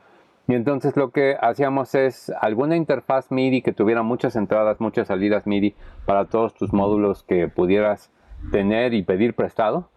Y 0.48 0.54
entonces 0.54 0.96
lo 0.96 1.10
que 1.10 1.36
hacíamos 1.38 1.94
es 1.94 2.32
alguna 2.40 2.74
interfaz 2.74 3.30
MIDI 3.30 3.60
que 3.60 3.74
tuviera 3.74 4.02
muchas 4.02 4.34
entradas, 4.34 4.80
muchas 4.80 5.08
salidas 5.08 5.46
MIDI 5.46 5.74
para 6.06 6.24
todos 6.24 6.54
tus 6.54 6.72
módulos 6.72 7.22
que 7.22 7.48
pudieras 7.48 8.10
tener 8.50 8.94
y 8.94 9.02
pedir 9.02 9.34
prestado. 9.34 9.90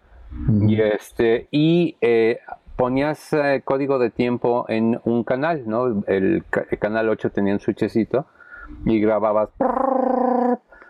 Y, 0.68 0.82
este, 0.82 1.48
y 1.52 1.96
eh, 2.02 2.40
ponías 2.76 3.32
eh, 3.32 3.62
código 3.64 3.98
de 3.98 4.10
tiempo 4.10 4.66
en 4.68 5.00
un 5.06 5.24
canal, 5.24 5.64
¿no? 5.68 6.04
El, 6.08 6.44
canal 6.80 7.08
8 7.10 7.32
tenía 7.32 7.54
un 7.54 7.60
switchecito 7.60 8.26
y 8.86 9.00
grababas 9.00 9.50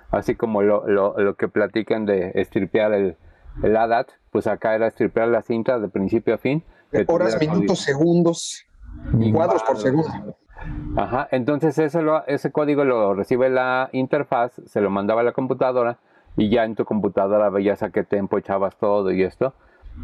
así 0.09 0.35
como 0.35 0.63
lo, 0.63 0.87
lo, 0.87 1.35
que 1.35 1.47
platican 1.47 2.05
de 2.05 2.31
estripear 2.35 2.93
el, 2.93 3.15
el 3.61 3.77
ADAT, 3.77 4.09
pues 4.31 4.47
acá 4.47 4.73
era 4.73 4.87
estripear 4.87 5.27
la 5.27 5.41
cinta 5.43 5.79
de 5.79 5.87
principio 5.87 6.33
a 6.33 6.37
fin. 6.37 6.63
horas, 7.07 7.39
minutos, 7.39 7.79
segundos, 7.79 8.65
cuadros 9.33 9.63
por 9.63 9.77
segundo. 9.77 10.35
Ajá, 10.95 11.27
entonces 11.31 11.77
ese, 11.79 12.01
lo, 12.01 12.25
ese 12.27 12.51
código 12.51 12.83
lo 12.83 13.13
recibe 13.13 13.49
la 13.49 13.89
interfaz, 13.93 14.61
se 14.65 14.81
lo 14.81 14.89
mandaba 14.89 15.21
a 15.21 15.23
la 15.23 15.31
computadora 15.31 15.97
y 16.37 16.49
ya 16.49 16.65
en 16.65 16.75
tu 16.75 16.85
computadora 16.85 17.49
veías 17.49 17.81
a 17.83 17.89
qué 17.89 18.03
tiempo 18.03 18.37
echabas 18.37 18.77
todo 18.77 19.11
y 19.11 19.23
esto. 19.23 19.53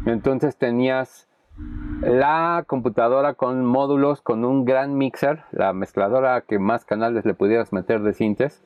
Entonces 0.06 0.56
tenías 0.56 1.28
la 2.00 2.64
computadora 2.66 3.34
con 3.34 3.64
módulos, 3.64 4.20
con 4.20 4.44
un 4.44 4.64
gran 4.64 4.96
mixer, 4.96 5.42
la 5.50 5.72
mezcladora 5.72 6.42
que 6.42 6.58
más 6.58 6.84
canales 6.84 7.24
le 7.24 7.34
pudieras 7.34 7.72
meter 7.72 8.02
de 8.02 8.12
cintas, 8.12 8.62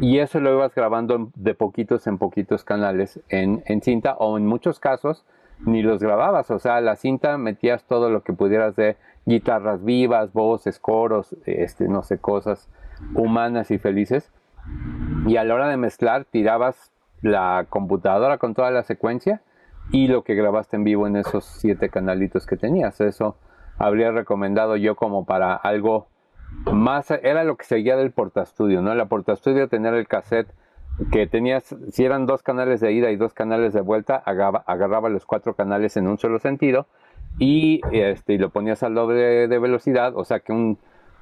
y 0.00 0.18
eso 0.18 0.40
lo 0.40 0.52
ibas 0.52 0.74
grabando 0.74 1.30
de 1.34 1.54
poquitos 1.54 2.06
en 2.06 2.18
poquitos 2.18 2.64
canales 2.64 3.20
en, 3.28 3.62
en, 3.66 3.82
cinta, 3.82 4.14
o 4.18 4.36
en 4.38 4.46
muchos 4.46 4.80
casos 4.80 5.24
ni 5.66 5.82
los 5.82 6.00
grababas, 6.00 6.50
o 6.50 6.58
sea, 6.58 6.80
la 6.80 6.96
cinta 6.96 7.36
metías 7.36 7.84
todo 7.84 8.08
lo 8.10 8.22
que 8.22 8.32
pudieras 8.32 8.76
de 8.76 8.96
guitarras 9.26 9.84
vivas, 9.84 10.32
voces, 10.32 10.78
coros, 10.78 11.36
este, 11.46 11.88
no 11.88 12.02
sé, 12.02 12.18
cosas 12.18 12.68
humanas 13.14 13.70
y 13.70 13.78
felices, 13.78 14.30
y 15.26 15.36
a 15.36 15.44
la 15.44 15.54
hora 15.54 15.68
de 15.68 15.76
mezclar 15.76 16.24
tirabas 16.24 16.92
la 17.22 17.66
computadora 17.68 18.38
con 18.38 18.54
toda 18.54 18.70
la 18.70 18.82
secuencia 18.82 19.42
y 19.90 20.08
lo 20.08 20.22
que 20.22 20.34
grabaste 20.34 20.76
en 20.76 20.84
vivo 20.84 21.06
en 21.06 21.16
esos 21.16 21.44
siete 21.44 21.90
canalitos 21.90 22.46
que 22.46 22.56
tenías. 22.56 23.00
Eso 23.00 23.36
habría 23.78 24.12
recomendado 24.12 24.76
yo 24.76 24.94
como 24.94 25.24
para 25.24 25.54
algo 25.54 26.08
más, 26.72 27.10
era 27.10 27.44
lo 27.44 27.56
que 27.56 27.64
seguía 27.64 27.96
del 27.96 28.12
portastudio, 28.12 28.82
¿no? 28.82 28.94
La 28.94 29.06
portastudio 29.06 29.68
tener 29.68 29.94
el 29.94 30.08
cassette 30.08 30.52
que 31.12 31.26
tenías, 31.26 31.74
si 31.90 32.04
eran 32.04 32.26
dos 32.26 32.42
canales 32.42 32.80
de 32.80 32.92
ida 32.92 33.10
y 33.10 33.16
dos 33.16 33.32
canales 33.32 33.72
de 33.72 33.80
vuelta, 33.80 34.16
agarraba, 34.16 35.08
los 35.08 35.24
cuatro 35.24 35.54
canales 35.54 35.96
en 35.96 36.06
un 36.06 36.18
solo 36.18 36.38
sentido 36.38 36.86
y, 37.38 37.80
este, 37.92 38.34
y 38.34 38.38
lo 38.38 38.50
ponías 38.50 38.82
al 38.82 38.94
doble 38.94 39.48
de 39.48 39.58
velocidad, 39.58 40.16
o 40.16 40.24
sea 40.24 40.40
que 40.40 40.52
un, 40.52 40.78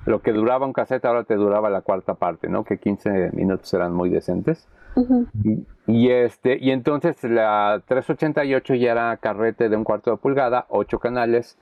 lo 0.06 0.20
que 0.20 0.32
duraba 0.32 0.66
un 0.66 0.72
cassette 0.72 1.04
ahora 1.04 1.24
te 1.24 1.34
duraba 1.34 1.70
la 1.70 1.82
cuarta 1.82 2.14
parte, 2.14 2.48
¿no? 2.48 2.64
Que 2.64 2.78
15 2.78 3.30
minutos 3.32 3.72
eran 3.74 3.94
muy 3.94 4.10
decentes. 4.10 4.68
y, 5.86 6.10
este, 6.10 6.58
y 6.60 6.70
entonces 6.70 7.22
la 7.22 7.82
388 7.86 8.74
ya 8.74 8.92
era 8.92 9.16
carrete 9.18 9.68
de 9.68 9.76
un 9.76 9.84
cuarto 9.84 10.10
de 10.10 10.16
pulgada, 10.16 10.66
ocho 10.70 10.98
canales, 10.98 11.56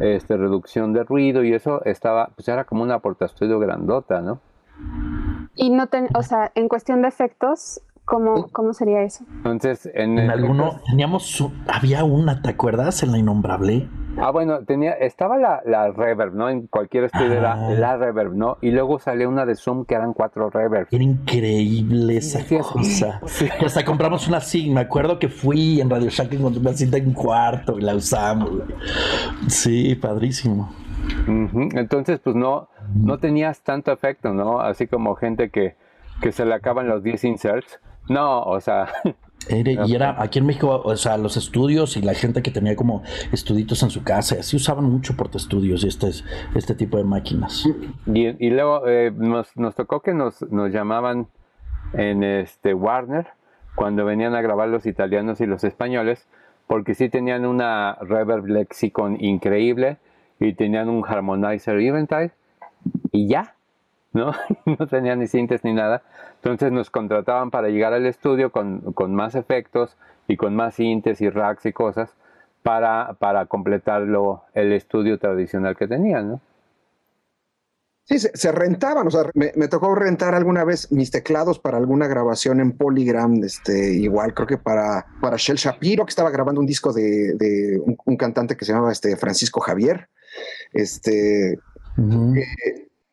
este, 0.00 0.36
reducción 0.36 0.92
de 0.92 1.04
ruido 1.04 1.42
y 1.42 1.54
eso 1.54 1.82
estaba, 1.84 2.30
pues 2.34 2.48
era 2.48 2.64
como 2.64 2.82
una 2.82 2.98
portaestudio 2.98 3.58
grandota, 3.58 4.20
¿no? 4.20 4.40
Y 5.54 5.70
no 5.70 5.86
ten, 5.86 6.08
o 6.14 6.22
sea, 6.22 6.50
en 6.54 6.68
cuestión 6.68 7.02
de 7.02 7.08
efectos, 7.08 7.80
¿cómo, 8.04 8.48
cómo 8.52 8.72
sería 8.72 9.02
eso? 9.02 9.24
Entonces, 9.36 9.90
en, 9.94 10.18
en 10.18 10.30
alguno, 10.30 10.80
teníamos, 10.86 11.44
había 11.66 12.04
una, 12.04 12.42
¿te 12.42 12.50
acuerdas? 12.50 13.02
En 13.02 13.12
la 13.12 13.18
innombrable. 13.18 13.88
Ah, 14.18 14.30
bueno, 14.30 14.64
tenía, 14.64 14.92
estaba 14.92 15.38
la, 15.38 15.62
la 15.64 15.90
reverb, 15.90 16.34
¿no? 16.34 16.50
En 16.50 16.66
cualquier 16.66 17.04
estudio 17.04 17.32
era 17.32 17.54
ah. 17.54 17.70
la 17.70 17.96
reverb, 17.96 18.34
¿no? 18.34 18.58
Y 18.60 18.70
luego 18.70 18.98
salió 18.98 19.28
una 19.28 19.46
de 19.46 19.54
Zoom 19.54 19.86
que 19.86 19.94
eran 19.94 20.12
cuatro 20.12 20.50
reverbs. 20.50 20.92
Era 20.92 21.02
increíble 21.02 22.18
esa 22.18 22.44
cosa. 22.46 23.20
Hasta 23.64 23.84
compramos 23.84 24.28
una 24.28 24.38
así, 24.38 24.70
me 24.70 24.80
acuerdo 24.80 25.18
que 25.18 25.28
fui 25.28 25.80
en 25.80 25.88
Radio 25.88 26.10
Shack 26.10 26.32
encontré 26.34 26.60
una 26.60 26.72
cinta 26.74 26.98
en 26.98 27.12
cuarto 27.12 27.78
y 27.78 27.82
la 27.82 27.94
usamos. 27.94 28.50
Sí, 29.48 29.94
padrísimo. 29.94 30.70
Entonces, 31.26 32.20
pues 32.20 32.36
no, 32.36 32.68
no 32.94 33.18
tenías 33.18 33.62
tanto 33.62 33.92
efecto, 33.92 34.34
¿no? 34.34 34.60
Así 34.60 34.86
como 34.86 35.14
gente 35.14 35.50
que, 35.50 35.74
que 36.20 36.32
se 36.32 36.44
le 36.44 36.54
acaban 36.54 36.86
los 36.86 37.02
10 37.02 37.24
inserts. 37.24 37.80
No, 38.08 38.42
o 38.42 38.60
sea, 38.60 38.88
y 39.50 39.94
era 39.94 40.20
aquí 40.22 40.38
en 40.38 40.46
México, 40.46 40.82
o 40.84 40.96
sea, 40.96 41.16
los 41.16 41.36
estudios 41.36 41.96
y 41.96 42.02
la 42.02 42.14
gente 42.14 42.42
que 42.42 42.50
tenía 42.50 42.76
como 42.76 43.02
estuditos 43.32 43.82
en 43.82 43.90
su 43.90 44.04
casa, 44.04 44.36
así 44.38 44.56
usaban 44.56 44.84
mucho 44.84 45.14
estudios 45.34 45.84
y 45.84 45.88
este, 45.88 46.10
este 46.54 46.74
tipo 46.74 46.96
de 46.96 47.04
máquinas. 47.04 47.68
Y, 48.06 48.50
luego 48.50 48.86
eh, 48.86 49.12
nos, 49.14 49.56
nos, 49.56 49.74
tocó 49.74 50.00
que 50.00 50.14
nos, 50.14 50.42
nos 50.50 50.72
llamaban 50.72 51.26
en 51.94 52.22
este 52.22 52.74
Warner 52.74 53.28
cuando 53.74 54.04
venían 54.04 54.34
a 54.34 54.42
grabar 54.42 54.68
los 54.68 54.86
italianos 54.86 55.40
y 55.40 55.46
los 55.46 55.64
españoles, 55.64 56.26
porque 56.66 56.94
sí 56.94 57.08
tenían 57.08 57.46
una 57.46 57.96
reverb 58.00 58.46
lexicon 58.46 59.22
increíble 59.22 59.98
y 60.38 60.54
tenían 60.54 60.88
un 60.88 61.04
harmonizer 61.06 61.78
Eventide 61.80 62.32
y 63.10 63.28
ya, 63.28 63.56
¿no? 64.12 64.32
no 64.66 64.86
tenían 64.86 65.20
ni 65.20 65.26
cintas 65.26 65.64
ni 65.64 65.72
nada. 65.72 66.02
Entonces 66.36 66.72
nos 66.72 66.90
contrataban 66.90 67.50
para 67.50 67.68
llegar 67.68 67.92
al 67.92 68.06
estudio 68.06 68.50
con, 68.50 69.14
más 69.14 69.34
efectos 69.34 69.96
y 70.28 70.36
con 70.36 70.54
más 70.54 70.74
cintas 70.74 71.20
y 71.20 71.30
racks 71.30 71.66
y 71.66 71.72
cosas 71.72 72.14
para, 72.62 73.14
para 73.14 73.46
completarlo 73.46 74.44
el 74.54 74.72
estudio 74.72 75.18
tradicional 75.18 75.76
que 75.76 75.88
tenían, 75.88 76.28
¿no? 76.28 76.40
Sí, 78.04 78.18
se, 78.18 78.50
rentaban, 78.50 79.06
o 79.06 79.10
sea, 79.12 79.30
me, 79.34 79.68
tocó 79.68 79.94
rentar 79.94 80.34
alguna 80.34 80.64
vez 80.64 80.90
mis 80.90 81.12
teclados 81.12 81.60
para 81.60 81.78
alguna 81.78 82.08
grabación 82.08 82.58
en 82.58 82.72
Polygram, 82.72 83.44
este, 83.44 83.92
igual 83.94 84.34
creo 84.34 84.48
que 84.48 84.58
para, 84.58 85.06
para 85.20 85.36
Shell 85.36 85.56
Shapiro, 85.56 86.04
que 86.04 86.10
estaba 86.10 86.30
grabando 86.30 86.60
un 86.60 86.66
disco 86.66 86.92
de, 86.92 87.80
un, 88.04 88.16
cantante 88.16 88.56
que 88.56 88.64
se 88.64 88.72
llamaba 88.72 88.90
este, 88.90 89.16
Francisco 89.16 89.60
Javier, 89.60 90.08
este, 90.72 91.60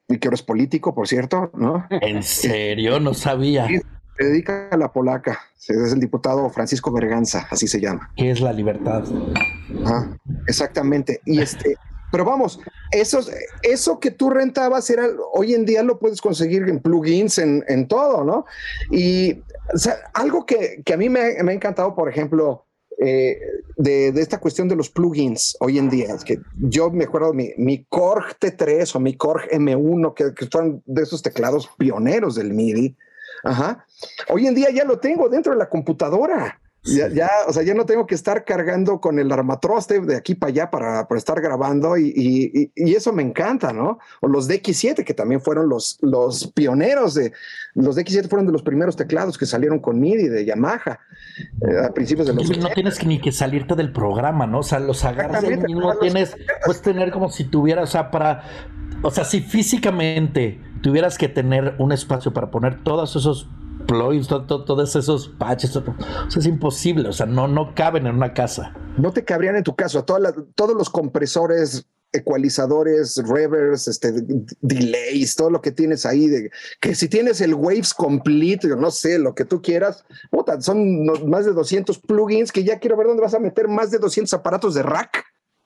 y 0.09 0.17
que 0.17 0.27
ahora 0.27 0.35
es 0.35 0.43
político, 0.43 0.93
por 0.93 1.07
cierto, 1.07 1.51
¿no? 1.53 1.85
¿En 1.89 2.23
serio? 2.23 2.99
No 2.99 3.13
sabía. 3.13 3.67
se 3.67 4.23
dedica 4.25 4.67
a 4.71 4.77
la 4.77 4.91
polaca. 4.91 5.39
Es 5.55 5.93
el 5.93 5.99
diputado 5.99 6.49
Francisco 6.49 6.91
Berganza, 6.91 7.47
así 7.51 7.67
se 7.67 7.79
llama. 7.79 8.11
¿Qué 8.15 8.31
es 8.31 8.41
la 8.41 8.51
libertad? 8.51 9.03
exactamente. 10.47 11.21
Y 11.25 11.39
este, 11.39 11.75
pero 12.11 12.25
vamos, 12.25 12.59
eso, 12.91 13.19
eso 13.61 13.99
que 13.99 14.09
tú 14.09 14.31
rentabas 14.31 14.89
era, 14.89 15.07
hoy 15.33 15.53
en 15.53 15.65
día 15.65 15.83
lo 15.83 15.99
puedes 15.99 16.21
conseguir 16.21 16.63
en 16.63 16.79
plugins, 16.79 17.37
en, 17.37 17.63
en 17.67 17.87
todo, 17.87 18.23
¿no? 18.23 18.45
Y 18.89 19.43
algo 20.15 20.45
que, 20.45 20.81
que 20.83 20.93
a 20.93 20.97
mí 20.97 21.07
me, 21.07 21.41
me, 21.43 21.51
ha 21.51 21.55
encantado, 21.55 21.93
por 21.93 22.09
ejemplo, 22.09 22.65
eh, 23.01 23.39
de, 23.77 24.09
esta 24.09 24.39
cuestión 24.39 24.67
de 24.67 24.75
los 24.75 24.89
plugins 24.89 25.55
hoy 25.59 25.77
en 25.77 25.89
día. 25.89 26.13
Es 26.13 26.23
que 26.23 26.39
yo 26.57 26.89
me 26.91 27.05
acuerdo 27.05 27.33
mi, 27.33 27.51
mi 27.57 27.85
Korg 27.85 28.37
T3 28.39 28.95
o 28.95 28.99
mi 28.99 29.15
Korg 29.15 29.49
M1, 29.51 30.13
que, 30.13 30.33
que 30.33 30.45
fueron 30.47 30.83
de 30.85 31.03
esos 31.03 31.21
teclados 31.21 31.69
pioneros 31.77 32.35
del 32.35 32.53
MIDI. 32.53 32.95
Ajá. 33.43 33.85
Hoy 34.27 34.47
en 34.47 34.55
día 34.55 34.69
ya 34.71 34.83
lo 34.83 34.99
tengo 34.99 35.29
dentro 35.29 35.53
de 35.53 35.59
la 35.59 35.69
computadora. 35.69 36.59
Ya, 36.95 37.07
ya, 37.09 37.29
o 37.47 37.53
sea, 37.53 37.63
ya 37.63 37.73
no 37.73 37.85
tengo 37.85 38.05
que 38.05 38.15
estar 38.15 38.45
cargando 38.45 38.99
con 38.99 39.19
el 39.19 39.31
armatroste 39.31 39.99
de 40.01 40.15
aquí 40.15 40.35
para 40.35 40.49
allá 40.49 40.71
para, 40.71 41.07
para 41.07 41.17
estar 41.17 41.39
grabando 41.41 41.97
y, 41.97 42.13
y, 42.15 42.71
y, 42.75 42.95
eso 42.95 43.13
me 43.13 43.23
encanta, 43.23 43.73
¿no? 43.73 43.99
O 44.21 44.27
los 44.27 44.49
DX7, 44.49 45.03
que 45.03 45.13
también 45.13 45.41
fueron 45.41 45.69
los, 45.69 45.97
los 46.01 46.47
pioneros 46.53 47.13
de, 47.13 47.31
los 47.75 47.97
DX7 47.97 48.27
fueron 48.27 48.45
de 48.45 48.51
los 48.51 48.63
primeros 48.63 48.95
teclados 48.95 49.37
que 49.37 49.45
salieron 49.45 49.79
con 49.79 49.99
MIDI 49.99 50.27
de 50.27 50.45
Yamaha 50.45 50.99
eh, 51.61 51.85
a 51.85 51.93
principios 51.93 52.27
de 52.27 52.33
los... 52.33 52.57
No 52.57 52.69
tienes 52.69 52.97
que 52.97 53.05
ni 53.05 53.19
que 53.19 53.31
salirte 53.31 53.75
del 53.75 53.91
programa, 53.91 54.47
¿no? 54.47 54.59
O 54.59 54.63
sea, 54.63 54.79
los 54.79 55.05
agarras 55.05 55.43
y 55.43 55.73
no 55.73 55.97
tienes, 55.97 56.35
puedes 56.65 56.81
tener 56.81 57.11
como 57.11 57.29
si 57.29 57.45
tuvieras, 57.45 57.89
o 57.89 57.91
sea, 57.91 58.11
para, 58.11 58.43
o 59.01 59.11
sea, 59.11 59.23
si 59.23 59.41
físicamente 59.41 60.59
tuvieras 60.81 61.17
que 61.17 61.29
tener 61.29 61.75
un 61.77 61.91
espacio 61.91 62.33
para 62.33 62.51
poner 62.51 62.83
todos 62.83 63.15
esos 63.15 63.47
todos 64.47 64.95
esos 64.95 65.27
patches, 65.29 65.77
es 66.35 66.45
imposible, 66.45 67.09
o 67.09 67.13
sea, 67.13 67.25
no, 67.25 67.47
no 67.47 67.73
caben 67.75 68.07
en 68.07 68.15
una 68.15 68.33
casa. 68.33 68.73
no 68.97 69.11
te 69.11 69.25
cabrían 69.25 69.55
en 69.55 69.63
tu 69.63 69.75
caso. 69.75 70.03
todos 70.03 70.75
los 70.75 70.89
compresores 70.89 71.85
ecualizadores, 72.11 73.21
revers, 73.27 73.87
este, 73.87 74.11
delays, 74.61 75.35
todo 75.35 75.51
lo 75.51 75.61
que 75.61 75.71
tienes 75.71 76.05
ahí, 76.05 76.27
de, 76.27 76.51
que 76.79 76.95
si 76.95 77.07
tienes 77.07 77.39
el 77.41 77.53
Waves 77.53 77.93
Complete, 77.93 78.67
no 78.69 78.89
sé, 78.89 79.19
lo 79.19 79.35
que 79.35 79.45
tú 79.45 79.61
quieras, 79.61 80.05
son 80.59 81.05
más 81.29 81.45
de 81.45 81.53
200 81.53 81.99
plugins 81.99 82.51
que 82.51 82.63
ya 82.63 82.79
quiero 82.79 82.97
ver 82.97 83.07
dónde 83.07 83.21
vas 83.21 83.35
a 83.35 83.39
meter 83.39 83.67
más 83.67 83.91
de 83.91 83.99
200 83.99 84.33
aparatos 84.33 84.73
de 84.73 84.83
rack 84.83 85.23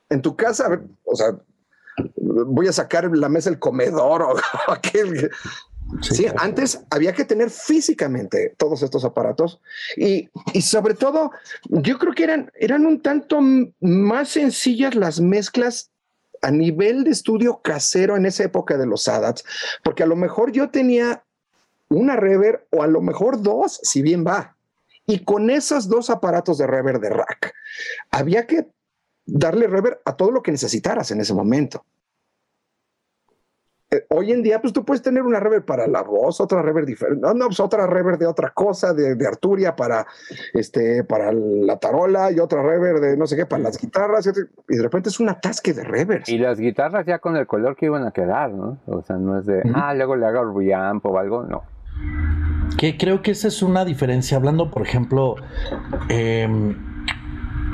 en 0.10 0.22
tu 0.22 0.36
casa, 0.36 0.82
o 1.06 1.16
sea, 1.16 1.38
voy 2.18 2.68
a 2.68 2.74
sacar 2.74 3.10
la 3.16 3.30
mesa 3.30 3.50
del 3.50 3.60
comedor 3.60 4.22
o 4.22 4.36
aquel. 4.72 5.30
Sí, 6.02 6.26
antes 6.38 6.84
había 6.90 7.14
que 7.14 7.26
tener 7.26 7.50
físicamente 7.50 8.56
todos 8.58 8.84
estos 8.84 9.06
aparatos 9.06 9.62
y, 9.96 10.30
y, 10.54 10.62
sobre 10.62 10.94
todo 10.94 11.32
yo 11.66 11.98
creo 11.98 12.14
que 12.14 12.24
eran, 12.24 12.52
eran 12.56 12.86
un 12.86 13.02
tanto 13.02 13.40
más 13.80 14.30
sencillas 14.30 14.96
las 14.96 15.20
mezclas 15.20 15.92
a 16.44 16.52
nivel 16.52 17.04
de 17.06 17.12
estudio 17.12 17.62
casero 17.62 18.18
en 18.18 18.26
esa 18.26 18.44
época 18.44 18.78
de 18.78 18.86
los 18.86 19.08
ADATs, 19.08 19.44
porque 19.84 20.04
a 20.04 20.06
lo 20.06 20.16
mejor 20.16 20.52
yo 20.52 20.70
tenía 20.70 21.24
una 21.90 22.16
rever 22.16 22.68
o 22.72 22.84
a 22.84 22.88
lo 22.88 23.02
mejor 23.02 23.42
dos, 23.42 23.80
si 23.82 24.02
bien 24.02 24.26
va. 24.26 24.58
Y 25.06 25.24
con 25.24 25.50
esos 25.50 25.88
dos 25.88 26.10
aparatos 26.10 26.58
de 26.58 26.68
rever 26.68 27.00
de 27.00 27.10
rack, 27.10 27.54
había 28.12 28.46
que 28.46 28.68
darle 29.26 29.68
rever 29.68 30.02
a 30.06 30.16
todo 30.16 30.32
lo 30.32 30.44
que 30.44 30.52
necesitaras 30.52 31.12
en 31.12 31.22
ese 31.22 31.34
momento. 31.34 31.86
Eh, 33.94 34.08
hoy 34.10 34.32
en 34.32 34.42
día, 34.42 34.60
pues 34.60 34.74
tú 34.74 34.84
puedes 34.84 35.04
tener 35.04 35.22
una 35.22 35.40
rever 35.40 35.64
para 35.64 35.86
la 35.86 36.02
voz, 36.02 36.42
otra 36.42 36.64
rever 36.64 36.84
diferente, 36.84 37.22
no, 37.22 37.34
no, 37.36 37.46
pues 37.46 37.60
otra 37.60 37.86
rever 37.86 38.18
de 38.18 38.26
otra 38.26 38.50
cosa, 38.50 38.92
de, 38.92 39.14
de, 39.14 39.28
Arturia 39.28 39.76
para, 39.76 40.08
este, 40.54 41.04
para 41.04 41.32
la 41.32 41.78
tarola 41.78 42.32
y 42.32 42.40
otra 42.40 42.64
rever 42.64 43.00
de 43.00 43.18
no 43.18 43.28
sé 43.28 43.36
qué, 43.36 43.46
para 43.46 43.62
las 43.62 43.80
guitarras, 43.80 44.28
y 44.68 44.76
de 44.76 44.82
repente 44.82 45.10
es 45.10 45.20
un 45.20 45.30
atasque 45.30 45.74
de 45.74 45.84
revers. 45.84 46.28
Y 46.28 46.40
las 46.40 46.60
guitarras 46.60 47.06
ya 47.06 47.20
con 47.20 47.36
el 47.36 47.46
color 47.46 47.76
que 47.76 47.86
iban 47.86 48.04
a 48.04 48.12
quedar, 48.12 48.52
¿no? 48.52 48.80
O 48.88 49.04
sea, 49.04 49.18
no 49.18 49.38
es 49.38 49.46
de, 49.46 49.62
ah, 49.76 49.94
luego 49.94 50.16
le 50.16 50.26
hago 50.26 50.58
reamp 50.58 51.06
o 51.06 51.20
algo, 51.20 51.44
no. 51.44 51.62
Que 52.78 52.98
creo 52.98 53.22
que 53.22 53.32
esa 53.32 53.48
es 53.48 53.62
una 53.62 53.86
diferencia, 53.86 54.38
hablando, 54.38 54.72
por 54.72 54.82
ejemplo, 54.82 55.36
eh, 56.10 56.48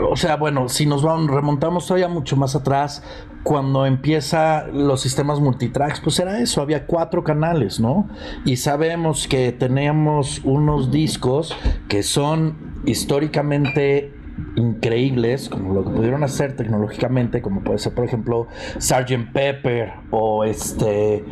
o 0.08 0.16
sea, 0.16 0.36
bueno, 0.36 0.70
si 0.70 0.86
nos 0.86 1.04
vamos, 1.04 1.32
remontamos 1.32 1.88
todavía 1.88 2.08
mucho 2.08 2.36
más 2.36 2.56
atrás, 2.56 3.04
cuando 3.43 3.86
empieza 3.86 4.68
los 4.68 5.02
sistemas 5.02 5.39
multitracks, 5.39 6.02
pues 6.02 6.20
era 6.20 6.39
eso, 6.39 6.62
había 6.62 6.86
cuatro 6.86 7.24
canales, 7.24 7.80
¿no? 7.80 8.10
Y 8.45 8.58
sabemos 8.58 9.28
que 9.28 9.52
tenemos 9.52 10.41
unos 10.43 10.91
discos 10.91 11.56
que 11.88 12.04
son 12.04 12.82
históricamente 12.86 14.14
increíbles, 14.56 15.50
como 15.50 15.74
lo 15.74 15.84
que 15.84 15.91
pudieron 15.91 16.24
hacer 16.24 16.56
tecnológicamente, 16.56 17.41
como 17.41 17.62
puede 17.62 17.80
ser, 17.80 17.93
por 17.93 18.06
ejemplo, 18.06 18.47
Sgt. 18.78 19.32
Pepper 19.34 19.93
o 20.12 20.43
este, 20.43 21.26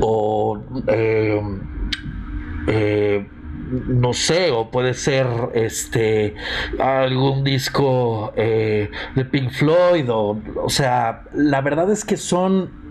o 0.00 0.58
eh, 0.88 1.40
eh, 2.68 3.26
no 3.70 4.12
sé, 4.12 4.50
o 4.50 4.70
puede 4.70 4.94
ser 4.94 5.26
este 5.54 6.34
algún 6.78 7.44
disco 7.44 8.32
eh, 8.36 8.90
de 9.14 9.24
Pink 9.24 9.50
Floyd, 9.50 10.08
o, 10.10 10.40
sea, 10.68 11.24
la 11.32 11.60
verdad 11.60 11.90
es 11.90 12.04
que 12.04 12.16
son 12.16 12.88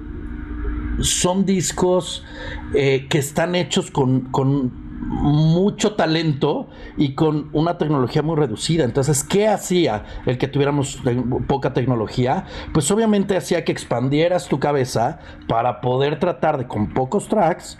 son 1.01 1.45
discos 1.45 2.25
eh, 2.73 3.07
que 3.07 3.19
están 3.19 3.53
hechos 3.53 3.91
con, 3.91 4.21
con, 4.31 4.87
mucho 5.09 5.95
talento 5.95 6.69
y 6.97 7.13
con 7.13 7.49
una 7.53 7.77
tecnología 7.77 8.21
muy 8.23 8.35
reducida. 8.35 8.83
Entonces, 8.83 9.23
¿qué 9.23 9.47
hacía 9.47 10.03
el 10.25 10.37
que 10.37 10.47
tuviéramos 10.47 11.01
poca 11.47 11.73
tecnología? 11.73 12.45
Pues 12.73 12.91
obviamente 12.91 13.37
hacía 13.37 13.63
que 13.63 13.71
expandieras 13.71 14.49
tu 14.49 14.59
cabeza 14.59 15.19
para 15.47 15.79
poder 15.79 16.19
tratar 16.19 16.57
de 16.57 16.67
con 16.67 16.93
pocos 16.93 17.29
tracks 17.29 17.77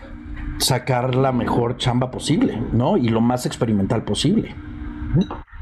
sacar 0.58 1.14
la 1.14 1.32
mejor 1.32 1.76
chamba 1.76 2.10
posible, 2.10 2.60
¿no? 2.72 2.96
Y 2.96 3.08
lo 3.08 3.20
más 3.20 3.46
experimental 3.46 4.04
posible. 4.04 4.54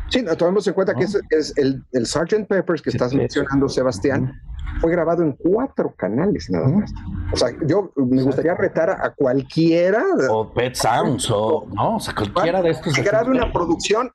Sí, 0.09 0.25
tomemos 0.39 0.67
en 0.67 0.75
cuenta 0.75 0.95
que 0.95 1.05
es, 1.05 1.53
el, 1.57 1.85
el 1.93 2.07
Sgt. 2.07 2.47
Peppers 2.49 2.83
que 2.83 2.91
estás 2.91 3.13
mencionando, 3.13 3.69
Sebastián, 3.69 4.33
fue 4.81 4.93
grabado 4.93 5.23
en 5.23 5.33
cuatro 5.33 5.95
canales 5.97 6.49
nada 6.51 6.69
más. 6.69 6.93
O 7.33 7.37
sea, 7.37 7.49
yo 7.67 7.93
me 7.97 8.23
gustaría 8.23 8.55
retar 8.55 8.91
a 8.91 9.13
cualquiera. 9.15 10.03
O 10.31 10.53
Pet 10.53 10.75
Sounds, 10.75 11.31
o 11.31 11.67
no, 11.75 11.97
o 11.97 12.01
sea, 12.01 12.15
cualquiera 12.15 12.63
de 12.63 12.71
estos. 12.71 12.95
Que 12.95 13.03
grabe 13.03 13.31
una 13.31 13.53
producción, 13.53 14.13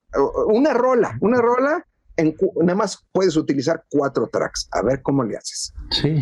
una 0.48 0.74
rola, 0.74 1.18
una 1.22 1.42
rola, 1.42 1.86
en, 2.18 2.36
nada 2.62 2.76
más 2.76 3.06
puedes 3.12 3.36
utilizar 3.36 3.84
cuatro 3.90 4.30
tracks. 4.32 4.68
A 4.72 4.82
ver 4.82 5.02
cómo 5.02 5.24
le 5.24 5.38
haces. 5.38 5.74
Sí. 5.90 6.22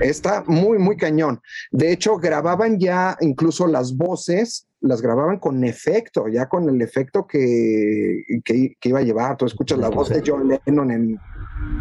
Está 0.00 0.44
muy, 0.46 0.78
muy 0.78 0.96
cañón. 0.96 1.40
De 1.70 1.90
hecho, 1.90 2.16
grababan 2.18 2.78
ya 2.78 3.16
incluso 3.20 3.66
las 3.66 3.96
voces, 3.96 4.68
las 4.80 5.00
grababan 5.00 5.38
con 5.38 5.64
efecto, 5.64 6.28
ya 6.28 6.48
con 6.48 6.68
el 6.68 6.82
efecto 6.82 7.26
que, 7.26 8.22
que, 8.44 8.76
iba 8.82 8.98
a 8.98 9.02
llevar. 9.02 9.36
Tú 9.36 9.46
escuchas 9.46 9.78
la 9.78 9.88
voz 9.88 10.10
de 10.10 10.22
John 10.24 10.48
Lennon 10.48 10.90
en, 10.90 11.18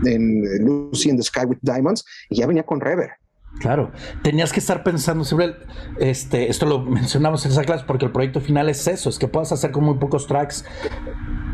en 0.06 0.66
Lucy 0.66 1.10
in 1.10 1.18
the 1.18 1.24
Sky 1.24 1.46
with 1.46 1.58
Diamonds 1.62 2.06
y 2.30 2.38
ya 2.38 2.48
venía 2.48 2.64
con 2.64 2.80
reverb. 2.80 3.12
Claro, 3.60 3.92
tenías 4.22 4.52
que 4.52 4.60
estar 4.60 4.84
pensando 4.84 5.24
sobre 5.24 5.56
este, 6.00 6.50
esto 6.50 6.66
lo 6.66 6.80
mencionamos 6.80 7.46
en 7.46 7.52
esa 7.52 7.64
clase 7.64 7.86
porque 7.88 8.06
el 8.06 8.12
proyecto 8.12 8.42
final 8.42 8.70
es 8.70 8.86
eso, 8.88 9.10
es 9.10 9.18
que 9.18 9.28
puedas 9.28 9.52
hacer 9.52 9.72
con 9.72 9.86
muy 9.86 9.96
pocos 9.96 10.28
tracks 10.28 10.66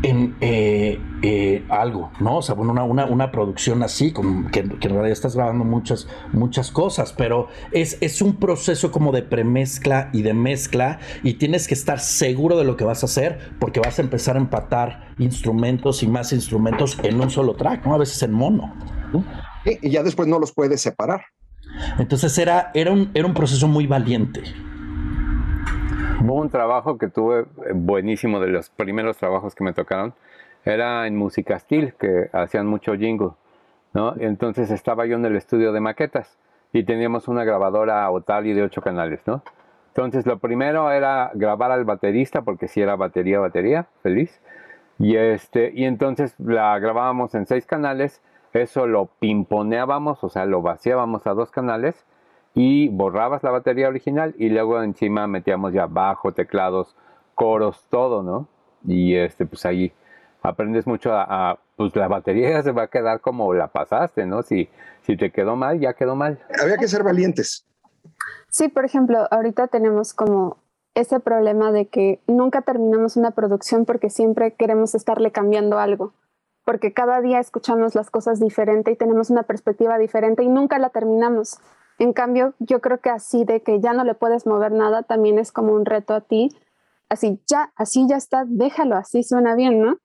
en 0.02 0.34
eh, 0.40 1.00
eh, 1.22 1.64
algo, 1.68 2.10
¿no? 2.18 2.38
O 2.38 2.42
sea, 2.42 2.56
bueno, 2.56 2.72
una, 2.84 3.04
una, 3.04 3.30
producción 3.30 3.84
así, 3.84 4.12
como 4.12 4.50
que, 4.50 4.60
en 4.60 4.80
realidad 4.80 5.10
estás 5.10 5.36
grabando 5.36 5.64
muchas, 5.64 6.08
muchas 6.32 6.72
cosas, 6.72 7.12
pero 7.12 7.46
es, 7.70 7.98
es 8.00 8.20
un 8.20 8.34
proceso 8.36 8.90
como 8.90 9.12
de 9.12 9.22
premezcla 9.22 10.10
y 10.12 10.22
de 10.22 10.34
mezcla 10.34 10.98
y 11.22 11.34
tienes 11.34 11.68
que 11.68 11.74
estar 11.74 12.00
seguro 12.00 12.58
de 12.58 12.64
lo 12.64 12.76
que 12.76 12.84
vas 12.84 13.04
a 13.04 13.06
hacer 13.06 13.52
porque 13.60 13.78
vas 13.78 14.00
a 14.00 14.02
empezar 14.02 14.36
a 14.36 14.40
empatar 14.40 15.14
instrumentos 15.18 16.02
y 16.02 16.08
más 16.08 16.32
instrumentos 16.32 16.98
en 17.04 17.20
un 17.20 17.30
solo 17.30 17.54
track, 17.54 17.86
¿no? 17.86 17.94
A 17.94 17.98
veces 17.98 18.20
en 18.24 18.32
mono. 18.32 18.74
y 19.64 19.88
ya 19.88 20.02
después 20.02 20.26
no 20.26 20.40
los 20.40 20.52
puedes 20.52 20.80
separar. 20.80 21.22
Entonces 21.98 22.36
era, 22.38 22.70
era, 22.74 22.92
un, 22.92 23.10
era 23.14 23.26
un 23.26 23.34
proceso 23.34 23.68
muy 23.68 23.86
valiente. 23.86 24.42
Hubo 26.22 26.34
un 26.34 26.50
trabajo 26.50 26.98
que 26.98 27.08
tuve 27.08 27.40
eh, 27.40 27.72
buenísimo 27.74 28.38
de 28.40 28.48
los 28.48 28.70
primeros 28.70 29.16
trabajos 29.16 29.54
que 29.54 29.64
me 29.64 29.72
tocaron. 29.72 30.14
Era 30.64 31.06
en 31.06 31.16
Música 31.16 31.58
Steel, 31.58 31.94
que 31.94 32.30
hacían 32.32 32.66
mucho 32.66 32.94
jingle. 32.94 33.30
¿no? 33.92 34.14
Entonces 34.18 34.70
estaba 34.70 35.06
yo 35.06 35.16
en 35.16 35.24
el 35.24 35.36
estudio 35.36 35.72
de 35.72 35.80
maquetas 35.80 36.38
y 36.72 36.84
teníamos 36.84 37.28
una 37.28 37.44
grabadora 37.44 38.08
Otali 38.10 38.52
de 38.52 38.62
ocho 38.62 38.80
canales. 38.80 39.20
¿no? 39.26 39.42
Entonces 39.88 40.24
lo 40.24 40.38
primero 40.38 40.90
era 40.90 41.30
grabar 41.34 41.72
al 41.72 41.84
baterista, 41.84 42.42
porque 42.42 42.68
si 42.68 42.80
era 42.80 42.96
batería, 42.96 43.40
batería, 43.40 43.86
feliz. 44.02 44.40
Y, 44.98 45.16
este, 45.16 45.72
y 45.74 45.84
entonces 45.84 46.34
la 46.38 46.78
grabábamos 46.78 47.34
en 47.34 47.46
seis 47.46 47.66
canales 47.66 48.22
eso 48.52 48.86
lo 48.86 49.06
pimponeábamos, 49.06 50.22
o 50.22 50.28
sea, 50.28 50.44
lo 50.44 50.62
vaciábamos 50.62 51.26
a 51.26 51.34
dos 51.34 51.50
canales 51.50 52.04
y 52.54 52.88
borrabas 52.88 53.42
la 53.42 53.50
batería 53.50 53.88
original 53.88 54.34
y 54.38 54.50
luego 54.50 54.82
encima 54.82 55.26
metíamos 55.26 55.72
ya 55.72 55.86
bajo, 55.86 56.32
teclados, 56.32 56.94
coros, 57.34 57.86
todo, 57.88 58.22
¿no? 58.22 58.48
Y 58.86 59.14
este, 59.14 59.46
pues 59.46 59.64
ahí 59.64 59.92
aprendes 60.42 60.86
mucho 60.86 61.12
a, 61.14 61.58
pues 61.76 61.94
la 61.96 62.08
batería 62.08 62.50
ya 62.50 62.62
se 62.62 62.72
va 62.72 62.84
a 62.84 62.88
quedar 62.88 63.20
como 63.20 63.54
la 63.54 63.68
pasaste, 63.68 64.26
¿no? 64.26 64.42
Si, 64.42 64.68
si 65.02 65.16
te 65.16 65.30
quedó 65.30 65.56
mal, 65.56 65.80
ya 65.80 65.94
quedó 65.94 66.14
mal. 66.14 66.38
Había 66.62 66.76
que 66.76 66.88
ser 66.88 67.02
valientes. 67.02 67.66
Sí, 68.48 68.68
por 68.68 68.84
ejemplo, 68.84 69.26
ahorita 69.30 69.68
tenemos 69.68 70.12
como 70.12 70.58
ese 70.94 71.20
problema 71.20 71.72
de 71.72 71.88
que 71.88 72.20
nunca 72.26 72.60
terminamos 72.60 73.16
una 73.16 73.30
producción 73.30 73.86
porque 73.86 74.10
siempre 74.10 74.52
queremos 74.52 74.94
estarle 74.94 75.32
cambiando 75.32 75.78
algo 75.78 76.12
porque 76.64 76.92
cada 76.92 77.20
día 77.20 77.40
escuchamos 77.40 77.94
las 77.94 78.10
cosas 78.10 78.40
diferente 78.40 78.90
y 78.90 78.96
tenemos 78.96 79.30
una 79.30 79.42
perspectiva 79.42 79.98
diferente 79.98 80.42
y 80.42 80.48
nunca 80.48 80.78
la 80.78 80.90
terminamos. 80.90 81.58
En 81.98 82.12
cambio, 82.12 82.54
yo 82.58 82.80
creo 82.80 83.00
que 83.00 83.10
así 83.10 83.44
de 83.44 83.62
que 83.62 83.80
ya 83.80 83.92
no 83.92 84.04
le 84.04 84.14
puedes 84.14 84.46
mover 84.46 84.72
nada 84.72 85.02
también 85.02 85.38
es 85.38 85.52
como 85.52 85.72
un 85.72 85.84
reto 85.84 86.14
a 86.14 86.20
ti. 86.20 86.48
Así 87.08 87.40
ya, 87.46 87.72
así 87.76 88.06
ya 88.08 88.16
está, 88.16 88.44
déjalo, 88.46 88.96
así 88.96 89.22
suena 89.22 89.54
bien, 89.54 89.80
¿no? 89.80 89.98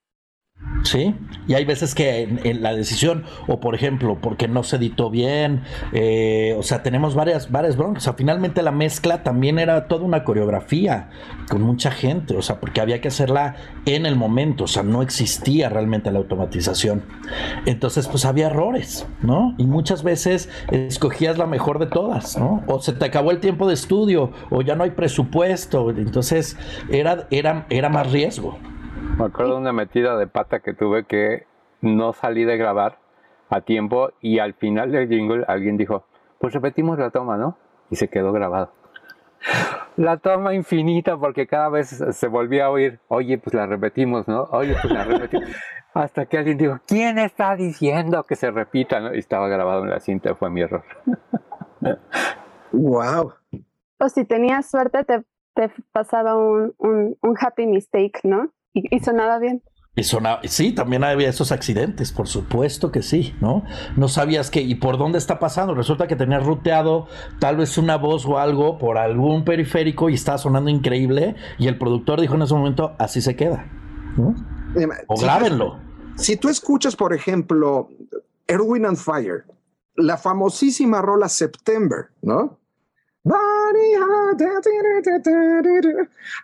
Sí, 0.83 1.15
y 1.47 1.53
hay 1.53 1.65
veces 1.65 1.95
que 1.95 2.23
en, 2.23 2.61
la 2.61 2.73
decisión, 2.73 3.25
o 3.47 3.59
por 3.59 3.75
ejemplo, 3.75 4.17
porque 4.21 4.47
no 4.47 4.63
se 4.63 4.77
editó 4.77 5.09
bien, 5.09 5.63
eh, 5.91 6.55
o 6.57 6.63
sea, 6.63 6.83
tenemos 6.83 7.15
varias, 7.15 7.51
varias 7.51 7.77
broncas. 7.77 8.03
O 8.03 8.05
sea, 8.05 8.13
finalmente 8.13 8.61
la 8.61 8.71
mezcla 8.71 9.23
también 9.23 9.59
era 9.59 9.87
toda 9.87 10.05
una 10.05 10.23
coreografía 10.23 11.09
con 11.49 11.61
mucha 11.61 11.91
gente, 11.91 12.35
o 12.37 12.41
sea, 12.41 12.59
porque 12.59 12.79
había 12.79 13.01
que 13.01 13.07
hacerla 13.09 13.55
en 13.85 14.05
el 14.05 14.15
momento, 14.15 14.65
o 14.65 14.67
sea, 14.67 14.83
no 14.83 15.01
existía 15.01 15.69
realmente 15.69 16.11
la 16.11 16.19
automatización. 16.19 17.03
Entonces, 17.65 18.07
pues 18.07 18.25
había 18.25 18.47
errores, 18.47 19.05
¿no? 19.21 19.55
Y 19.57 19.65
muchas 19.65 20.03
veces 20.03 20.49
escogías 20.71 21.37
la 21.37 21.47
mejor 21.47 21.79
de 21.79 21.87
todas, 21.87 22.37
¿no? 22.37 22.63
O 22.67 22.79
se 22.79 22.93
te 22.93 23.05
acabó 23.05 23.31
el 23.31 23.39
tiempo 23.39 23.67
de 23.67 23.73
estudio, 23.73 24.31
o 24.49 24.61
ya 24.61 24.75
no 24.75 24.83
hay 24.83 24.91
presupuesto, 24.91 25.89
entonces 25.89 26.57
era, 26.89 27.27
era, 27.29 27.65
era 27.69 27.89
más 27.89 28.11
riesgo. 28.11 28.57
Me 29.17 29.25
acuerdo 29.25 29.53
de 29.53 29.61
una 29.61 29.73
metida 29.73 30.15
de 30.15 30.27
pata 30.27 30.59
que 30.59 30.75
tuve 30.75 31.05
que 31.05 31.47
no 31.81 32.13
salí 32.13 32.45
de 32.45 32.55
grabar 32.55 32.99
a 33.49 33.61
tiempo 33.61 34.11
y 34.21 34.37
al 34.37 34.53
final 34.53 34.91
del 34.91 35.09
jingle 35.09 35.43
alguien 35.47 35.75
dijo, 35.75 36.05
pues 36.39 36.53
repetimos 36.53 36.99
la 36.99 37.09
toma, 37.09 37.35
¿no? 37.35 37.57
Y 37.89 37.95
se 37.95 38.09
quedó 38.09 38.31
grabado. 38.31 38.71
La 39.95 40.17
toma 40.17 40.53
infinita 40.53 41.17
porque 41.17 41.47
cada 41.47 41.69
vez 41.69 41.87
se 41.87 42.27
volvía 42.27 42.65
a 42.65 42.69
oír, 42.69 42.99
oye, 43.07 43.39
pues 43.39 43.55
la 43.55 43.65
repetimos, 43.65 44.27
¿no? 44.27 44.43
Oye, 44.51 44.75
pues 44.79 44.93
la 44.93 45.03
repetimos. 45.03 45.49
Hasta 45.95 46.27
que 46.27 46.37
alguien 46.37 46.59
dijo, 46.59 46.79
¿quién 46.85 47.17
está 47.17 47.55
diciendo 47.55 48.23
que 48.23 48.35
se 48.35 48.51
repita? 48.51 49.15
Y 49.15 49.17
estaba 49.17 49.47
grabado 49.47 49.83
en 49.83 49.89
la 49.89 49.99
cinta, 49.99 50.35
fue 50.35 50.51
mi 50.51 50.61
error. 50.61 50.83
wow. 52.71 53.33
O 53.99 54.09
si 54.09 54.25
tenías 54.25 54.69
suerte, 54.69 55.03
te, 55.05 55.23
pasaba 55.91 56.35
un, 56.37 57.17
happy 57.39 57.65
mistake, 57.65 58.19
¿no? 58.23 58.51
Y 58.91 58.99
sonaba 58.99 59.39
bien. 59.39 59.61
Y 59.95 60.03
sí, 60.47 60.73
también 60.73 61.03
había 61.03 61.27
esos 61.27 61.51
accidentes, 61.51 62.11
por 62.11 62.27
supuesto 62.27 62.91
que 62.91 63.01
sí, 63.01 63.33
¿no? 63.41 63.63
No 63.95 64.07
sabías 64.07 64.51
qué 64.51 64.61
y 64.61 64.75
por 64.75 64.99
dónde 64.99 65.17
está 65.17 65.39
pasando. 65.39 65.73
Resulta 65.73 66.05
que 66.05 66.15
tenías 66.15 66.45
ruteado 66.45 67.07
tal 67.39 67.57
vez 67.57 67.79
una 67.79 67.97
voz 67.97 68.23
o 68.27 68.37
algo 68.37 68.77
por 68.77 68.99
algún 68.99 69.43
periférico 69.43 70.09
y 70.09 70.13
estaba 70.13 70.37
sonando 70.37 70.69
increíble 70.69 71.35
y 71.57 71.67
el 71.67 71.79
productor 71.79 72.21
dijo 72.21 72.35
en 72.35 72.43
ese 72.43 72.53
momento, 72.53 72.95
así 72.99 73.21
se 73.21 73.35
queda. 73.35 73.65
¿no? 74.17 74.35
O 75.07 75.19
grábenlo. 75.19 75.79
Si 76.15 76.37
tú 76.37 76.49
escuchas, 76.49 76.95
por 76.95 77.13
ejemplo, 77.13 77.89
Erwin 78.47 78.85
and 78.85 78.97
Fire, 78.97 79.45
la 79.95 80.17
famosísima 80.17 81.01
rola 81.01 81.29
September, 81.29 82.09
¿no? 82.21 82.59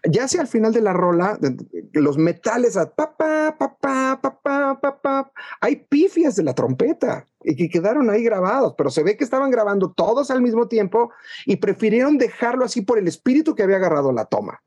Ya 0.09 0.25
hacia 0.25 0.41
al 0.41 0.47
final 0.47 0.73
de 0.73 0.81
la 0.81 0.93
rola, 0.93 1.39
los 1.93 2.17
metales, 2.17 2.77
hay 5.61 5.75
pifias 5.87 6.35
de 6.35 6.43
la 6.43 6.53
trompeta 6.53 7.25
y 7.43 7.55
que 7.55 7.69
quedaron 7.69 8.09
ahí 8.09 8.23
grabados, 8.23 8.73
pero 8.77 8.89
se 8.89 9.03
ve 9.03 9.17
que 9.17 9.23
estaban 9.23 9.51
grabando 9.51 9.91
todos 9.91 10.31
al 10.31 10.41
mismo 10.41 10.67
tiempo 10.67 11.11
y 11.45 11.57
prefirieron 11.57 12.17
dejarlo 12.17 12.65
así 12.65 12.81
por 12.81 12.97
el 12.97 13.07
espíritu 13.07 13.55
que 13.55 13.63
había 13.63 13.77
agarrado 13.77 14.11
la 14.11 14.25
toma. 14.25 14.61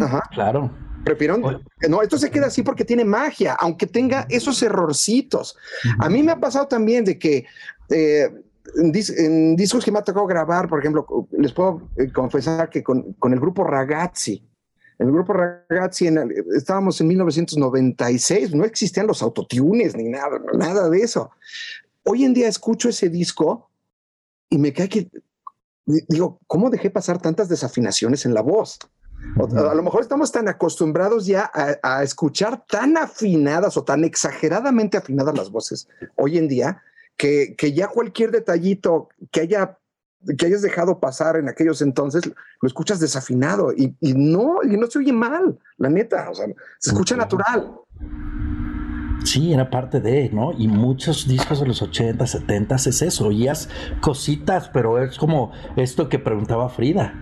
Ajá. 0.00 0.22
Claro. 0.32 0.70
Prefirieron, 1.04 1.64
no, 1.88 2.02
esto 2.02 2.16
se 2.16 2.30
queda 2.30 2.46
así 2.46 2.62
porque 2.62 2.84
tiene 2.84 3.04
magia, 3.04 3.54
aunque 3.58 3.86
tenga 3.86 4.26
esos 4.28 4.62
errorcitos. 4.62 5.56
A 5.98 6.08
mí 6.08 6.22
me 6.22 6.30
ha 6.30 6.38
pasado 6.38 6.68
también 6.68 7.04
de 7.04 7.18
que 7.18 7.44
eh, 7.90 8.30
en, 8.76 9.56
discos 9.56 9.84
que 9.84 9.92
me 9.92 9.98
ha 9.98 10.02
tocado 10.02 10.26
grabar, 10.26 10.68
por 10.68 10.80
ejemplo, 10.80 11.06
les 11.32 11.52
puedo 11.52 11.90
eh, 11.96 12.10
confesar 12.12 12.70
que 12.70 12.82
con, 12.82 13.16
el 13.22 13.40
grupo 13.40 13.64
Ragazzi, 13.64 14.48
en 14.98 15.06
el 15.06 15.12
grupo 15.12 15.32
Ragazzi 15.32 16.08
estábamos 16.54 17.00
en 17.00 17.08
1996, 17.08 18.54
no 18.54 18.64
existían 18.64 19.06
los 19.06 19.22
autotunes 19.22 19.96
ni 19.96 20.04
nada, 20.04 20.40
nada 20.54 20.88
de 20.88 21.00
eso. 21.00 21.30
Hoy 22.04 22.24
en 22.24 22.34
día 22.34 22.48
escucho 22.48 22.88
ese 22.88 23.08
disco 23.08 23.70
y 24.48 24.58
me 24.58 24.72
cae 24.72 24.88
que, 24.88 25.10
digo, 26.08 26.40
¿cómo 26.46 26.70
dejé 26.70 26.90
pasar 26.90 27.20
tantas 27.20 27.48
desafinaciones 27.48 28.26
en 28.26 28.34
la 28.34 28.42
voz? 28.42 28.78
a 29.36 29.74
lo 29.74 29.84
mejor 29.84 30.02
estamos 30.02 30.32
tan 30.32 30.48
acostumbrados 30.48 31.26
ya 31.26 31.48
a, 31.54 31.76
a, 31.80 32.02
escuchar 32.02 32.66
tan 32.66 32.96
afinadas 32.96 33.76
o 33.76 33.84
tan 33.84 34.02
exageradamente 34.02 34.96
afinadas 34.96 35.36
las 35.38 35.48
voces 35.48 35.88
hoy 36.16 36.38
en 36.38 36.48
día 36.48 36.82
que, 37.16 37.54
ya 37.74 37.88
cualquier 37.88 38.30
detallito 38.30 39.08
que 39.30 39.40
haya 39.40 39.78
que 40.38 40.46
hayas 40.46 40.62
dejado 40.62 41.00
pasar 41.00 41.34
en 41.34 41.48
aquellos 41.48 41.82
entonces, 41.82 42.22
lo 42.60 42.66
escuchas 42.68 43.00
desafinado 43.00 43.72
y, 43.72 43.96
no, 44.00 44.62
y 44.62 44.76
no 44.76 44.86
se 44.86 45.00
oye 45.00 45.12
mal, 45.12 45.58
la 45.78 45.90
neta, 45.90 46.30
o 46.30 46.34
sea, 46.36 46.46
se 46.78 46.90
escucha 46.90 47.16
natural. 47.16 47.72
Sí, 49.24 49.52
era 49.52 49.70
parte 49.70 50.00
de, 50.00 50.30
¿no? 50.30 50.52
Y 50.52 50.68
muchos 50.68 51.26
discos 51.26 51.60
de 51.60 51.66
los 51.66 51.82
80, 51.82 52.26
70 52.26 52.74
es 52.74 53.02
eso, 53.02 53.26
oías 53.26 53.68
cositas, 54.00 54.68
pero 54.68 55.02
es 55.02 55.16
como 55.16 55.52
esto 55.76 56.08
que 56.08 56.18
preguntaba 56.18 56.68
Frida. 56.68 57.14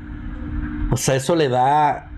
O 0.91 0.97
sea, 0.97 1.14
eso 1.14 1.36
le 1.36 1.49
da, 1.49 2.11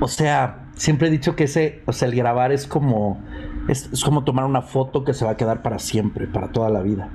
o 0.00 0.08
sea, 0.08 0.70
siempre 0.76 1.08
he 1.08 1.10
dicho 1.10 1.34
que 1.34 1.44
ese, 1.44 1.82
o 1.86 1.92
sea, 1.92 2.08
el 2.08 2.14
grabar 2.14 2.52
es 2.52 2.66
como 2.66 3.22
es, 3.70 3.88
como 4.04 4.24
tomar 4.24 4.44
una 4.44 4.62
foto 4.62 5.04
que 5.04 5.14
se 5.14 5.24
va 5.24 5.32
a 5.32 5.36
quedar 5.36 5.62
para 5.62 5.78
siempre, 5.78 6.26
para 6.26 6.52
toda 6.52 6.68
la 6.70 6.82
vida. 6.82 7.10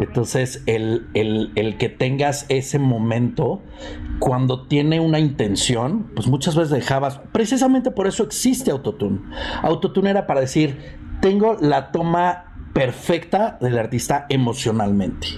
Entonces, 0.00 0.62
el, 0.66 1.08
el, 1.14 1.76
que 1.78 1.88
tengas 1.88 2.46
ese 2.48 2.78
momento, 2.78 3.62
cuando 4.18 4.66
tiene 4.66 5.00
una 5.00 5.18
intención, 5.18 6.10
pues 6.14 6.26
muchas 6.26 6.56
veces 6.56 6.70
dejabas, 6.70 7.20
precisamente 7.32 7.90
por 7.90 8.06
eso 8.06 8.22
existe 8.22 8.70
Autotune. 8.70 9.20
Autotune 9.62 10.10
era 10.10 10.26
para 10.26 10.40
decir, 10.40 10.78
tengo 11.20 11.56
la 11.60 11.92
toma 11.92 12.54
perfecta 12.72 13.58
del 13.60 13.78
artista 13.78 14.26
emocionalmente. 14.28 15.28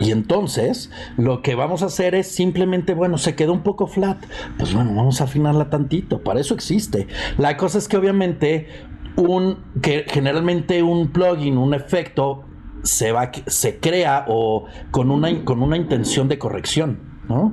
Y 0.00 0.10
entonces 0.10 0.90
lo 1.16 1.42
que 1.42 1.54
vamos 1.54 1.82
a 1.82 1.86
hacer 1.86 2.14
es 2.14 2.28
simplemente, 2.28 2.94
bueno, 2.94 3.18
se 3.18 3.34
quedó 3.34 3.52
un 3.52 3.62
poco 3.62 3.86
flat. 3.86 4.18
Pues 4.58 4.74
bueno, 4.74 4.94
vamos 4.94 5.20
a 5.20 5.24
afinarla 5.24 5.70
tantito. 5.70 6.22
Para 6.22 6.40
eso 6.40 6.54
existe. 6.54 7.08
La 7.38 7.56
cosa 7.56 7.78
es 7.78 7.88
que 7.88 7.96
obviamente 7.96 8.68
un 9.16 9.58
que 9.82 10.04
generalmente 10.08 10.82
un 10.82 11.08
plugin, 11.08 11.58
un 11.58 11.74
efecto 11.74 12.44
se 12.82 13.12
va 13.12 13.30
se 13.46 13.78
crea 13.78 14.24
o 14.28 14.64
con 14.90 15.10
una 15.10 15.44
con 15.44 15.62
una 15.62 15.76
intención 15.76 16.28
de 16.28 16.38
corrección, 16.38 16.98
¿no? 17.28 17.52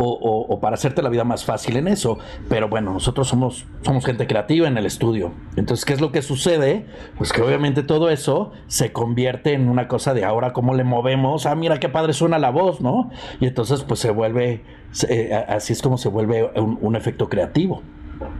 O, 0.00 0.46
o, 0.48 0.60
para 0.60 0.74
hacerte 0.74 1.02
la 1.02 1.08
vida 1.08 1.24
más 1.24 1.44
fácil 1.44 1.76
en 1.76 1.88
eso. 1.88 2.18
Pero 2.48 2.68
bueno, 2.68 2.92
nosotros 2.92 3.26
somos, 3.26 3.66
somos 3.82 4.06
gente 4.06 4.28
creativa 4.28 4.68
en 4.68 4.78
el 4.78 4.86
estudio. 4.86 5.32
Entonces, 5.56 5.84
¿qué 5.84 5.92
es 5.92 6.00
lo 6.00 6.12
que 6.12 6.22
sucede? 6.22 6.86
Pues 7.16 7.32
que 7.32 7.42
obviamente 7.42 7.82
todo 7.82 8.08
eso 8.08 8.52
se 8.68 8.92
convierte 8.92 9.54
en 9.54 9.68
una 9.68 9.88
cosa 9.88 10.14
de 10.14 10.24
ahora 10.24 10.52
cómo 10.52 10.74
le 10.74 10.84
movemos. 10.84 11.46
Ah, 11.46 11.56
mira 11.56 11.80
qué 11.80 11.88
padre 11.88 12.12
suena 12.12 12.38
la 12.38 12.50
voz, 12.50 12.80
¿no? 12.80 13.10
Y 13.40 13.46
entonces, 13.48 13.82
pues 13.82 13.98
se 13.98 14.12
vuelve, 14.12 14.62
eh, 15.08 15.44
así 15.48 15.72
es 15.72 15.82
como 15.82 15.98
se 15.98 16.08
vuelve 16.08 16.48
un, 16.54 16.94
efecto 16.94 17.28
creativo. 17.28 17.82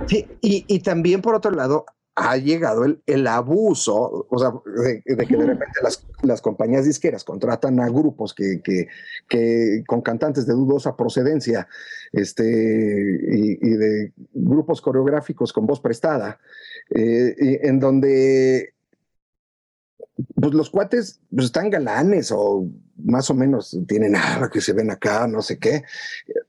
Sí, 0.07 0.27
y, 0.41 0.65
y, 0.69 0.79
también 0.79 1.23
por 1.23 1.35
otro 1.35 1.51
lado, 1.51 1.87
ha 2.19 2.37
llegado 2.37 2.85
el, 2.85 3.01
el 3.07 3.27
abuso, 3.27 4.27
o 4.29 4.39
sea, 4.39 4.53
de, 4.65 5.03
que 5.03 5.37
de 5.37 5.47
repente 5.47 5.81
las, 5.83 6.05
las, 6.23 6.43
compañías 6.43 6.85
disqueras 6.85 7.23
contratan 7.23 7.79
a 7.81 7.89
grupos 7.89 8.35
que, 8.35 8.61
que, 8.63 8.89
que, 9.29 9.85
con 9.87 10.01
cantantes 10.03 10.47
de 10.47 10.55
dudosa 10.55 10.97
procedencia 10.97 11.69
este, 12.13 12.45
y, 12.45 13.71
de 13.71 14.13
grupos 14.35 14.81
coreográficos 14.81 15.53
con 15.53 15.67
voz 15.67 15.81
prestada, 15.81 16.41
eh, 16.91 17.61
en 17.63 17.79
donde 17.79 18.75
pues 20.35 20.55
los 20.55 20.71
cuates 20.71 21.21
pues, 21.35 21.47
están 21.47 21.71
galanes 21.71 22.33
o 22.33 22.67
más 22.97 23.31
o 23.31 23.35
menos 23.35 23.77
tienen 23.87 24.17
algo 24.17 24.51
que 24.51 24.61
se 24.61 24.73
ven 24.73 24.91
acá, 24.91 25.27
no 25.27 25.43
sé 25.43 25.59
qué, 25.59 25.85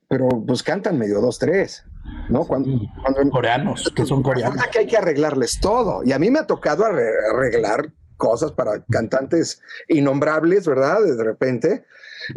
pero 0.07 0.28
pues 0.45 0.63
cantan 0.63 0.97
medio 0.97 1.22
dos, 1.22 1.39
tres. 1.39 1.86
¿no? 2.30 2.45
Cuando, 2.45 2.72
coreanos, 3.32 3.91
que 3.95 4.05
son 4.05 4.24
coreanos. 4.24 4.63
que 4.72 4.80
hay 4.80 4.88
que 4.88 4.97
arreglarles 4.97 5.59
todo. 5.59 6.03
Y 6.03 6.11
a 6.11 6.20
mí 6.20 6.30
me 6.32 6.39
ha 6.39 6.47
tocado 6.47 6.86
arreglar 6.86 7.91
cosas 8.17 8.51
para 8.51 8.84
cantantes 8.86 9.61
innombrables, 9.88 10.67
¿verdad? 10.67 11.01
De 11.03 11.24
repente, 11.24 11.86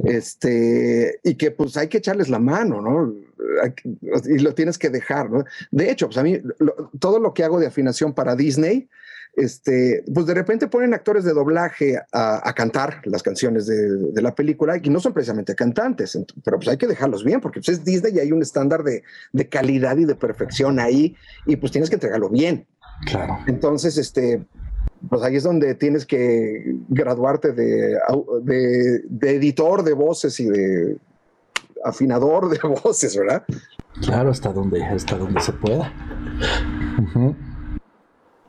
este, 0.04 1.20
y 1.24 1.34
que 1.34 1.50
pues 1.50 1.76
hay 1.76 1.88
que 1.88 1.98
echarles 1.98 2.28
la 2.28 2.38
mano, 2.38 2.80
¿no? 2.80 3.12
Y 4.24 4.38
lo 4.38 4.54
tienes 4.54 4.78
que 4.78 4.90
dejar, 4.90 5.30
¿no? 5.30 5.44
De 5.70 5.90
hecho, 5.90 6.06
pues 6.06 6.18
a 6.18 6.22
mí, 6.22 6.40
todo 6.98 7.18
lo 7.18 7.34
que 7.34 7.44
hago 7.44 7.58
de 7.58 7.66
afinación 7.66 8.14
para 8.14 8.36
Disney, 8.36 8.88
este, 9.34 10.04
pues 10.12 10.26
de 10.26 10.34
repente 10.34 10.66
ponen 10.66 10.92
actores 10.92 11.24
de 11.24 11.32
doblaje 11.32 11.98
a, 12.12 12.52
cantar 12.54 13.00
las 13.04 13.22
canciones 13.22 13.66
de, 13.66 14.20
la 14.20 14.34
película 14.34 14.78
y 14.82 14.90
no 14.90 15.00
son 15.00 15.14
precisamente 15.14 15.54
cantantes, 15.54 16.18
pero 16.44 16.58
pues 16.58 16.68
hay 16.68 16.76
que 16.76 16.86
dejarlos 16.86 17.24
bien 17.24 17.40
porque 17.40 17.60
pues 17.60 17.70
es 17.70 17.84
Disney 17.84 18.14
y 18.14 18.20
hay 18.20 18.32
un 18.32 18.42
estándar 18.42 18.82
de, 18.82 19.02
calidad 19.48 19.96
y 19.96 20.04
de 20.04 20.14
perfección 20.14 20.78
ahí 20.78 21.16
y 21.46 21.56
pues 21.56 21.72
tienes 21.72 21.88
que 21.88 21.96
entregarlo 21.96 22.28
bien. 22.28 22.66
Claro. 23.06 23.38
Entonces, 23.46 23.96
este, 23.96 24.44
pues 25.08 25.22
ahí 25.22 25.36
es 25.36 25.42
donde 25.42 25.74
tienes 25.74 26.06
que 26.06 26.76
graduarte 26.88 27.52
de, 27.52 27.98
de, 28.42 29.30
editor 29.30 29.82
de 29.82 29.94
voces 29.94 30.38
y 30.40 30.46
de 30.46 30.96
afinador 31.84 32.50
de 32.50 32.58
voces, 32.84 33.16
¿verdad? 33.16 33.44
Claro, 34.02 34.30
hasta 34.30 34.52
donde, 34.52 34.84
hasta 34.84 35.16
donde 35.16 35.40
se 35.40 35.52
pueda. 35.52 35.92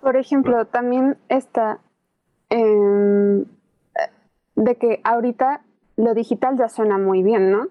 Por 0.03 0.17
ejemplo, 0.17 0.65
también 0.65 1.17
está 1.29 1.79
em, 2.49 3.45
de 4.55 4.75
que 4.75 4.99
ahorita 5.05 5.61
lo 5.95 6.13
digital 6.13 6.57
ya 6.57 6.67
suena 6.67 6.97
muy 6.97 7.23
bien, 7.23 7.51
¿no? 7.51 7.67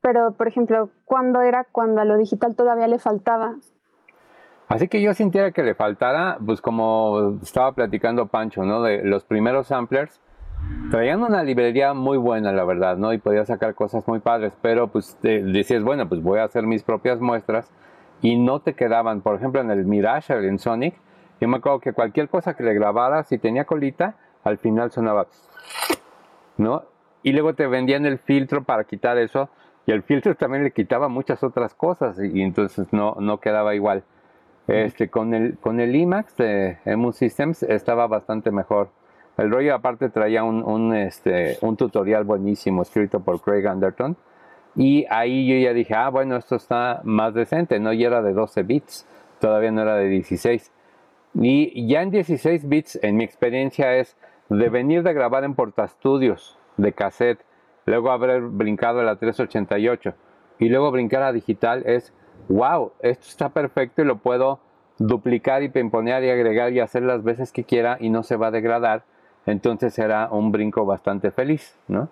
Pero, 0.00 0.32
por 0.32 0.48
ejemplo, 0.48 0.90
¿cuándo 1.04 1.42
era 1.42 1.64
cuando 1.70 2.00
a 2.00 2.04
lo 2.04 2.16
digital 2.16 2.56
todavía 2.56 2.88
le 2.88 2.98
faltaba? 2.98 3.54
Así 4.66 4.88
que 4.88 5.00
yo 5.00 5.14
sintiera 5.14 5.52
que 5.52 5.62
le 5.62 5.76
faltara, 5.76 6.38
pues 6.44 6.60
como 6.60 7.38
estaba 7.40 7.72
platicando 7.72 8.26
Pancho, 8.26 8.64
¿no? 8.64 8.82
De 8.82 9.04
los 9.04 9.24
primeros 9.24 9.68
samplers, 9.68 10.20
traían 10.90 11.22
una 11.22 11.44
librería 11.44 11.94
muy 11.94 12.18
buena, 12.18 12.50
la 12.50 12.64
verdad, 12.64 12.96
¿no? 12.96 13.12
Y 13.12 13.18
podía 13.18 13.44
sacar 13.44 13.76
cosas 13.76 14.08
muy 14.08 14.18
padres, 14.18 14.56
pero 14.60 14.88
pues 14.88 15.16
decías, 15.22 15.84
bueno, 15.84 16.08
pues 16.08 16.20
voy 16.20 16.40
a 16.40 16.44
hacer 16.44 16.64
mis 16.64 16.82
propias 16.82 17.20
muestras 17.20 17.70
y 18.22 18.36
no 18.36 18.58
te 18.58 18.74
quedaban, 18.74 19.20
por 19.20 19.36
ejemplo, 19.36 19.60
en 19.60 19.70
el 19.70 19.84
Mirage, 19.84 20.34
en 20.34 20.58
Sonic, 20.58 20.94
Yo 21.40 21.48
me 21.48 21.56
acuerdo 21.56 21.80
que 21.80 21.92
cualquier 21.92 22.28
cosa 22.28 22.54
que 22.54 22.62
le 22.62 22.74
grabara, 22.74 23.24
si 23.24 23.38
tenía 23.38 23.64
colita, 23.64 24.14
al 24.44 24.58
final 24.58 24.90
sonaba, 24.90 25.26
¿no? 26.58 26.84
Y 27.22 27.32
luego 27.32 27.54
te 27.54 27.66
vendían 27.66 28.06
el 28.06 28.18
filtro 28.18 28.64
para 28.64 28.84
quitar 28.84 29.16
eso, 29.18 29.48
y 29.86 29.92
el 29.92 30.02
filtro 30.02 30.34
también 30.34 30.64
le 30.64 30.70
quitaba 30.70 31.08
muchas 31.08 31.42
otras 31.42 31.74
cosas, 31.74 32.18
y, 32.18 32.42
entonces 32.42 32.92
no, 32.92 33.16
no 33.18 33.40
quedaba 33.40 33.74
igual. 33.74 34.04
Este, 34.68 35.08
con 35.08 35.34
el, 35.34 35.58
con 35.58 35.80
el 35.80 35.96
IMAX 35.96 36.36
de 36.36 36.78
Emu 36.84 37.12
Systems 37.12 37.62
estaba 37.62 38.06
bastante 38.06 38.50
mejor. 38.50 38.90
El 39.36 39.50
rollo 39.50 39.74
aparte 39.74 40.10
traía 40.10 40.44
un, 40.44 40.62
un, 40.62 40.94
este, 40.94 41.56
un 41.62 41.76
tutorial 41.76 42.24
buenísimo 42.24 42.82
escrito 42.82 43.20
por 43.20 43.40
Craig 43.40 43.66
Anderton. 43.66 44.16
Y 44.76 45.06
ahí 45.10 45.48
yo 45.48 45.56
ya 45.56 45.72
dije, 45.72 45.94
ah, 45.94 46.10
bueno, 46.10 46.36
esto 46.36 46.56
está 46.56 47.00
más 47.04 47.34
decente, 47.34 47.80
¿no? 47.80 47.92
Y 47.92 48.04
era 48.04 48.22
de 48.22 48.32
12 48.32 48.62
bits, 48.62 49.06
todavía 49.40 49.72
no 49.72 49.82
era 49.82 49.96
de 49.96 50.08
16. 50.08 50.70
Y 51.34 51.86
ya 51.86 52.02
en 52.02 52.10
16 52.10 52.68
bits, 52.68 52.98
en 53.02 53.16
mi 53.16 53.24
experiencia, 53.24 53.96
es 53.96 54.16
de 54.48 54.68
venir 54.68 55.02
de 55.02 55.12
grabar 55.12 55.44
en 55.44 55.54
portastudios 55.54 56.58
de 56.76 56.92
cassette, 56.92 57.44
luego 57.86 58.10
haber 58.10 58.42
brincado 58.42 59.00
a 59.00 59.04
la 59.04 59.16
388 59.16 60.14
y 60.58 60.68
luego 60.68 60.90
brincar 60.90 61.22
a 61.22 61.32
digital, 61.32 61.82
es 61.86 62.12
wow, 62.48 62.92
esto 63.00 63.26
está 63.28 63.50
perfecto 63.50 64.02
y 64.02 64.04
lo 64.04 64.18
puedo 64.18 64.60
duplicar 64.98 65.62
y 65.62 65.68
pimponear 65.68 66.22
y 66.24 66.30
agregar 66.30 66.72
y 66.72 66.80
hacer 66.80 67.02
las 67.02 67.22
veces 67.22 67.52
que 67.52 67.64
quiera 67.64 67.96
y 68.00 68.10
no 68.10 68.22
se 68.22 68.36
va 68.36 68.48
a 68.48 68.50
degradar. 68.50 69.04
Entonces 69.46 69.94
será 69.94 70.28
un 70.30 70.52
brinco 70.52 70.84
bastante 70.84 71.30
feliz, 71.30 71.78
¿no? 71.88 72.08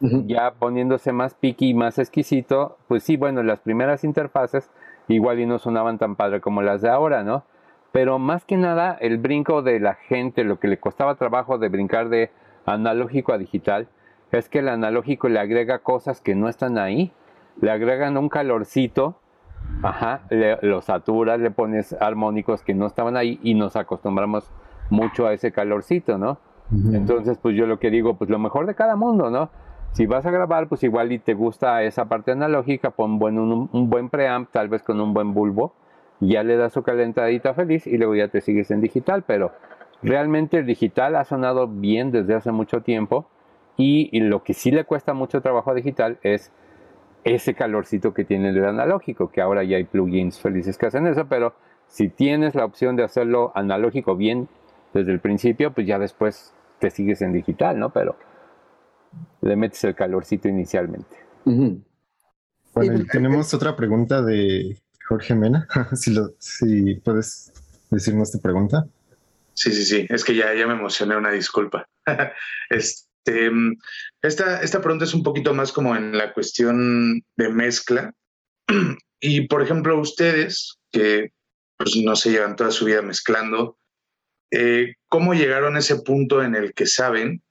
Ya 0.00 0.52
poniéndose 0.52 1.12
más 1.12 1.34
piqui 1.34 1.70
y 1.70 1.74
más 1.74 1.98
exquisito, 1.98 2.78
pues 2.86 3.02
sí, 3.02 3.16
bueno, 3.16 3.42
las 3.42 3.60
primeras 3.60 4.04
interfaces 4.04 4.70
igual 5.08 5.40
y 5.40 5.46
no 5.46 5.58
sonaban 5.58 5.98
tan 5.98 6.16
padre 6.16 6.40
como 6.40 6.62
las 6.62 6.82
de 6.82 6.90
ahora, 6.90 7.22
¿no? 7.22 7.44
Pero 7.96 8.18
más 8.18 8.44
que 8.44 8.58
nada, 8.58 8.98
el 9.00 9.16
brinco 9.16 9.62
de 9.62 9.80
la 9.80 9.94
gente, 9.94 10.44
lo 10.44 10.60
que 10.60 10.68
le 10.68 10.76
costaba 10.76 11.14
trabajo 11.14 11.56
de 11.56 11.70
brincar 11.70 12.10
de 12.10 12.30
analógico 12.66 13.32
a 13.32 13.38
digital, 13.38 13.88
es 14.32 14.50
que 14.50 14.58
el 14.58 14.68
analógico 14.68 15.30
le 15.30 15.38
agrega 15.38 15.78
cosas 15.78 16.20
que 16.20 16.34
no 16.34 16.50
están 16.50 16.76
ahí, 16.76 17.10
le 17.58 17.70
agregan 17.70 18.18
un 18.18 18.28
calorcito, 18.28 19.18
ajá, 19.82 20.20
le, 20.28 20.58
lo 20.60 20.82
saturas, 20.82 21.40
le 21.40 21.50
pones 21.50 21.96
armónicos 21.98 22.62
que 22.62 22.74
no 22.74 22.84
estaban 22.84 23.16
ahí 23.16 23.40
y 23.42 23.54
nos 23.54 23.76
acostumbramos 23.76 24.52
mucho 24.90 25.26
a 25.26 25.32
ese 25.32 25.50
calorcito, 25.50 26.18
¿no? 26.18 26.36
Entonces, 26.92 27.38
pues 27.38 27.56
yo 27.56 27.64
lo 27.64 27.78
que 27.78 27.90
digo, 27.90 28.18
pues 28.18 28.28
lo 28.28 28.38
mejor 28.38 28.66
de 28.66 28.74
cada 28.74 28.96
mundo, 28.96 29.30
¿no? 29.30 29.48
Si 29.92 30.04
vas 30.04 30.26
a 30.26 30.30
grabar, 30.30 30.68
pues 30.68 30.82
igual 30.82 31.12
y 31.12 31.18
te 31.18 31.32
gusta 31.32 31.82
esa 31.82 32.04
parte 32.04 32.32
analógica, 32.32 32.90
pon 32.90 33.18
buen, 33.18 33.38
un, 33.38 33.70
un 33.72 33.88
buen 33.88 34.10
preamp, 34.10 34.50
tal 34.52 34.68
vez 34.68 34.82
con 34.82 35.00
un 35.00 35.14
buen 35.14 35.32
bulbo, 35.32 35.72
ya 36.20 36.42
le 36.42 36.56
das 36.56 36.72
su 36.72 36.82
calentadita 36.82 37.54
feliz 37.54 37.86
y 37.86 37.96
luego 37.98 38.14
ya 38.14 38.28
te 38.28 38.40
sigues 38.40 38.70
en 38.70 38.80
digital, 38.80 39.24
pero 39.26 39.52
realmente 40.02 40.58
el 40.58 40.66
digital 40.66 41.16
ha 41.16 41.24
sonado 41.24 41.68
bien 41.68 42.10
desde 42.10 42.34
hace 42.34 42.52
mucho 42.52 42.82
tiempo 42.82 43.28
y, 43.76 44.20
lo 44.20 44.42
que 44.42 44.54
sí 44.54 44.70
le 44.70 44.84
cuesta 44.84 45.12
mucho 45.12 45.42
trabajo 45.42 45.70
a 45.70 45.74
digital 45.74 46.18
es 46.22 46.50
ese 47.24 47.54
calorcito 47.54 48.14
que 48.14 48.24
tiene 48.24 48.50
el 48.50 48.64
analógico, 48.64 49.30
que 49.30 49.42
ahora 49.42 49.64
ya 49.64 49.76
hay 49.76 49.84
plugins 49.84 50.40
felices 50.40 50.78
que 50.78 50.86
hacen 50.86 51.06
eso, 51.06 51.26
pero 51.28 51.54
si 51.86 52.08
tienes 52.08 52.54
la 52.54 52.64
opción 52.64 52.96
de 52.96 53.04
hacerlo 53.04 53.52
analógico 53.54 54.16
bien 54.16 54.48
desde 54.94 55.12
el 55.12 55.20
principio, 55.20 55.72
pues 55.72 55.86
ya 55.86 55.98
después 55.98 56.54
te 56.78 56.90
sigues 56.90 57.20
en 57.20 57.32
digital, 57.32 57.78
¿no? 57.78 57.90
Pero 57.90 58.16
le 59.42 59.56
metes 59.56 59.84
el 59.84 59.94
calorcito 59.94 60.48
inicialmente. 60.48 61.16
Bueno, 61.44 63.04
tenemos 63.10 63.52
otra 63.52 63.76
pregunta 63.76 64.22
de 64.22 64.78
Jorge 65.06 65.34
Mena, 65.34 65.68
si, 66.40 66.94
puedes 66.96 67.52
decirnos 67.90 68.32
tu 68.32 68.40
pregunta. 68.40 68.86
Sí, 69.54 69.72
sí, 69.72 69.84
sí, 69.84 70.06
es 70.08 70.24
que 70.24 70.34
ya, 70.34 70.52
ya 70.54 70.66
me 70.66 70.74
emocioné, 70.74 71.16
una 71.16 71.30
disculpa. 71.30 71.88
este, 72.70 73.50
esta, 74.22 74.60
esta 74.60 74.80
pregunta 74.80 75.04
es 75.04 75.14
un 75.14 75.22
poquito 75.22 75.54
más 75.54 75.72
como 75.72 75.96
en 75.96 76.16
la 76.16 76.32
cuestión 76.32 77.22
de 77.36 77.48
mezcla. 77.48 78.12
Y, 79.18 79.48
por 79.48 79.62
ejemplo, 79.62 79.98
ustedes, 79.98 80.76
que 80.92 81.32
pues, 81.78 81.96
no 81.96 82.14
se 82.16 82.30
llevan 82.30 82.54
toda 82.54 82.70
su 82.70 82.84
vida 82.84 83.00
mezclando, 83.00 83.78
eh, 84.50 84.94
¿cómo 85.08 85.32
llegaron 85.32 85.74
a 85.74 85.78
ese 85.78 85.96
punto 86.02 86.42
en 86.42 86.54
el 86.54 86.74
que 86.74 86.86
saben 86.86 87.42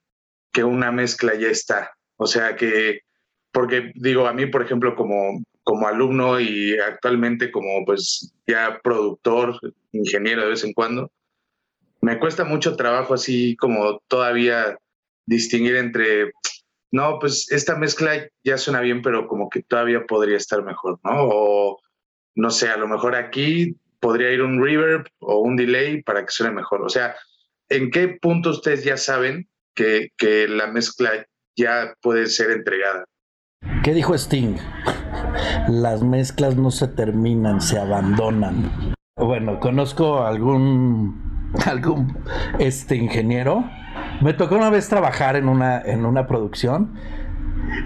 que 0.53 0.63
una 0.63 0.91
mezcla 0.91 1.33
ya 1.33 1.47
está? 1.47 1.91
O 2.17 2.27
sea, 2.27 2.55
que, 2.55 3.01
porque 3.51 3.91
digo, 3.95 4.27
a 4.27 4.33
mí, 4.33 4.45
por 4.45 4.61
ejemplo, 4.61 4.95
como, 4.95 5.41
como 5.65 5.87
alumno 5.87 6.39
y 6.39 6.77
actualmente 6.79 7.51
como 7.51 7.83
pues 7.85 8.33
ya 8.47 8.79
productor, 8.83 9.59
ingeniero 9.91 10.43
de 10.43 10.49
vez 10.49 10.63
en 10.63 10.73
cuando, 10.73 11.11
me 12.01 12.19
cuesta 12.19 12.45
mucho 12.45 12.75
trabajo 12.75 13.15
así 13.15 13.57
como 13.57 13.99
todavía 14.07 14.77
distinguir 15.25 15.75
entre, 15.75 16.31
no, 16.91 17.17
pues 17.19 17.51
esta 17.51 17.75
mezcla 17.75 18.29
ya 18.43 18.59
suena 18.59 18.79
bien, 18.81 19.01
pero 19.01 19.27
como 19.27 19.49
que 19.49 19.63
todavía 19.63 20.05
podría 20.05 20.37
estar 20.37 20.63
mejor, 20.63 20.99
¿no? 21.03 21.11
O 21.13 21.79
no 22.35 22.51
sé, 22.51 22.69
a 22.69 22.77
lo 22.77 22.87
mejor 22.87 23.15
aquí 23.15 23.75
podría 23.99 24.31
ir 24.31 24.43
un 24.43 24.63
reverb 24.63 25.07
o 25.19 25.39
un 25.39 25.55
delay 25.55 26.03
para 26.03 26.23
que 26.23 26.31
suene 26.31 26.53
mejor. 26.53 26.83
O 26.83 26.89
sea, 26.89 27.15
¿en 27.69 27.89
qué 27.89 28.19
punto 28.21 28.51
ustedes 28.51 28.83
ya 28.83 28.97
saben 28.97 29.49
que, 29.73 30.09
que 30.15 30.47
la 30.47 30.67
mezcla 30.67 31.25
ya 31.57 31.95
puede 32.01 32.27
ser 32.27 32.51
entregada? 32.51 33.05
¿Qué 33.83 33.93
dijo 33.93 34.13
Sting? 34.13 34.57
Las 35.67 36.03
mezclas 36.03 36.55
no 36.55 36.71
se 36.71 36.87
terminan, 36.87 37.61
se 37.61 37.79
abandonan. 37.79 38.93
Bueno, 39.17 39.59
conozco 39.59 40.25
algún 40.25 41.49
algún 41.65 42.17
este 42.59 42.95
ingeniero. 42.95 43.63
Me 44.21 44.33
tocó 44.33 44.55
una 44.55 44.69
vez 44.69 44.87
trabajar 44.89 45.35
en 45.35 45.47
una 45.47 45.81
en 45.81 46.05
una 46.05 46.27
producción. 46.27 46.93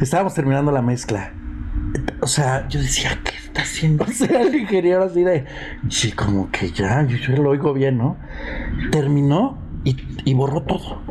Estábamos 0.02 0.34
terminando 0.34 0.72
la 0.72 0.82
mezcla. 0.82 1.34
O 2.22 2.28
sea, 2.28 2.68
yo 2.68 2.80
decía, 2.80 3.20
¿qué 3.24 3.32
está 3.36 3.62
haciendo? 3.62 4.04
O 4.08 4.12
sea, 4.12 4.42
el 4.42 4.56
ingeniero 4.56 5.04
así 5.04 5.24
de, 5.24 5.46
sí, 5.90 6.12
como 6.12 6.52
que 6.52 6.72
ya, 6.72 7.04
yo, 7.04 7.36
lo 7.42 7.52
oigo 7.52 7.74
bien, 7.74 7.98
¿no? 7.98 8.18
Terminó 8.92 9.58
y, 9.84 9.96
y 10.26 10.34
borró 10.34 10.64
todo. 10.64 11.02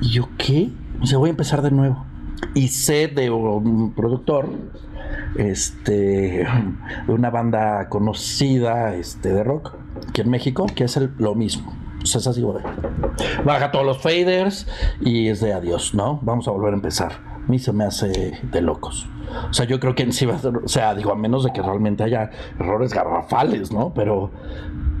¿Y 0.00 0.10
yo 0.10 0.28
qué? 0.38 0.70
O 1.00 1.06
sea, 1.06 1.18
voy 1.18 1.28
a 1.28 1.30
empezar 1.30 1.62
de 1.62 1.70
nuevo. 1.70 2.04
Y 2.54 2.68
sé 2.68 3.08
de 3.08 3.30
un 3.30 3.92
productor 3.94 4.50
este, 5.36 6.46
de 7.06 7.12
una 7.12 7.30
banda 7.30 7.88
conocida 7.88 8.94
este, 8.94 9.32
de 9.32 9.44
rock 9.44 9.74
aquí 10.08 10.20
en 10.20 10.30
México, 10.30 10.66
que 10.74 10.84
es 10.84 10.98
lo 11.18 11.34
mismo. 11.34 11.74
O 12.02 12.06
sea, 12.06 12.30
es 12.30 12.40
baja 13.44 13.72
todos 13.72 13.84
los 13.84 13.98
faders 13.98 14.68
y 15.00 15.28
es 15.28 15.40
de 15.40 15.52
adiós, 15.52 15.92
¿no? 15.94 16.20
Vamos 16.22 16.46
a 16.46 16.52
volver 16.52 16.72
a 16.72 16.76
empezar. 16.76 17.12
A 17.44 17.50
mí 17.50 17.58
se 17.58 17.72
me 17.72 17.84
hace 17.84 18.38
de 18.42 18.60
locos. 18.60 19.08
O 19.50 19.52
sea, 19.52 19.66
yo 19.66 19.80
creo 19.80 19.94
que 19.94 20.04
en 20.04 20.12
sí 20.12 20.24
va 20.24 20.36
a 20.36 20.38
ser, 20.38 20.56
o 20.56 20.68
sea, 20.68 20.94
digo, 20.94 21.10
a 21.10 21.16
menos 21.16 21.44
de 21.44 21.52
que 21.52 21.62
realmente 21.62 22.04
haya 22.04 22.30
errores 22.60 22.92
garrafales, 22.92 23.72
¿no? 23.72 23.92
Pero, 23.92 24.30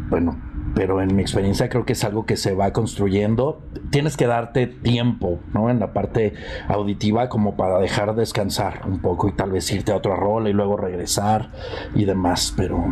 bueno, 0.08 0.36
pero 0.76 1.00
en 1.00 1.16
mi 1.16 1.22
experiencia 1.22 1.70
creo 1.70 1.86
que 1.86 1.94
es 1.94 2.04
algo 2.04 2.26
que 2.26 2.36
se 2.36 2.54
va 2.54 2.74
construyendo. 2.74 3.62
Tienes 3.88 4.18
que 4.18 4.26
darte 4.26 4.66
tiempo, 4.66 5.40
¿no? 5.54 5.70
En 5.70 5.80
la 5.80 5.94
parte 5.94 6.34
auditiva 6.68 7.30
como 7.30 7.56
para 7.56 7.78
dejar 7.78 8.14
descansar 8.14 8.82
un 8.86 9.00
poco 9.00 9.26
y 9.26 9.32
tal 9.32 9.52
vez 9.52 9.72
irte 9.72 9.92
a 9.92 9.96
otra 9.96 10.14
rol 10.16 10.48
y 10.48 10.52
luego 10.52 10.76
regresar 10.76 11.50
y 11.94 12.04
demás, 12.04 12.52
pero 12.58 12.84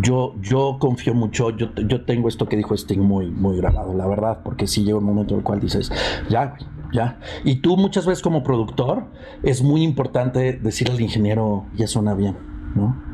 yo, 0.00 0.34
yo 0.40 0.78
confío 0.80 1.14
mucho, 1.14 1.50
yo, 1.50 1.72
yo 1.76 2.04
tengo 2.04 2.28
esto 2.28 2.48
que 2.48 2.56
dijo 2.56 2.74
Sting 2.74 2.98
muy, 2.98 3.30
muy 3.30 3.56
grabado, 3.58 3.94
la 3.94 4.08
verdad, 4.08 4.40
porque 4.42 4.66
si 4.66 4.82
llega 4.82 4.98
un 4.98 5.04
momento 5.04 5.34
en 5.34 5.38
el 5.38 5.44
cual 5.44 5.60
dices, 5.60 5.92
ya, 6.28 6.56
ya. 6.92 7.20
Y 7.44 7.60
tú 7.60 7.76
muchas 7.76 8.04
veces 8.04 8.20
como 8.20 8.42
productor 8.42 9.04
es 9.44 9.62
muy 9.62 9.84
importante 9.84 10.54
decirle 10.54 10.94
al 10.94 11.00
ingeniero, 11.00 11.66
ya 11.76 11.86
suena 11.86 12.14
bien, 12.14 12.36
¿no? 12.74 13.09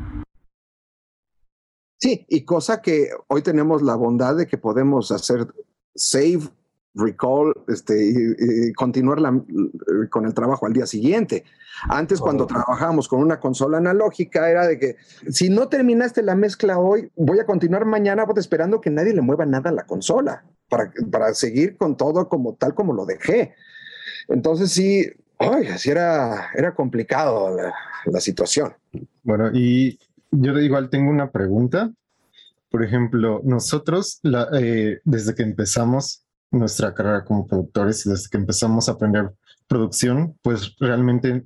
Sí, 1.99 2.25
y 2.29 2.45
cosa 2.45 2.81
que 2.81 3.09
hoy 3.27 3.41
tenemos 3.41 3.81
la 3.81 3.95
bondad 3.95 4.35
de 4.35 4.47
que 4.47 4.57
podemos 4.57 5.11
hacer 5.11 5.47
save, 5.95 6.49
recall, 6.93 7.53
este, 7.67 7.95
y, 8.09 8.73
continuar 8.73 9.19
con 10.09 10.25
el 10.25 10.33
trabajo 10.33 10.65
al 10.65 10.73
día 10.73 10.85
siguiente. 10.85 11.43
Antes, 11.89 12.19
cuando 12.19 12.47
trabajábamos 12.47 13.07
con 13.07 13.21
una 13.21 13.39
consola 13.39 13.77
analógica, 13.77 14.49
era 14.49 14.67
de 14.67 14.79
que 14.79 14.95
si 15.29 15.49
no 15.49 15.69
terminaste 15.69 16.23
la 16.23 16.35
mezcla 16.35 16.79
hoy, 16.79 17.11
voy 17.15 17.39
a 17.39 17.45
continuar 17.45 17.85
mañana 17.85 18.25
pues, 18.25 18.39
esperando 18.39 18.81
que 18.81 18.89
nadie 18.89 19.13
le 19.13 19.21
mueva 19.21 19.45
nada 19.45 19.69
a 19.69 19.73
la 19.73 19.85
consola 19.85 20.43
para, 20.69 20.91
para 21.11 21.33
seguir 21.33 21.77
con 21.77 21.95
todo 21.97 22.27
como 22.27 22.55
tal 22.55 22.73
como 22.73 22.93
lo 22.93 23.05
dejé. 23.05 23.53
Entonces 24.27 24.71
sí, 24.71 25.05
ay, 25.37 25.67
así 25.67 25.89
era, 25.91 26.49
era 26.55 26.73
complicado 26.73 27.55
la, 27.55 27.73
la 28.05 28.19
situación. 28.19 28.73
Bueno, 29.23 29.51
y 29.53 29.99
yo 30.31 30.59
igual 30.59 30.89
tengo 30.89 31.11
una 31.11 31.31
pregunta. 31.31 31.91
Por 32.69 32.83
ejemplo, 32.83 33.41
nosotros, 33.43 34.19
eh, 34.59 34.99
desde 35.03 35.35
que 35.35 35.43
empezamos 35.43 36.23
nuestra 36.51 36.93
carrera 36.93 37.23
como 37.23 37.47
productores 37.47 38.05
y 38.05 38.09
desde 38.09 38.29
que 38.29 38.37
empezamos 38.37 38.87
a 38.87 38.93
aprender 38.93 39.31
producción, 39.67 40.37
pues 40.41 40.75
realmente 40.79 41.45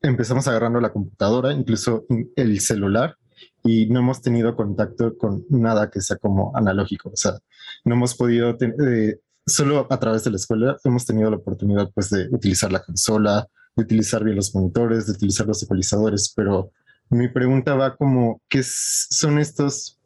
empezamos 0.00 0.48
agarrando 0.48 0.80
la 0.80 0.92
computadora, 0.92 1.52
incluso 1.52 2.06
el 2.36 2.60
celular, 2.60 3.16
y 3.62 3.86
no 3.86 4.00
hemos 4.00 4.22
tenido 4.22 4.56
contacto 4.56 5.16
con 5.16 5.44
nada 5.48 5.90
que 5.90 6.00
sea 6.00 6.16
como 6.16 6.52
analógico. 6.54 7.10
O 7.10 7.16
sea, 7.16 7.38
no 7.84 7.94
hemos 7.94 8.14
podido, 8.14 8.56
eh, 8.60 9.18
solo 9.46 9.86
a 9.90 9.98
través 9.98 10.24
de 10.24 10.30
la 10.30 10.36
escuela 10.36 10.76
hemos 10.84 11.04
tenido 11.04 11.30
la 11.30 11.36
oportunidad 11.36 11.90
pues 11.94 12.10
de 12.10 12.28
utilizar 12.30 12.72
la 12.72 12.82
consola, 12.82 13.46
de 13.76 13.82
utilizar 13.82 14.24
bien 14.24 14.36
los 14.36 14.54
monitores, 14.54 15.06
de 15.06 15.12
utilizar 15.12 15.46
los 15.46 15.62
ecualizadores, 15.62 16.32
pero 16.34 16.72
mi 17.14 17.28
pregunta 17.28 17.74
va 17.74 17.96
como, 17.96 18.40
¿qué 18.48 18.62
son 18.64 19.38
estos 19.38 20.00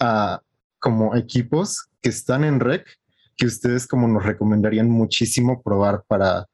uh, 0.00 0.38
como 0.78 1.14
equipos 1.16 1.88
que 2.02 2.10
están 2.10 2.44
en 2.44 2.60
REC 2.60 2.86
que 3.36 3.46
ustedes 3.46 3.86
como 3.86 4.06
nos 4.06 4.24
recomendarían 4.24 4.88
muchísimo 4.88 5.62
probar 5.62 6.04
para 6.06 6.46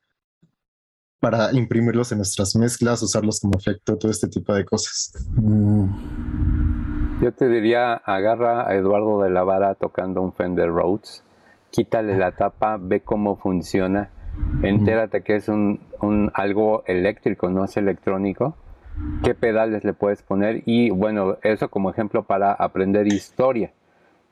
para 1.21 1.53
imprimirlos 1.53 2.13
en 2.13 2.19
nuestras 2.19 2.57
mezclas, 2.57 3.03
usarlos 3.03 3.41
como 3.41 3.59
efecto, 3.59 3.99
todo 3.99 4.11
este 4.11 4.27
tipo 4.27 4.55
de 4.55 4.65
cosas. 4.65 5.13
Yo 7.21 7.33
te 7.35 7.49
diría, 7.49 7.93
agarra 7.93 8.67
a 8.67 8.75
Eduardo 8.75 9.23
de 9.23 9.29
la 9.29 9.43
Vara 9.43 9.75
tocando 9.75 10.23
un 10.23 10.33
Fender 10.33 10.71
Rhodes, 10.71 11.23
quítale 11.71 12.17
la 12.17 12.33
tapa, 12.33 12.79
ve 12.81 13.01
cómo 13.01 13.37
funciona, 13.37 14.09
entérate 14.63 15.23
que 15.23 15.37
es 15.37 15.49
un, 15.49 15.81
un, 16.01 16.31
algo 16.33 16.85
eléctrico, 16.87 17.51
no 17.51 17.67
es 17.67 17.77
electrónico, 17.77 18.57
qué 19.23 19.35
pedales 19.35 19.85
le 19.85 19.93
puedes 19.93 20.23
poner 20.23 20.63
y 20.67 20.91
bueno, 20.91 21.39
eso 21.43 21.69
como 21.69 21.91
ejemplo 21.91 22.23
para 22.23 22.53
aprender 22.53 23.07
historia 23.07 23.73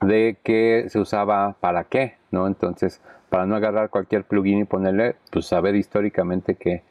de 0.00 0.38
qué 0.42 0.86
se 0.88 0.98
usaba 0.98 1.56
para 1.60 1.84
qué, 1.84 2.16
¿no? 2.30 2.46
Entonces, 2.46 3.00
para 3.28 3.46
no 3.46 3.56
agarrar 3.56 3.90
cualquier 3.90 4.24
plugin 4.24 4.60
y 4.60 4.64
ponerle, 4.64 5.16
pues 5.30 5.46
saber 5.46 5.74
históricamente 5.74 6.54
qué, 6.54 6.82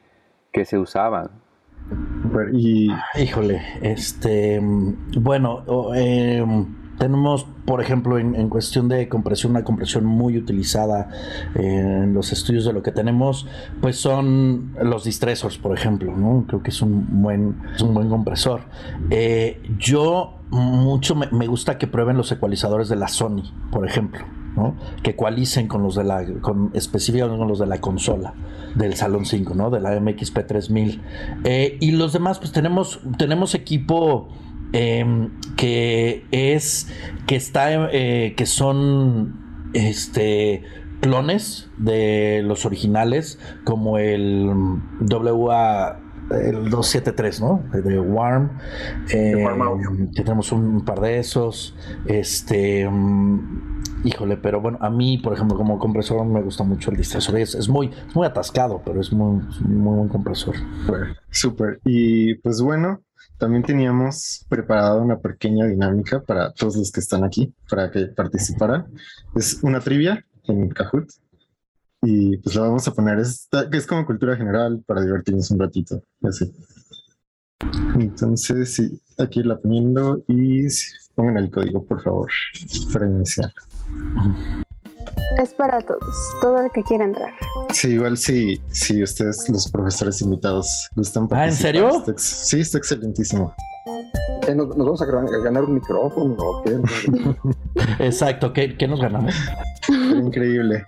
qué 0.52 0.64
se 0.64 0.78
usaba. 0.78 1.30
Y... 2.52 2.90
Híjole, 3.18 3.62
este, 3.82 4.60
bueno, 5.18 5.64
em, 5.94 6.66
tenemos, 6.98 7.46
por 7.64 7.80
ejemplo, 7.80 8.18
en, 8.18 8.48
cuestión 8.48 8.88
de 8.88 9.08
compresión, 9.08 9.52
una 9.52 9.64
compresión 9.64 10.04
muy 10.04 10.36
utilizada 10.36 11.08
en 11.54 12.12
los 12.12 12.32
estudios 12.32 12.64
de 12.64 12.72
lo 12.72 12.82
que 12.82 12.90
tenemos, 12.90 13.46
pues 13.80 13.96
son 13.96 14.72
los 14.82 15.04
distressors, 15.04 15.58
por 15.58 15.76
ejemplo, 15.76 16.16
¿no? 16.16 16.44
Creo 16.46 16.62
que 16.62 16.70
es 16.70 16.82
un 16.82 17.22
buen, 17.22 17.56
un 17.80 17.94
buen 17.94 18.08
compresor. 18.08 18.62
Eh, 19.10 19.62
yo 19.78 20.34
mucho 20.50 21.14
me, 21.14 21.46
gusta 21.46 21.78
que 21.78 21.86
prueben 21.86 22.16
los 22.16 22.32
ecualizadores 22.32 22.88
de 22.88 22.96
la 22.96 23.08
Sony, 23.08 23.44
por 23.70 23.86
ejemplo. 23.86 24.24
¿no? 24.56 24.74
que 25.04 25.10
ecualicen 25.10 25.68
con 25.68 25.84
los 25.84 25.94
de 25.94 26.02
la 26.02 26.24
con 26.40 26.70
específicamente 26.74 27.38
con 27.38 27.46
los 27.46 27.60
de 27.60 27.66
la 27.66 27.80
consola 27.80 28.34
del 28.74 28.94
Salón 28.94 29.24
5, 29.24 29.54
¿no? 29.54 29.70
de 29.70 29.78
la 29.78 30.00
MXP 30.00 30.46
3000 30.48 31.00
eh, 31.44 31.76
y 31.80 31.92
los 31.92 32.12
demás 32.12 32.40
pues 32.40 32.50
tenemos 32.50 32.98
tenemos 33.18 33.54
equipo 33.54 34.30
Em, 34.72 35.30
que 35.56 36.26
es 36.30 36.88
que 37.26 37.36
está 37.36 37.88
eh, 37.90 38.34
que 38.36 38.44
son 38.46 39.70
este 39.72 40.62
clones 41.00 41.70
de 41.78 42.42
los 42.44 42.66
originales 42.66 43.38
como 43.64 43.98
el 43.98 44.50
WA 45.00 46.00
el 46.30 46.68
273, 46.68 47.40
¿no? 47.40 47.62
De 47.72 47.98
Warm. 47.98 48.50
Eh, 49.10 49.46
que 50.14 50.22
tenemos 50.22 50.52
un 50.52 50.84
par 50.84 51.00
de 51.00 51.18
esos. 51.18 51.74
Este. 52.06 52.88
Mm, 52.88 53.82
híjole, 54.04 54.36
pero 54.36 54.60
bueno, 54.60 54.78
a 54.80 54.90
mí, 54.90 55.18
por 55.18 55.32
ejemplo, 55.32 55.56
como 55.56 55.78
compresor 55.78 56.24
me 56.26 56.42
gusta 56.42 56.64
mucho 56.64 56.90
el 56.90 56.96
distresor. 56.96 57.38
Es, 57.38 57.54
es 57.54 57.68
muy, 57.68 57.90
muy 58.14 58.26
atascado, 58.26 58.82
pero 58.84 59.00
es 59.00 59.12
muy, 59.12 59.42
muy 59.60 59.96
buen 59.96 60.08
compresor. 60.08 60.54
Súper. 61.30 61.80
Y 61.84 62.34
pues 62.34 62.60
bueno, 62.60 63.02
también 63.36 63.62
teníamos 63.62 64.44
preparado 64.48 65.02
una 65.02 65.18
pequeña 65.18 65.66
dinámica 65.66 66.20
para 66.22 66.52
todos 66.52 66.76
los 66.76 66.90
que 66.90 67.00
están 67.00 67.24
aquí, 67.24 67.52
para 67.68 67.90
que 67.90 68.06
participaran. 68.06 68.86
Es 69.34 69.60
una 69.62 69.80
trivia 69.80 70.24
en 70.44 70.68
Kahoot. 70.70 71.08
Y 72.02 72.36
pues 72.38 72.54
la 72.54 72.62
vamos 72.62 72.86
a 72.86 72.92
poner, 72.92 73.18
que 73.70 73.76
es 73.76 73.86
como 73.86 74.06
cultura 74.06 74.36
general 74.36 74.82
para 74.86 75.02
divertirnos 75.02 75.50
un 75.50 75.58
ratito. 75.58 76.02
Así. 76.22 76.52
Entonces, 77.98 78.74
sí, 78.74 79.00
aquí 79.18 79.42
la 79.42 79.58
poniendo 79.58 80.22
y 80.28 80.66
pongan 81.14 81.38
el 81.38 81.50
código, 81.50 81.84
por 81.84 82.02
favor, 82.02 82.30
para 82.92 83.06
iniciar. 83.06 83.52
Es 85.38 85.54
para 85.54 85.80
todos, 85.80 86.00
todo 86.40 86.60
el 86.64 86.70
que 86.72 86.82
quiera 86.82 87.04
entrar. 87.04 87.32
Sí, 87.72 87.90
igual 87.90 88.16
sí, 88.16 88.60
si 88.72 89.02
ustedes, 89.04 89.48
los 89.48 89.70
profesores 89.70 90.20
invitados, 90.20 90.88
gustan 90.96 91.28
¿Ah, 91.30 91.46
en 91.46 91.52
serio? 91.52 92.04
sí, 92.16 92.58
está 92.58 92.78
excelentísimo. 92.78 93.54
Eh, 94.48 94.54
¿Nos, 94.54 94.68
vamos 94.76 95.00
a 95.00 95.04
ganar 95.04 95.62
un 95.62 95.74
micrófono 95.74 96.34
o 96.36 96.62
qué? 96.64 96.76
Exacto, 98.04 98.52
¿qué, 98.52 98.76
¿qué 98.76 98.88
nos 98.88 99.00
ganamos? 99.00 99.32
Increíble. 99.88 100.84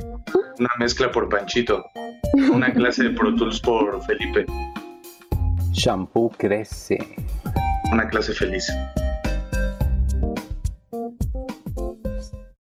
Una 0.59 0.71
mezcla 0.81 1.13
por 1.13 1.29
Panchito. 1.29 1.85
Una 2.53 2.73
clase 2.73 3.05
de 3.05 3.11
Pro 3.11 3.33
Tools 3.37 3.61
por 3.61 4.03
Felipe. 4.05 4.47
Shampoo 5.73 6.31
crece. 6.37 6.99
Una 7.93 8.09
clase 8.09 8.33
feliz. 8.33 8.67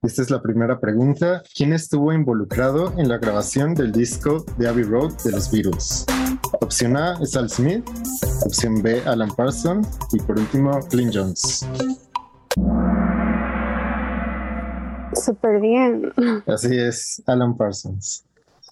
Esta 0.03 0.21
es 0.21 0.29
la 0.29 0.41
primera 0.41 0.81
pregunta. 0.81 1.43
¿Quién 1.55 1.71
estuvo 1.71 2.11
involucrado 2.11 2.93
en 2.99 3.07
la 3.07 3.19
grabación 3.19 3.73
del 3.73 3.93
disco 3.93 4.45
de 4.57 4.67
Abbey 4.67 4.83
Road 4.83 5.13
de 5.23 5.31
los 5.31 5.49
Beatles? 5.49 6.05
Opción 6.59 6.97
A 6.97 7.17
es 7.21 7.37
Al 7.37 7.49
Smith, 7.49 7.85
opción 8.45 8.81
B 8.81 9.01
Alan 9.05 9.29
Parsons 9.33 9.87
y 10.11 10.19
por 10.19 10.37
último 10.37 10.77
Clint 10.89 11.13
Jones. 11.15 11.65
Súper 15.13 15.61
bien. 15.61 16.11
Así 16.47 16.77
es, 16.77 17.23
Alan 17.25 17.55
Parsons. 17.55 18.25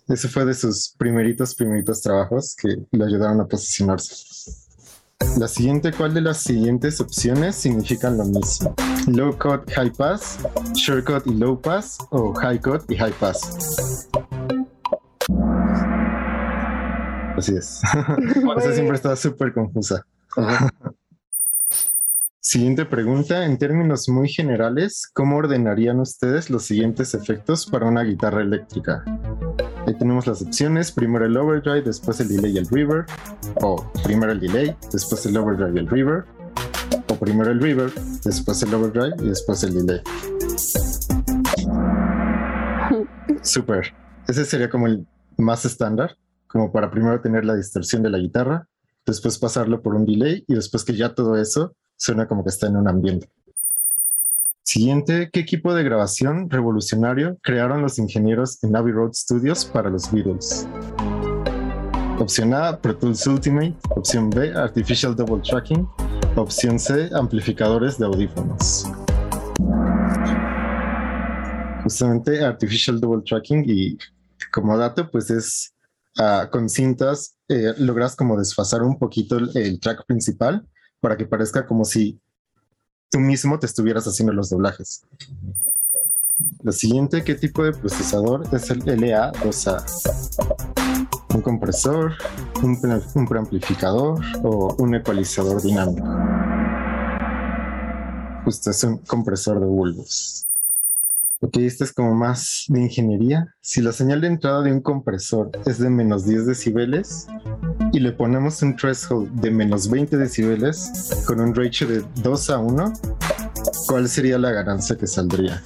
Ese 0.09 0.27
fue 0.27 0.43
de 0.43 0.53
sus 0.53 0.93
primeritos, 0.97 1.55
primeritos 1.55 2.01
trabajos 2.01 2.57
que 2.61 2.75
le 2.91 3.05
ayudaron 3.05 3.39
a 3.39 3.47
posicionarse. 3.47 4.30
La 5.37 5.47
siguiente, 5.47 5.91
¿cuál 5.91 6.13
de 6.13 6.21
las 6.21 6.37
siguientes 6.37 6.99
opciones 6.99 7.55
significan 7.55 8.17
lo 8.17 8.25
mismo? 8.25 8.73
Low 9.07 9.37
cut, 9.37 9.69
high 9.71 9.91
pass, 9.91 10.39
short 10.73 11.05
cut 11.05 11.27
y 11.27 11.33
low 11.35 11.59
pass 11.59 11.97
o 12.09 12.33
high 12.33 12.59
cut 12.59 12.89
y 12.89 12.95
high 12.95 13.13
pass. 13.13 14.09
Así 17.37 17.55
es. 17.55 17.81
Esa 18.57 18.73
siempre 18.73 18.95
está 18.95 19.15
súper 19.15 19.53
confusa. 19.53 20.05
Siguiente 22.39 22.85
pregunta, 22.85 23.45
en 23.45 23.59
términos 23.59 24.09
muy 24.09 24.27
generales, 24.27 25.09
¿cómo 25.13 25.37
ordenarían 25.37 25.99
ustedes 25.99 26.49
los 26.49 26.63
siguientes 26.63 27.13
efectos 27.13 27.67
para 27.67 27.85
una 27.85 28.01
guitarra 28.01 28.41
eléctrica? 28.41 29.03
Ahí 29.87 29.95
tenemos 29.95 30.27
las 30.27 30.43
opciones, 30.43 30.91
primero 30.91 31.25
el 31.25 31.35
overdrive, 31.35 31.81
después 31.81 32.19
el 32.19 32.27
delay 32.27 32.51
y 32.51 32.57
el 32.59 32.67
reverb, 32.67 33.07
o 33.61 33.91
primero 34.03 34.31
el 34.31 34.39
delay, 34.39 34.75
después 34.91 35.25
el 35.25 35.35
overdrive 35.37 35.71
y 35.75 35.79
el 35.79 35.87
reverb, 35.87 36.25
o 37.07 37.15
primero 37.15 37.51
el 37.51 37.59
reverb, 37.59 37.91
después 38.23 38.61
el 38.61 38.73
overdrive 38.73 39.15
y 39.19 39.29
después 39.29 39.63
el 39.63 39.73
delay. 39.73 40.01
Super. 43.41 43.95
Ese 44.27 44.45
sería 44.45 44.69
como 44.69 44.85
el 44.85 45.07
más 45.37 45.65
estándar, 45.65 46.15
como 46.47 46.71
para 46.71 46.91
primero 46.91 47.19
tener 47.21 47.43
la 47.43 47.55
distorsión 47.55 48.03
de 48.03 48.11
la 48.11 48.19
guitarra, 48.19 48.67
después 49.05 49.39
pasarlo 49.39 49.81
por 49.81 49.95
un 49.95 50.05
delay 50.05 50.45
y 50.47 50.53
después 50.53 50.83
que 50.83 50.95
ya 50.95 51.15
todo 51.15 51.37
eso 51.37 51.75
suena 51.95 52.27
como 52.27 52.43
que 52.43 52.49
está 52.49 52.67
en 52.67 52.77
un 52.77 52.87
ambiente. 52.87 53.29
Siguiente, 54.63 55.29
¿qué 55.33 55.39
equipo 55.39 55.73
de 55.73 55.83
grabación 55.83 56.47
revolucionario 56.47 57.35
crearon 57.41 57.81
los 57.81 57.97
ingenieros 57.97 58.63
en 58.63 58.75
Abbey 58.75 58.93
Road 58.93 59.13
Studios 59.13 59.65
para 59.65 59.89
los 59.89 60.11
Beatles? 60.11 60.67
Opción 62.19 62.53
A, 62.53 62.79
Pro 62.79 62.95
Tools 62.95 63.25
Ultimate. 63.25 63.75
Opción 63.89 64.29
B, 64.29 64.53
Artificial 64.53 65.15
Double 65.15 65.41
Tracking. 65.41 65.87
Opción 66.35 66.77
C, 66.77 67.09
amplificadores 67.11 67.97
de 67.97 68.05
audífonos. 68.05 68.85
Justamente 71.83 72.45
Artificial 72.45 73.01
Double 73.01 73.23
Tracking 73.25 73.63
y 73.67 73.97
como 74.51 74.77
dato, 74.77 75.09
pues 75.09 75.31
es 75.31 75.73
ah, 76.19 76.47
con 76.51 76.69
cintas 76.69 77.35
eh, 77.47 77.73
logras 77.79 78.15
como 78.15 78.37
desfasar 78.37 78.83
un 78.83 78.99
poquito 78.99 79.39
el 79.55 79.79
track 79.79 80.05
principal 80.05 80.63
para 80.99 81.17
que 81.17 81.25
parezca 81.25 81.65
como 81.65 81.83
si 81.83 82.21
tú 83.11 83.19
mismo 83.19 83.59
te 83.59 83.65
estuvieras 83.65 84.05
haciendo 84.05 84.33
los 84.33 84.49
doblajes. 84.49 85.03
Lo 86.63 86.71
siguiente, 86.71 87.23
¿qué 87.23 87.35
tipo 87.35 87.63
de 87.63 87.73
procesador 87.73 88.47
es 88.53 88.69
el 88.71 88.83
LA2A? 88.83 89.83
¿Un 91.35 91.41
compresor, 91.41 92.13
un, 92.63 92.79
un 93.15 93.27
preamplificador 93.27 94.19
o 94.43 94.75
un 94.79 94.95
ecualizador 94.95 95.61
dinámico? 95.61 96.07
Justo 98.45 98.71
es 98.71 98.83
un 98.83 98.97
compresor 98.99 99.59
de 99.59 99.65
bulbos. 99.65 100.47
Ok, 101.43 101.57
esta 101.57 101.85
es 101.85 101.91
como 101.91 102.13
más 102.13 102.65
de 102.67 102.81
ingeniería. 102.81 103.55
Si 103.61 103.81
la 103.81 103.93
señal 103.93 104.21
de 104.21 104.27
entrada 104.27 104.61
de 104.61 104.71
un 104.71 104.79
compresor 104.79 105.49
es 105.65 105.79
de 105.79 105.89
menos 105.89 106.27
10 106.27 106.45
decibeles 106.45 107.25
y 107.91 107.99
le 107.99 108.11
ponemos 108.11 108.61
un 108.61 108.75
threshold 108.75 109.31
de 109.41 109.49
menos 109.49 109.89
20 109.89 110.17
decibeles 110.17 111.23
con 111.25 111.39
un 111.41 111.55
ratio 111.55 111.87
de 111.87 112.03
2 112.21 112.49
a 112.51 112.59
1, 112.59 112.93
¿cuál 113.87 114.07
sería 114.07 114.37
la 114.37 114.51
ganancia 114.51 114.95
que 114.95 115.07
saldría? 115.07 115.59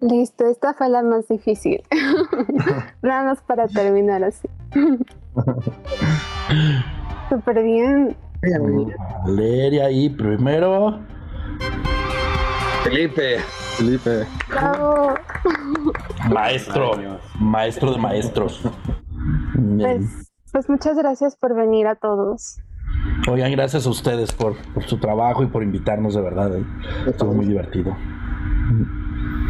Listo, 0.00 0.46
esta 0.48 0.74
fue 0.74 0.90
la 0.90 1.02
más 1.02 1.26
difícil. 1.26 1.82
Nada 3.00 3.24
más 3.24 3.40
para 3.40 3.66
terminar 3.66 4.22
así. 4.24 4.46
Súper 7.30 7.62
bien. 7.62 8.14
Valeria 9.24 9.90
y 9.90 10.10
primero. 10.10 11.15
Felipe. 12.84 13.38
Felipe. 13.76 14.26
Bravo. 14.48 15.14
Maestro. 16.30 16.92
Maestro 17.40 17.92
de 17.92 17.98
maestros. 17.98 18.62
Pues, 19.76 20.30
pues, 20.52 20.68
muchas 20.68 20.96
gracias 20.96 21.36
por 21.36 21.54
venir 21.54 21.86
a 21.86 21.96
todos. 21.96 22.58
Oigan, 23.28 23.50
gracias 23.52 23.86
a 23.86 23.90
ustedes 23.90 24.32
por, 24.32 24.54
su 24.86 24.98
trabajo 24.98 25.42
y 25.42 25.46
por 25.46 25.62
invitarnos 25.62 26.14
de 26.14 26.22
verdad. 26.22 26.56
¿eh? 26.56 26.64
Estuvo 27.06 27.34
muy 27.34 27.46
divertido. 27.46 27.96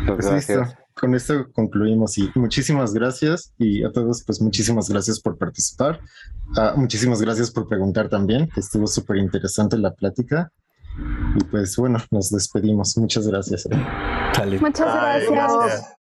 Pues 0.06 0.26
gracias. 0.26 0.76
Con 0.98 1.14
esto 1.14 1.52
concluimos 1.52 2.16
y 2.16 2.30
muchísimas 2.36 2.94
gracias 2.94 3.52
y 3.58 3.84
a 3.84 3.92
todos 3.92 4.24
pues 4.24 4.40
muchísimas 4.40 4.88
gracias 4.88 5.20
por 5.20 5.36
participar. 5.36 6.00
Ah, 6.56 6.72
muchísimas 6.74 7.20
gracias 7.20 7.50
por 7.50 7.68
preguntar 7.68 8.08
también. 8.08 8.48
Estuvo 8.56 8.86
súper 8.86 9.18
interesante 9.18 9.76
la 9.76 9.92
plática. 9.92 10.50
Y 11.38 11.44
pues 11.44 11.76
bueno, 11.76 11.98
nos 12.10 12.30
despedimos. 12.30 12.96
Muchas 12.96 13.26
gracias. 13.26 13.68
Muchas 14.60 15.30
gracias. 15.30 15.96